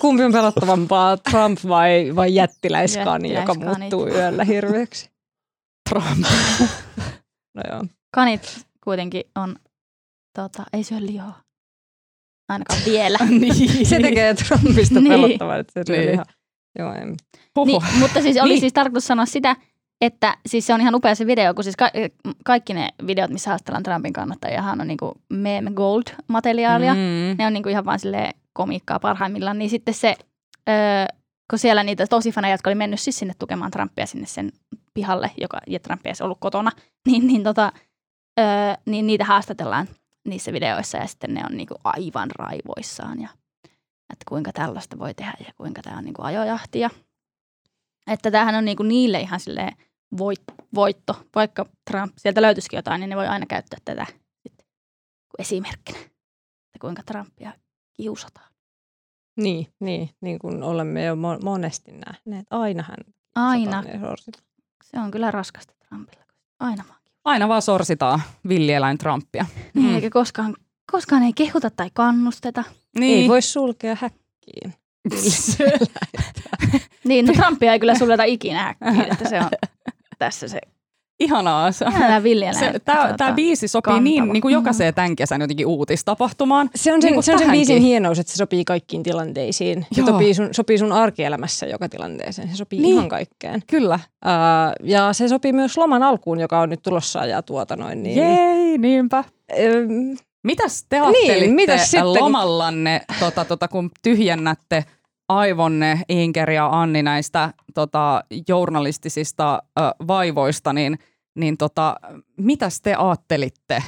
[0.00, 5.10] Kumpi on pelottavampaa, Trump vai, vai jättiläiskani, joka muuttuu yöllä hirveäksi?
[5.90, 6.26] Trump.
[7.56, 7.84] no joo.
[8.14, 9.56] Kanit kuitenkin on,
[10.34, 11.43] tota, ei syö lihaa.
[12.48, 13.18] Ainakaan vielä.
[13.40, 13.86] niin.
[13.86, 15.12] Se tekee Trumpista niin.
[15.12, 16.12] pelottavan, että se niin.
[16.12, 16.24] ihan...
[16.78, 17.14] Joo, en.
[17.66, 18.60] Niin, mutta siis oli niin.
[18.60, 19.56] siis tarkoitus sanoa sitä,
[20.00, 21.90] että siis se on ihan upea se video, kun siis ka-
[22.44, 26.94] kaikki ne videot, missä haastellaan Trumpin kannattajahan on niinku meme gold-materiaalia.
[26.94, 27.36] Mm.
[27.38, 29.58] Ne on niinku ihan vaan sille komiikkaa parhaimmillaan.
[29.58, 30.16] Niin sitten se,
[30.68, 31.06] öö,
[31.50, 34.52] kun siellä niitä tosi faneja, jotka oli mennyt siis sinne tukemaan Trumpia sinne sen
[34.94, 36.70] pihalle, joka, ja Trump ei ollut kotona,
[37.06, 37.72] niin, niin, tota,
[38.40, 38.46] öö,
[38.86, 39.88] niin niitä haastatellaan
[40.24, 43.28] niissä videoissa ja sitten ne on niinku aivan raivoissaan ja
[44.12, 46.90] että kuinka tällaista voi tehdä ja kuinka tämä on niinku ajojahtia.
[48.06, 49.76] Että tämähän on niinku niille ihan silleen
[50.18, 50.42] voit,
[50.74, 51.26] voitto.
[51.34, 54.06] Vaikka Trump, sieltä löytyisikin jotain, niin ne voi aina käyttää tätä
[55.38, 57.52] esimerkkinä, että kuinka Trumpia
[57.92, 58.50] kiusataan.
[59.36, 62.46] Niin, niin, niin kuin olemme jo monesti nähneet.
[62.50, 62.96] Ainahan
[63.34, 63.84] Aina.
[64.84, 66.24] Se on kyllä raskasta Trumpilla.
[66.60, 69.46] Aina vaan Aina vaan sorsitaan villieläin Trumpia.
[69.74, 69.94] Niin, mm.
[69.94, 70.56] eikä koskaan,
[70.92, 72.64] koskaan ei kehuta tai kannusteta.
[72.98, 73.22] Niin.
[73.22, 74.74] Ei voi sulkea häkkiin.
[77.04, 79.50] niin, no Trumpia ei kyllä suljeta ikinä häkkiin, että se on
[80.18, 80.60] tässä se
[81.24, 81.72] Ihanaa.
[81.72, 81.86] Se,
[82.58, 84.04] se, tämä, tuota, biisi sopii kantava.
[84.04, 84.94] niin, niin kuin jokaiseen mm.
[84.94, 86.70] tämän kesän jotenkin uutistapahtumaan.
[86.74, 89.86] Se on sen, niin se on sen biisin hienous, että se sopii kaikkiin tilanteisiin.
[89.92, 92.48] Se sopii sun, sopii sun arkielämässä joka tilanteeseen.
[92.48, 92.94] Se sopii niin.
[92.94, 93.62] ihan kaikkeen.
[93.66, 93.98] Kyllä.
[94.24, 98.02] Uh, ja se sopii myös loman alkuun, joka on nyt tulossa ja tuota noin.
[98.02, 98.18] Niin...
[98.18, 99.24] Jei, niinpä.
[99.58, 102.14] Um, Mitäs te ajattelitte niin, mitäs sitten?
[102.14, 104.84] lomallanne, tota, tota, kun tyhjennätte
[105.28, 110.98] aivonne Inker ja Anni näistä tota, journalistisista ö, vaivoista, niin,
[111.34, 111.96] niin tota,
[112.36, 113.82] mitäs te ajattelitte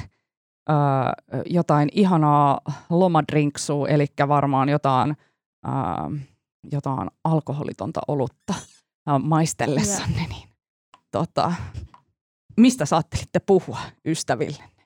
[0.69, 0.73] ö,
[1.45, 5.17] jotain ihanaa lomadrinksua, eli varmaan jotain,
[5.67, 5.71] ö,
[6.71, 8.53] jotain alkoholitonta olutta
[9.23, 10.29] maistellessanne, yeah.
[10.29, 10.49] niin
[11.11, 11.53] tota,
[12.57, 14.85] mistä saattelitte puhua ystävillenne,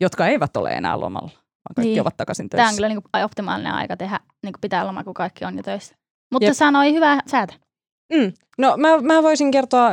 [0.00, 1.46] jotka eivät ole enää lomalla?
[1.68, 2.00] vaan kaikki niin.
[2.00, 2.62] ovat takaisin töissä.
[2.62, 5.56] Tämä on kyllä niin kuin optimaalinen aika tehdä niin kuin pitää loma, kun kaikki on
[5.56, 5.94] jo töissä.
[6.32, 6.54] Mutta Jep.
[6.54, 7.54] sanoi hyvä säätä.
[8.14, 8.32] Mm.
[8.58, 9.92] No mä, mä voisin kertoa ö,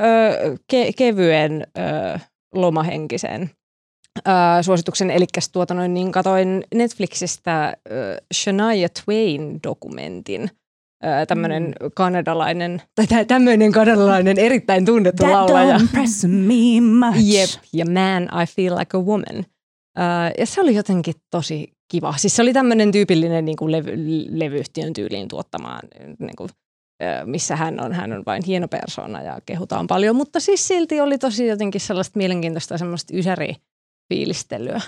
[0.68, 2.20] ke, kevyen ö,
[2.56, 3.50] lomahenkisen
[4.28, 5.12] ö, suosituksen.
[5.12, 10.50] Eli tuota noin, niin katoin Netflixistä ö, Shania Twain-dokumentin.
[11.28, 11.90] Tämmöinen mm.
[11.96, 15.78] kanadalainen, tai tämmöinen kanadalainen erittäin tunnettu That laulaja.
[15.78, 17.34] Don't impress me much.
[17.34, 19.46] Jep, ja Man, I Feel Like a Woman.
[20.38, 22.14] Ja se oli jotenkin tosi kiva.
[22.18, 23.98] Siis se oli tämmöinen tyypillinen niin kuin levy,
[24.30, 25.82] levyyhtiön tyyliin tuottamaan
[26.20, 26.50] niin kuin
[27.26, 31.18] missä hän on, hän on vain hieno persona ja kehutaan paljon, mutta siis silti oli
[31.18, 34.82] tosi jotenkin sellaista mielenkiintoista semmoista ysäri-fiilistelyä.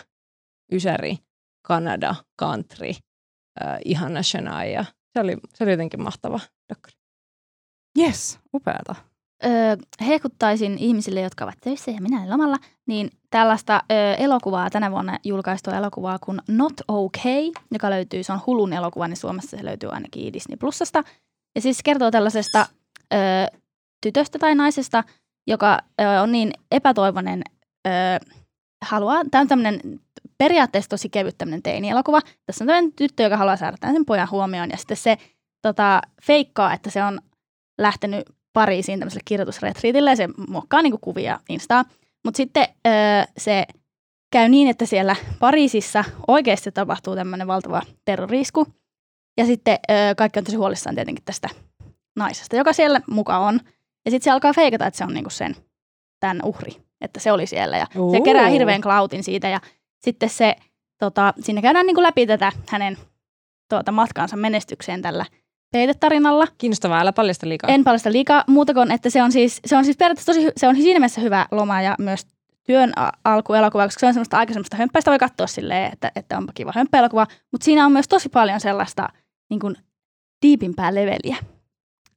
[0.72, 1.18] Ysäri,
[1.62, 4.86] Kanada, country, äh, ihana Shania.
[5.14, 6.40] Se oli, se oli jotenkin mahtava
[6.70, 6.96] dokkari.
[8.00, 8.96] Yes, upeata.
[9.46, 9.52] Öö,
[10.08, 15.20] hehkuttaisin ihmisille, jotka ovat töissä ja minä olen lomalla, niin tällaista öö, elokuvaa, tänä vuonna
[15.24, 19.90] julkaistua elokuvaa kuin Not Okay, joka löytyy, se on Hulun elokuva, niin Suomessa se löytyy
[19.90, 21.04] ainakin Disney Plusasta.
[21.56, 22.66] Ja siis kertoo tällaisesta
[23.14, 23.20] öö,
[24.02, 25.04] tytöstä tai naisesta,
[25.48, 27.42] joka öö, on niin epätoivoinen,
[27.88, 27.94] öö,
[28.86, 29.82] haluaa, tämä on tämmöinen
[30.38, 32.22] periaatteessa tosi kevyt tämmöinen teini-elokuva.
[32.46, 35.18] Tässä on tämmöinen tyttö, joka haluaa saada sen pojan huomioon ja sitten se
[35.62, 37.22] tota, feikkaa, että se on
[37.78, 41.86] lähtenyt Pariisiin tämmöiselle kirjoitusretriitille ja se muokkaa niin kuvia Instaa.
[42.26, 42.94] Mutta sitten öö,
[43.38, 43.66] se
[44.32, 48.68] käy niin, että siellä Pariisissa oikeasti tapahtuu tämmöinen valtava terrorisku.
[49.38, 51.50] Ja sitten öö, kaikki on tosi huolissaan tietenkin tästä
[52.16, 53.60] naisesta, joka siellä mukaan on.
[54.06, 55.56] Ja sitten se alkaa feikata, että se on niinku sen,
[56.20, 56.72] tämän uhri,
[57.02, 57.78] että se oli siellä.
[57.78, 58.12] Ja uh.
[58.12, 59.62] se kerää hirveän klautin siitä ja
[60.06, 60.56] sitten se,
[61.00, 62.98] tota, siinä käydään niinku läpi tätä hänen
[63.70, 65.26] tuota, matkaansa menestykseen tällä
[65.72, 66.48] peitetarinalla.
[66.58, 67.70] Kiinnostavaa, älä paljasta liikaa.
[67.70, 70.68] En paljasta liikaa, muuta kuin, että se on siis, se on siis periaatteessa tosi, se
[70.68, 72.28] on siinä mielessä hyvä loma ja myös
[72.64, 76.54] työn alkuelokuva, koska se on semmoista aika semmoista hömppäistä, voi katsoa silleen, että, että onpa
[76.56, 79.10] kiva hömppäelokuva, mutta siinä on myös tosi paljon sellaista
[79.50, 79.76] niin kuin
[80.42, 81.38] diipimpää leveliä.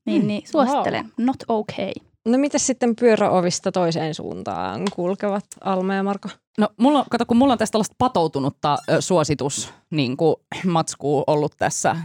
[0.06, 0.28] Niin, hmm.
[0.28, 1.04] niin suosittelen.
[1.04, 1.26] Wow.
[1.26, 1.92] Not okay.
[2.28, 6.28] No mitä sitten pyöräovista toiseen suuntaan kulkevat Alma ja Marko?
[6.58, 11.52] No mulla, kato, kun mulla on tästä tällaista patoutunutta ö, suositus niin kuin matskuu ollut
[11.58, 11.96] tässä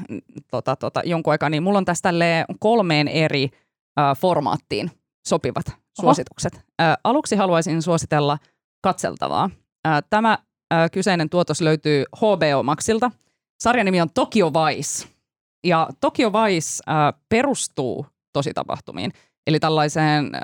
[0.51, 2.09] tota, tota, jonkun aikaa, niin mulla on tästä
[2.59, 3.49] kolmeen eri
[3.99, 4.91] ö, formaattiin
[5.27, 5.77] sopivat Oho.
[6.01, 6.53] suositukset.
[6.55, 8.37] Ö, aluksi haluaisin suositella
[8.81, 9.49] katseltavaa.
[9.87, 10.37] Ö, tämä
[10.73, 13.11] ö, kyseinen tuotos löytyy HBO Maxilta.
[13.63, 15.12] Sarjan nimi on Tokyo Vice.
[15.63, 16.91] Ja Tokyo Vice ö,
[17.29, 19.11] perustuu tositapahtumiin.
[19.47, 20.41] Eli tällaiseen äh,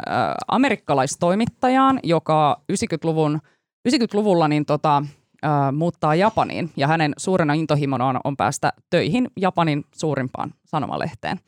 [0.48, 3.40] amerikkalaistoimittajaan, joka 90-luvun,
[3.90, 5.04] 90-luvulla niin tota,
[5.46, 11.40] äh, muuttaa Japaniin ja hänen suurena intohimona on, päästä töihin Japanin suurimpaan sanomalehteen.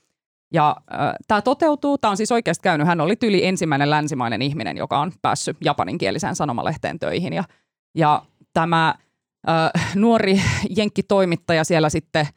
[0.53, 4.78] Ja äh, tämä toteutuu, tämä on siis oikeasti käynyt, hän oli tyli ensimmäinen länsimainen ihminen,
[4.78, 7.34] joka on päässyt japaninkieliseen sanomalehteen töihin.
[7.34, 7.43] Ja,
[7.95, 8.22] ja
[8.53, 8.95] tämä
[9.49, 10.41] äh, nuori
[10.78, 12.28] jenkkitoimittaja siellä sitten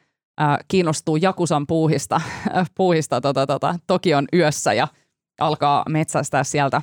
[0.68, 2.20] kiinnostuu Jakusan puuhista,
[2.76, 4.89] puuhista tota, tota, Tokion yössä ja–
[5.41, 6.82] alkaa metsästää sieltä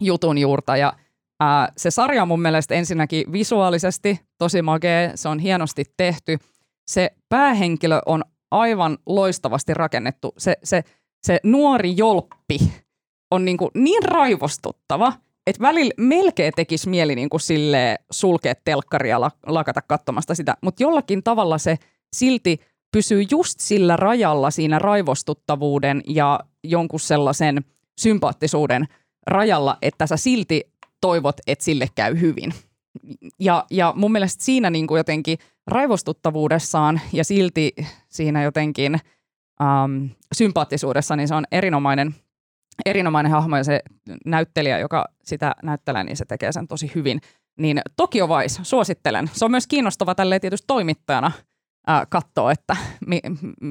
[0.00, 0.76] jutun juurta.
[0.76, 0.92] Ja
[1.40, 6.38] ää, se sarja on mun mielestä ensinnäkin visuaalisesti tosi makea, se on hienosti tehty.
[6.86, 10.32] Se päähenkilö on aivan loistavasti rakennettu.
[10.38, 10.84] Se, se,
[11.22, 12.58] se nuori jolppi
[13.30, 15.12] on niin, kuin niin raivostuttava,
[15.46, 17.40] että välillä melkein tekisi mieli niin kuin
[18.10, 21.78] sulkea telkkaria ja lakata katsomasta sitä, mutta jollakin tavalla se
[22.16, 22.60] silti
[22.92, 27.64] pysyy just sillä rajalla siinä raivostuttavuuden ja jonkun sellaisen
[28.00, 28.88] sympaattisuuden
[29.26, 32.54] rajalla, että sä silti toivot, että sille käy hyvin.
[33.40, 37.72] Ja, ja mun mielestä siinä niin kuin jotenkin raivostuttavuudessaan ja silti
[38.08, 38.94] siinä jotenkin
[39.62, 40.04] ähm,
[40.34, 42.14] sympaattisuudessa, niin se on erinomainen,
[42.86, 43.82] erinomainen hahmo ja se
[44.26, 47.20] näyttelijä, joka sitä näyttelee, niin se tekee sen tosi hyvin.
[47.58, 49.30] Niin Tokyo Vice, suosittelen.
[49.32, 51.32] Se on myös kiinnostava tälleen tietysti toimittajana–
[51.90, 52.76] äh, katsoa, että
[53.06, 53.20] mi,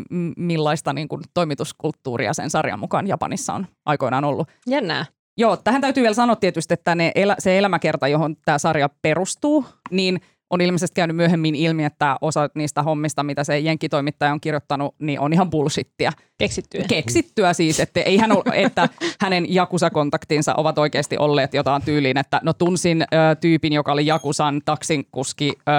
[0.09, 4.47] m, millaista niin kuin, toimituskulttuuria sen sarjan mukaan Japanissa on aikoinaan ollut.
[4.67, 5.05] Jännää.
[5.37, 9.65] Joo, tähän täytyy vielä sanoa tietysti, että ne elä, se elämäkerta, johon tämä sarja perustuu,
[9.91, 10.21] niin
[10.51, 15.19] on ilmeisesti käynyt myöhemmin ilmi, että osa niistä hommista, mitä se jenkkitoimittaja on kirjoittanut, niin
[15.19, 16.11] on ihan bullshittia.
[16.37, 16.83] Keksittyä.
[16.87, 18.89] Keksittyä siis, että, ei hän ole, että
[19.21, 24.61] hänen Jakusa-kontaktinsa ovat oikeasti olleet jotain tyyliin, että no tunsin ö, tyypin, joka oli Jakusan
[24.65, 25.71] taksinkuski ö,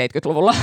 [0.00, 0.54] 70-luvulla,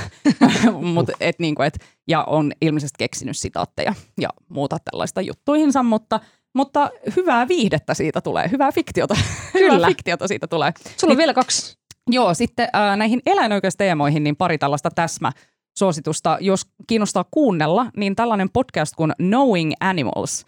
[0.93, 6.20] Mut, et, niin kuin, et, ja on ilmeisesti keksinyt sitaatteja ja muuta tällaista juttuihinsa, mutta
[6.53, 9.16] mutta hyvää viihdettä siitä tulee, hyvää fiktiota,
[9.53, 9.74] Kyllä.
[9.74, 10.74] hyvää fiktiota siitä tulee.
[10.97, 11.80] Sulla on niin, vielä kaksi
[12.12, 15.32] Joo, sitten äh, näihin eläinoikeusteemoihin niin pari tällaista täsmä
[15.78, 16.38] suositusta.
[16.42, 20.46] Jos kiinnostaa kuunnella, niin tällainen podcast kuin Knowing Animals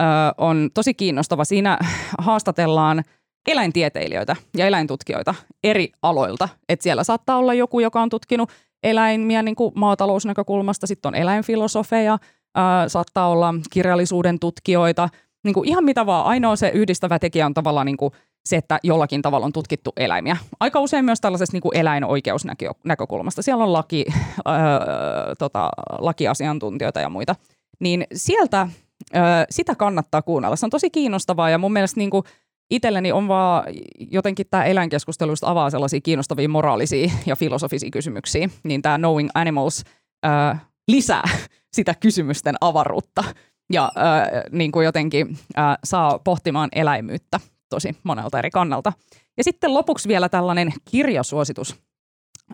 [0.00, 0.06] äh,
[0.38, 1.44] on tosi kiinnostava.
[1.44, 1.78] Siinä
[2.18, 3.02] haastatellaan
[3.50, 5.34] eläintieteilijöitä ja eläintutkijoita
[5.64, 6.48] eri aloilta.
[6.68, 8.50] Et siellä saattaa olla joku, joka on tutkinut
[8.82, 15.08] eläimiä niin kuin maatalousnäkökulmasta, sitten on eläinfilosofeja, äh, saattaa olla kirjallisuuden tutkijoita,
[15.44, 16.26] niin kuin ihan mitä vaan.
[16.26, 18.12] Ainoa se yhdistävä tekijä on tavallaan niin kuin
[18.44, 20.36] se, että jollakin tavalla on tutkittu eläimiä.
[20.60, 23.42] Aika usein myös tällaisesta niin kuin eläinoikeusnäkökulmasta.
[23.42, 24.04] Siellä on laki,
[24.48, 27.36] öö, tota, lakiasiantuntijoita ja muita.
[27.80, 28.68] Niin sieltä
[29.16, 30.56] öö, sitä kannattaa kuunnella.
[30.56, 32.24] Se on tosi kiinnostavaa ja mun mielestä niin kuin
[32.70, 33.64] itselleni on vaan
[34.10, 38.48] jotenkin tämä eläinkeskustelu avaa sellaisia kiinnostavia moraalisia ja filosofisia kysymyksiä.
[38.62, 39.84] Niin tämä Knowing Animals
[40.26, 40.54] öö,
[40.88, 41.28] lisää
[41.76, 43.24] sitä kysymysten avaruutta
[43.72, 48.92] ja äh, niin kuin jotenkin äh, saa pohtimaan eläimyyttä tosi monelta eri kannalta.
[49.36, 51.76] Ja sitten lopuksi vielä tällainen kirjasuositus.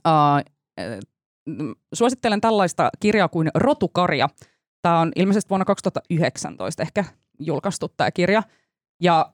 [0.07, 0.45] Äh,
[1.95, 4.29] suosittelen tällaista kirjaa kuin Rotukarja.
[4.83, 7.05] Tämä on ilmeisesti vuonna 2019 ehkä
[7.41, 8.43] julkaistu tämä kirja.
[9.03, 9.33] Ja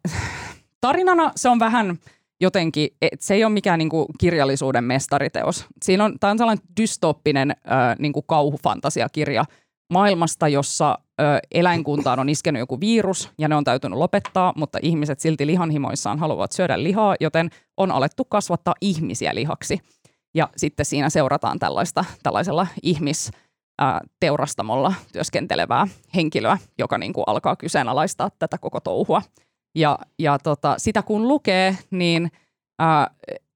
[0.80, 1.98] tarinana se on vähän
[2.40, 5.66] jotenkin, että se ei ole mikään niinku kirjallisuuden mestariteos.
[5.82, 9.44] Siinä on, tämä on sellainen dystoppinen äh, niinku kauhufantasiakirja
[9.92, 11.24] maailmasta, jossa ö,
[11.54, 16.52] eläinkuntaan on iskenyt joku virus ja ne on täytynyt lopettaa, mutta ihmiset silti lihanhimoissaan haluavat
[16.52, 19.80] syödä lihaa, joten on alettu kasvattaa ihmisiä lihaksi.
[20.34, 23.30] Ja sitten siinä seurataan tällaista, tällaisella ihmis
[24.20, 29.22] teurastamolla työskentelevää henkilöä, joka niin kuin alkaa kyseenalaistaa tätä koko touhua.
[29.74, 32.32] Ja, ja tota, sitä kun lukee, niin
[32.78, 33.10] ää,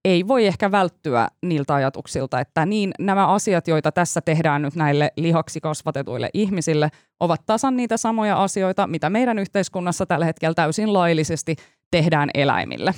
[0.05, 5.13] ei voi ehkä välttyä niiltä ajatuksilta, että niin nämä asiat, joita tässä tehdään nyt näille
[5.17, 6.89] lihaksi kasvatetuille ihmisille,
[7.21, 11.57] ovat tasan niitä samoja asioita, mitä meidän yhteiskunnassa tällä hetkellä täysin laillisesti
[11.91, 12.95] tehdään eläimille.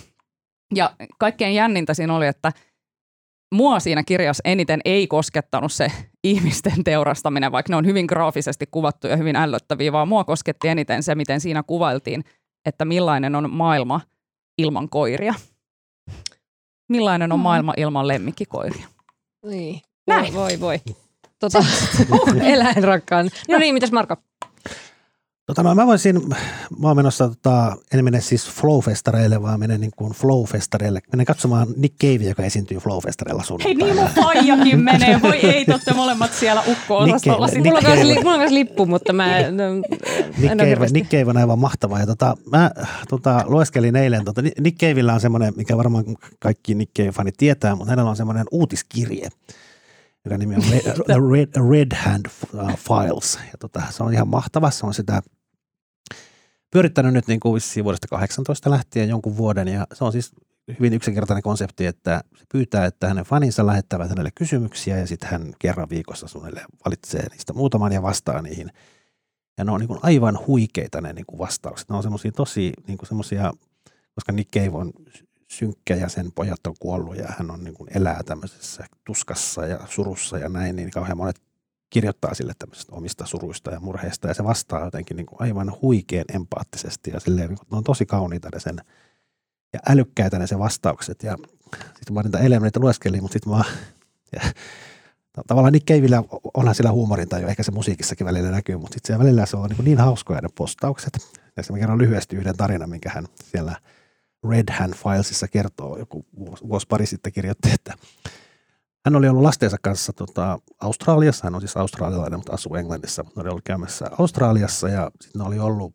[0.75, 2.53] Ja kaikkein jännintä siinä oli, että
[3.55, 5.93] mua siinä kirjassa eniten ei koskettanut se
[6.25, 11.03] ihmisten teurastaminen, vaikka ne on hyvin graafisesti kuvattu ja hyvin ällöttäviä, vaan mua kosketti eniten
[11.03, 12.25] se, miten siinä kuvailtiin,
[12.67, 14.01] että millainen on maailma
[14.59, 15.35] ilman koiria.
[16.91, 17.43] Millainen on mm.
[17.43, 18.89] maailma ilman lemmikkikoiria?
[19.47, 19.81] Niin.
[20.07, 20.35] Näin.
[20.35, 20.81] Voi, voi.
[21.41, 21.65] Tota,
[22.43, 23.31] eläinrakkaan.
[23.49, 24.17] No niin, mitäs Marko?
[25.51, 26.29] Tota no, mä voisin,
[26.79, 30.99] mä oon menossa, tota, en mene siis Flow-festareille, vaan menen niin kuin Flow-festareille.
[31.13, 35.23] Menen katsomaan Nick Cave, joka esiintyy Flow-festareilla Hei, niin mun faijakin menee.
[35.23, 37.49] Voi ei, te molemmat siellä ukko-osastolla.
[37.49, 39.57] Mulla, on Nick mulla on myös lippu, mutta mä en,
[40.39, 41.99] Nick, Cave, Nick Cave on aivan mahtava.
[41.99, 42.71] Ja tota, mä
[43.09, 46.05] tota, lueskelin eilen, tota, Nick Caveillä on semmoinen, mikä varmaan
[46.39, 49.29] kaikki Nick Cave-fanit tietää, mutta hänellä on semmoinen uutiskirje
[50.25, 50.63] joka nimi on
[51.33, 52.27] Red, Red Hand
[52.77, 53.39] Files.
[53.53, 54.71] Ja tota, se on ihan mahtava.
[54.71, 55.23] Se on sitä
[56.71, 60.33] pyörittänyt nyt niin kuin vuodesta 18 lähtien jonkun vuoden ja se on siis
[60.79, 65.53] hyvin yksinkertainen konsepti, että se pyytää, että hänen faninsa lähettävät hänelle kysymyksiä ja sitten hän
[65.59, 68.71] kerran viikossa suunnilleen valitsee niistä muutaman ja vastaa niihin.
[69.59, 71.89] Ja ne on niin kuin aivan huikeita ne niin kuin vastaukset.
[71.89, 73.53] Ne on semmoisia tosi niin kuin semmoisia,
[74.15, 74.93] koska Nick Cave on
[75.49, 79.81] synkkä ja sen pojat on kuollut ja hän on niin kuin elää tämmöisessä tuskassa ja
[79.89, 81.41] surussa ja näin, niin kauhean monet
[81.91, 84.29] kirjoittaa sille tämmöisistä omista suruista ja murheista.
[84.29, 88.49] Ja se vastaa jotenkin niin kuin aivan huikean empaattisesti ja silleen, niin on tosi kauniita
[88.55, 88.77] ne sen
[89.73, 91.23] ja älykkäitä ne se vastaukset.
[91.23, 91.37] Ja
[91.77, 93.65] sitten mä niitä eilen niitä lueskelin, mutta sitten mä
[94.37, 94.41] ja,
[95.47, 96.23] tavallaan Nick Caveillä
[96.55, 99.85] onhan sillä huumorinta jo, ehkä se musiikissakin välillä näkyy, mutta sitten välillä se on niin,
[99.85, 101.13] niin hauskoja ne postaukset.
[101.57, 103.77] Ja mä kerron lyhyesti yhden tarinan, minkä hän siellä
[104.49, 107.95] Red Hand Filesissa kertoo, joku vuosi, vuosi pari sitten kirjoitti, että
[109.05, 113.25] hän oli ollut lastensa kanssa tota, Australiassa, hän on siis australialainen, mutta asuu Englannissa.
[113.25, 115.95] Hän oli ollut käymässä Australiassa ja sitten oli ollut,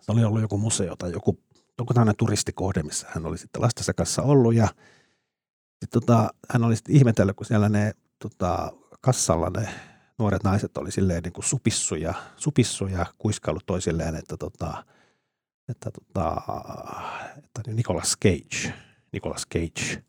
[0.00, 1.38] se oli ollut joku museo tai joku,
[1.78, 4.54] joku tämmöinen turistikohde, missä hän oli sitten lastensa kanssa ollut.
[4.54, 4.68] Ja
[5.80, 9.68] sit, tota, hän oli sitten ihmetellyt, kun siellä ne tota, kassalla ne
[10.18, 14.84] nuoret naiset oli silleen niin kuin supissu ja, supissu ja kuiskaillut toisilleen, että, tota,
[15.68, 16.36] että, tota,
[17.36, 18.74] että Nicolas Cage,
[19.12, 20.02] Nicolas Cage–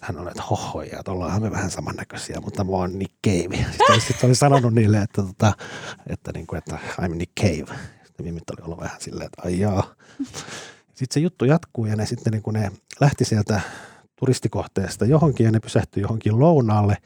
[0.00, 3.56] hän on, että hohoja, että ollaanhan me vähän samannäköisiä, mutta mä oon Nick Cave.
[3.70, 5.52] Sitten, sitten oli sanonut niille, että, tota,
[6.06, 7.78] että, niin kuin, että I'm Nick Cave.
[8.04, 9.94] Sitten Mimit oli ollut vähän silleen, että ai jaa.
[10.86, 13.60] Sitten se juttu jatkuu ja ne sitten niin kuin ne lähti sieltä
[14.16, 16.96] turistikohteesta johonkin ja ne pysähtyi johonkin lounaalle.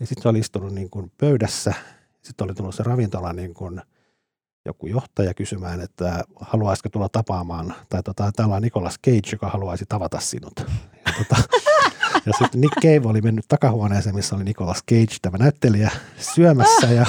[0.00, 1.74] Ja sitten se oli istunut niin kuin pöydässä.
[2.22, 3.80] Sitten oli tullut se ravintola niin kuin
[4.66, 9.84] joku johtaja kysymään, että haluaisiko tulla tapaamaan, tai tota, täällä on Nicolas Cage, joka haluaisi
[9.88, 10.52] tavata sinut.
[11.06, 11.42] Ja tota,
[12.26, 15.90] ja sitten Nick Cave oli mennyt takahuoneeseen, missä oli Nicolas Cage, tämä näyttelijä,
[16.34, 17.06] syömässä ja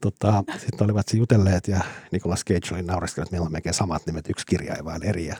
[0.00, 1.80] tota, sitten olivat se jutelleet ja
[2.12, 5.26] Nicolas Cage oli naureskellut, että meillä on melkein samat nimet, yksi kirja ei vaan eri.
[5.26, 5.36] Ja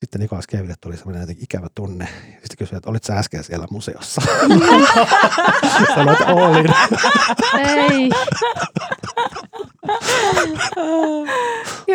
[0.00, 2.08] sitten Nicolas Cavelle tuli semmoinen ikävä tunne.
[2.30, 4.22] Sitten kysyi, että olit sä äsken siellä museossa?
[5.94, 6.66] Sanoit, että olin.
[7.58, 8.10] Ei.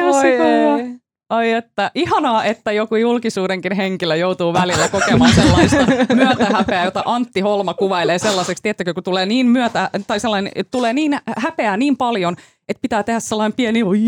[0.02, 5.78] Oi, Ai että, ihanaa, että joku julkisuudenkin henkilö joutuu välillä kokemaan sellaista
[6.16, 11.20] myötähäpeää, jota Antti Holma kuvailee sellaiseksi, tiettäkö, kun tulee niin myötä, tai sellainen, tulee niin
[11.38, 12.36] häpeää niin paljon,
[12.70, 14.00] että pitää tehdä sellainen pieni oi,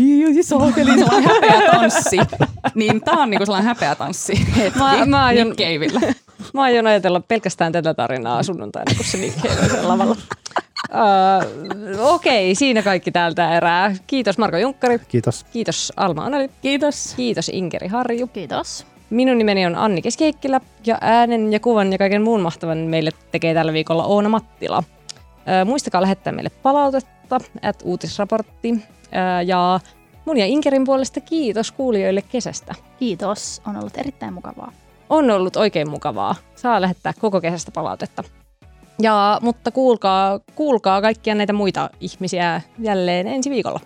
[0.42, 2.16] saakeli, sellainen häpeä tanssi.
[2.74, 6.14] Niin tämä on niinku sellainen häpeä tanssi hetki mä, mä aion, Nick.
[6.54, 10.16] Mä aion ajatella pelkästään tätä tarinaa sunnuntaina, kun se Nick Cave on lavalla.
[10.90, 13.94] Uh, Okei, okay, siinä kaikki tältä erää.
[14.06, 14.98] Kiitos Marko Junkkari.
[15.08, 15.44] Kiitos.
[15.52, 16.50] Kiitos Alma Anali.
[16.62, 17.14] Kiitos.
[17.16, 18.26] Kiitos Inkeri Harju.
[18.26, 18.86] Kiitos.
[19.10, 23.54] Minun nimeni on Anni Keskiheikkilä ja äänen ja kuvan ja kaiken muun mahtavan meille tekee
[23.54, 24.78] tällä viikolla Oona Mattila.
[24.78, 28.74] Uh, muistakaa lähettää meille palautetta at uutisraportti.
[29.12, 29.80] Ää, ja
[30.24, 32.74] mun ja Inkerin puolesta kiitos kuulijoille kesästä.
[32.98, 34.72] Kiitos, on ollut erittäin mukavaa.
[35.08, 36.34] On ollut oikein mukavaa.
[36.56, 38.24] Saa lähettää koko kesästä palautetta.
[39.00, 43.80] Ja, mutta kuulkaa, kuulkaa kaikkia näitä muita ihmisiä jälleen ensi viikolla.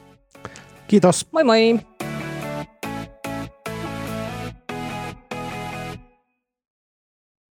[0.86, 1.26] Kiitos.
[1.32, 1.80] Moi moi!